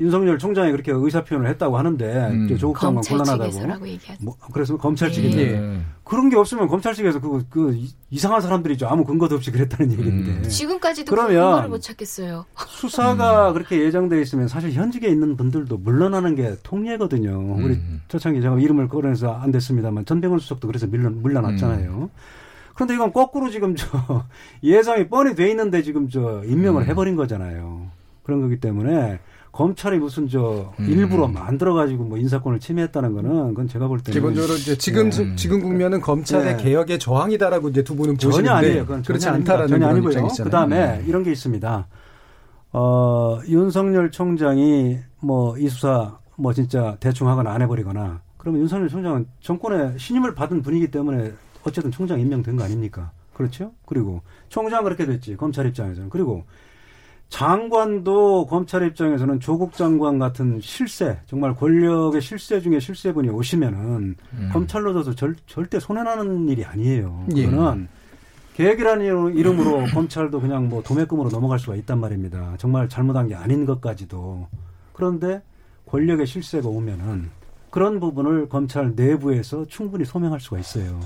[0.00, 2.46] 윤석열 총장이 그렇게 의사 표현을 했다고 하는데 음.
[2.48, 3.66] 저 조국 장관 곤란하다고.
[4.20, 5.80] 뭐 그래서 검찰 측인데 네.
[6.04, 8.86] 그런 게 없으면 검찰 측에서 그, 그 이- 이상한 사람들이죠.
[8.86, 10.30] 아무 근거도 없이 그랬다는 얘기인데.
[10.30, 10.42] 음.
[10.48, 12.44] 지금까지도 그러면 근거를 못 찾겠어요.
[12.68, 17.56] 수사가 그렇게 예정돼 있으면 사실 현직에 있는 분들도 물러나는 게 통례거든요.
[17.56, 18.00] 우리 음.
[18.06, 22.08] 초창기 제가 이름을 거론해서 안 됐습니다만 전병헌 수석도 그래서 물러, 물러났잖아요.
[22.74, 23.88] 그런데 이건 거꾸로 지금 저
[24.62, 26.86] 예상이 뻔히 돼 있는데 지금 저 임명을 음.
[26.86, 27.88] 해버린 거잖아요.
[28.22, 29.18] 그런 거기 때문에
[29.58, 30.88] 검찰이 무슨 저 음.
[30.88, 35.34] 일부러 만들어 가지고 뭐 인사권을 침해했다는 거는 그건 제가 볼 때는 기본적으로 이제 지금 네.
[35.34, 36.62] 지금 국면은 검찰의 네.
[36.62, 38.82] 개혁의 저항이다라고 이제 두 분은 보시는데 전혀 아니에요.
[38.86, 39.52] 그건 그렇지 전혀 아닙니다.
[39.54, 40.10] 않다라는 전혀 그런 아니고요.
[40.12, 40.44] 입장이시잖아요.
[40.44, 41.88] 그 다음에 이런 게 있습니다.
[42.70, 49.26] 어, 윤석열 총장이 뭐 이 수사 뭐 진짜 대충 하거나 안 해버리거나 그러면 윤석열 총장은
[49.40, 51.32] 정권의 신임을 받은 분이기 때문에
[51.64, 53.10] 어쨌든 총장 임명된 거 아닙니까?
[53.34, 53.72] 그렇죠?
[53.86, 56.44] 그리고 총장 그렇게 됐지 검찰 입장에서는 그리고
[57.28, 64.50] 장관도 검찰 입장에서는 조국 장관 같은 실세 정말 권력의 실세 중에 실세분이 오시면은 음.
[64.52, 67.26] 검찰로도 절, 절대 손해나는 일이 아니에요.
[67.36, 67.46] 예.
[67.46, 67.88] 그거는
[68.54, 72.54] 계획이라는 이름- 이름으로 검찰도 그냥 뭐 도매금으로 넘어갈 수가 있단 말입니다.
[72.58, 74.48] 정말 잘못한 게 아닌 것까지도.
[74.92, 75.42] 그런데
[75.86, 77.30] 권력의 실세가 오면은
[77.70, 80.98] 그런 부분을 검찰 내부에서 충분히 소명할 수가 있어요.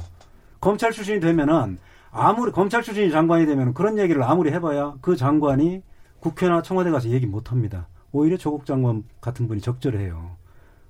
[0.61, 1.79] 검찰 출신이 되면은
[2.13, 5.83] 아무리 검찰 출신이 장관이 되면 그런 얘기를 아무리 해봐야 그 장관이
[6.23, 7.89] 국회나 청와대 가서 얘기 못 합니다.
[8.13, 10.37] 오히려 조국 장관 같은 분이 적절해요.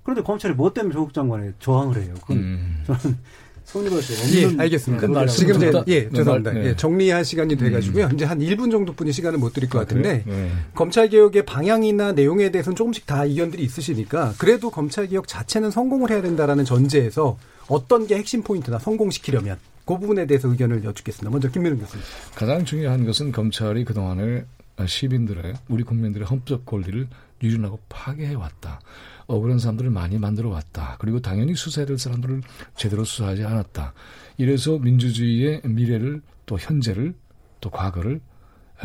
[0.02, 2.14] 그런데 검찰이 뭐 때문에 조국 장관에 저항을 해요?
[2.20, 2.82] 그건 음.
[2.86, 3.18] 저는
[3.64, 5.26] 성립할 수 없는 예, 알겠습니다.
[5.26, 5.82] 지금 이제.
[5.86, 6.52] 예, 죄송합니다.
[6.52, 6.64] 네.
[6.66, 8.06] 예, 정리할 시간이 돼가지고요.
[8.06, 8.14] 음.
[8.14, 10.24] 이제 한 1분 정도뿐이 시간을 못 드릴 것 아, 같은데?
[10.26, 10.50] 네.
[10.74, 16.20] 검찰 개혁의 방향이나 내용에 대해서는 조금씩 다 의견들이 있으시니까 그래도 검찰 개혁 자체는 성공을 해야
[16.20, 19.56] 된다라는 전제에서 어떤 게 핵심 포인트나 성공시키려면
[19.86, 21.30] 그 부분에 대해서 의견을 여쭙겠습니다.
[21.30, 22.04] 먼저 김민우 교수님.
[22.34, 24.44] 가장 중요한 것은 검찰이 그동안에
[24.84, 27.08] 시민들의 우리 국민들의 헌법 권리를
[27.42, 28.80] 유린하고 파괴해 왔다.
[29.26, 30.96] 억울한 사람들을 많이 만들어 왔다.
[30.98, 32.42] 그리고 당연히 수사해야 될 사람들을
[32.76, 33.94] 제대로 수사하지 않았다.
[34.38, 37.14] 이래서 민주주의의 미래를 또 현재를
[37.60, 38.20] 또 과거를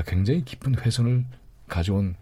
[0.05, 1.25] 굉장히 깊은 훼손을
[1.67, 2.15] 가져온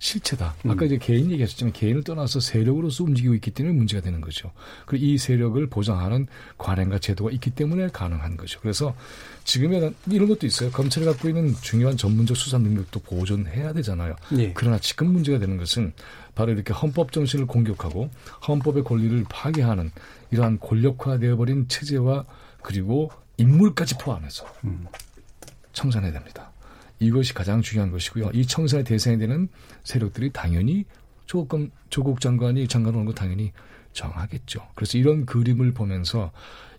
[0.00, 0.54] 실체다.
[0.66, 4.50] 아까 이제 개인 얘기하셨지만 개인을 떠나서 세력으로서 움직이고 있기 때문에 문제가 되는 거죠.
[4.86, 6.26] 그리고 이 세력을 보장하는
[6.56, 8.58] 관행과 제도가 있기 때문에 가능한 거죠.
[8.60, 8.96] 그래서
[9.44, 10.70] 지금의 이런 것도 있어요.
[10.70, 14.16] 검찰이 갖고 있는 중요한 전문적 수사 능력도 보존해야 되잖아요.
[14.38, 14.52] 예.
[14.54, 15.92] 그러나 지금 문제가 되는 것은
[16.34, 18.08] 바로 이렇게 헌법 정신을 공격하고
[18.48, 19.92] 헌법의 권리를 파괴하는
[20.30, 22.24] 이러한 권력화되어 버린 체제와
[22.62, 24.46] 그리고 인물까지 포함해서
[25.74, 26.49] 청산해야 됩니다.
[27.00, 28.30] 이것이 가장 중요한 것이고요.
[28.34, 29.48] 이 청산의 대상이 되는
[29.82, 30.84] 세력들이 당연히
[31.26, 33.52] 조금 조국 장관이 장관 오는 거 당연히
[33.92, 34.66] 정하겠죠.
[34.74, 36.30] 그래서 이런 그림을 보면서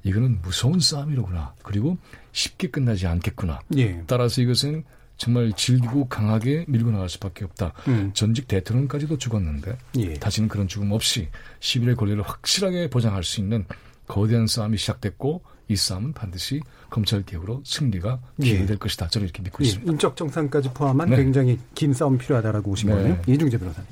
[0.03, 1.53] 이거는 무서운 싸움이로구나.
[1.63, 1.97] 그리고
[2.32, 3.59] 쉽게 끝나지 않겠구나.
[3.78, 4.03] 예.
[4.07, 4.84] 따라서 이것은
[5.17, 7.74] 정말 질기고 강하게 밀고 나갈 수밖에 없다.
[7.88, 8.11] 음.
[8.13, 10.13] 전직 대통령까지도 죽었는데 예.
[10.15, 13.65] 다시는 그런 죽음 없이 시민의 권리를 확실하게 보장할 수 있는
[14.07, 16.59] 거대한 싸움이 시작됐고 이 싸움은 반드시
[16.89, 18.43] 검찰 개혁으로 승리가 예.
[18.43, 19.07] 기회될 것이다.
[19.07, 19.91] 저는 이렇게 믿고 예, 있습니다.
[19.91, 21.15] 인적 정상까지 포함한 네.
[21.15, 22.95] 굉장히 긴 싸움 필요하다라고 보신 네.
[22.95, 23.17] 거예요.
[23.26, 23.88] 이중재 변호사님.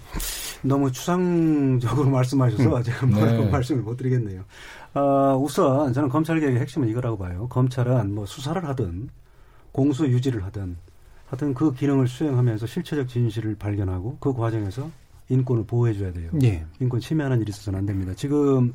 [0.63, 2.83] 너무 추상적으로 말씀하셔서 음.
[2.83, 3.49] 제가 네.
[3.49, 4.43] 말씀을 못 드리겠네요.
[4.93, 7.47] 어, 우선 저는 검찰 개혁의 핵심은 이거라고 봐요.
[7.49, 9.09] 검찰은 뭐 수사를 하든
[9.71, 10.75] 공소 유지를 하든
[11.27, 14.89] 하여튼 그 기능을 수행하면서 실체적 진실을 발견하고 그 과정에서
[15.29, 16.31] 인권을 보호해줘야 돼요.
[16.43, 16.65] 예.
[16.81, 18.13] 인권 침해하는 일이 있어서는 안 됩니다.
[18.15, 18.73] 지금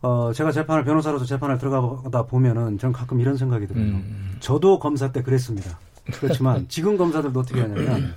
[0.00, 3.84] 어, 제가 재판을 변호사로서 재판을 들어가다 보면은 저는 가끔 이런 생각이 들어요.
[3.84, 4.36] 음.
[4.40, 5.78] 저도 검사 때 그랬습니다.
[6.20, 8.14] 그렇지만 지금 검사들도 어떻게 하냐면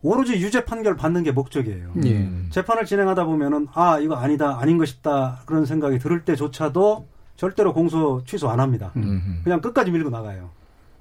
[0.00, 1.92] 오로지 유죄 판결 받는 게 목적이에요.
[2.04, 2.18] 예.
[2.18, 2.48] 음.
[2.50, 8.48] 재판을 진행하다 보면은 아 이거 아니다 아닌 것이다 그런 생각이 들을 때조차도 절대로 공소 취소
[8.48, 8.92] 안 합니다.
[8.96, 9.40] 음.
[9.42, 10.50] 그냥 끝까지 밀고 나가요.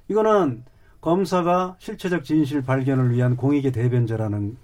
[0.07, 0.63] 이거는
[0.99, 4.57] 검사가 실체적 진실 발견을 위한 공익의 대변자라는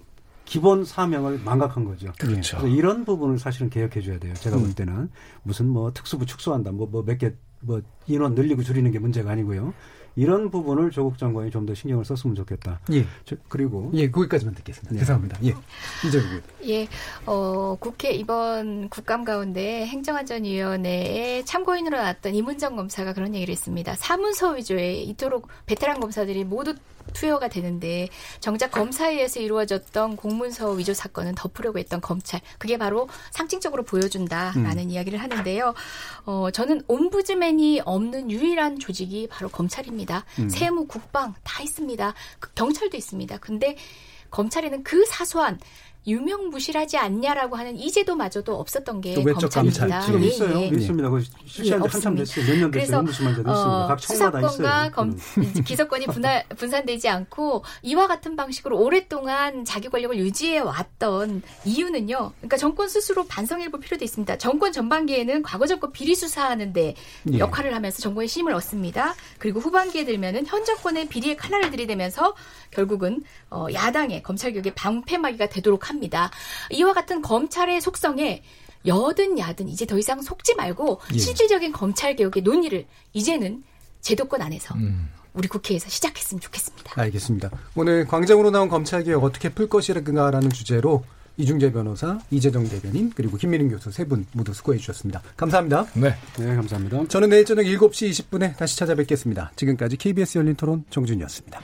[0.48, 2.10] 기본 사명을 망각한 거죠.
[2.18, 2.56] 그렇죠.
[2.58, 4.32] 그래서 이런 부분을 사실은 개혁해 줘야 돼요.
[4.34, 5.10] 제가 볼 때는
[5.42, 9.74] 무슨 뭐 특수부 축소한다, 뭐 뭐 몇 개 뭐 인원 늘리고 줄이는 게 문제가 아니고요.
[10.14, 12.78] 이런 부분을 조국 장관이 좀 더 신경을 썼으면 좋겠다.
[12.92, 13.04] 예.
[13.24, 14.92] 저- 그리고 예, 거기까지만 듣겠습니다.
[14.94, 14.98] 네.
[15.00, 15.38] 죄송합니다.
[15.44, 15.54] 예.
[16.06, 16.86] 이재명 예,
[17.26, 23.94] 어, 국회 이번 국감 가운데 행정안전위원회에 참고인으로 나왔던 이문정 검사가 그런 얘기를 했습니다.
[23.96, 26.74] 사문서 위조에 이토록 베테랑 검사들이 모두
[27.12, 28.08] 투여가 되는데
[28.40, 35.18] 정작 검사에 의해서 이루어졌던 공문서 위조 사건은 덮으려고 했던 검찰 그게 바로 상징적으로 보여준다라는 이야기를
[35.20, 35.74] 하는데요.
[36.24, 40.24] 어, 저는 옴부즈맨이 없는 유일한 조직이 바로 검찰입니다.
[40.48, 42.14] 세무, 국방 다 있습니다.
[42.40, 43.38] 그 경찰도 있습니다.
[43.38, 43.76] 근데
[44.30, 45.58] 검찰에는 그 사소한
[46.08, 50.00] 유명무실하지 않냐라고 하는 이 제도마저도 없었던 게 외적 검찰입니다.
[50.00, 50.58] 지금 예, 있어요.
[50.60, 50.66] 예.
[50.68, 51.10] 있습니다.
[51.10, 52.16] 그 실시한 지 예, 한참.
[52.16, 52.44] 됐어요.
[52.46, 52.70] 몇 년 됐어요.
[52.70, 53.86] 그래서, 옴부스만제도 있습니다.
[53.88, 54.90] 각 청마다 수사권과.
[54.90, 55.52] 검, 음.
[55.64, 62.32] 기소권이 분할, 분산되지 않고 이와 같은 방식으로 오랫동안 자기 권력을 유지해 왔던 이유는요.
[62.38, 64.38] 그러니까 정권 스스로 반성해 볼 필요도 있습니다.
[64.38, 66.94] 정권 전반기에는 과거 정권 비리 수사하는데
[67.34, 67.38] 예.
[67.38, 69.14] 역할을 하면서 정권의 힘을 얻습니다.
[69.38, 72.34] 그리고 후반기에 들면은 현 정권의 비리의 칼날을 들이대면서
[72.70, 75.97] 결국은 어, 야당의 검찰 개혁의 방패막이가 되도록 합니다.
[76.70, 78.42] 이와 같은 검찰의 속성에
[78.86, 81.18] 여든 야든 이제 더 이상 속지 말고 예.
[81.18, 83.64] 실질적인 검찰 개혁의 논의를 이제는
[84.00, 85.10] 제도권 안에서 음.
[85.34, 87.00] 우리 국회에서 시작했으면 좋겠습니다.
[87.00, 87.50] 알겠습니다.
[87.74, 91.04] 오늘 광장으로 나온 검찰 개혁 어떻게 풀 것이라는 주제로
[91.36, 95.22] 이중재 변호사, 이재정 대변인, 그리고 김민희 교수 세 분 모두 수고해 주셨습니다.
[95.36, 95.86] 감사합니다.
[95.94, 96.14] 네.
[96.36, 97.06] 네, 감사합니다.
[97.06, 99.52] 저는 내일 저녁 7시 20분에 다시 찾아뵙겠습니다.
[99.54, 101.60] 지금까지 KBS 열린 토론 정준이었습니다.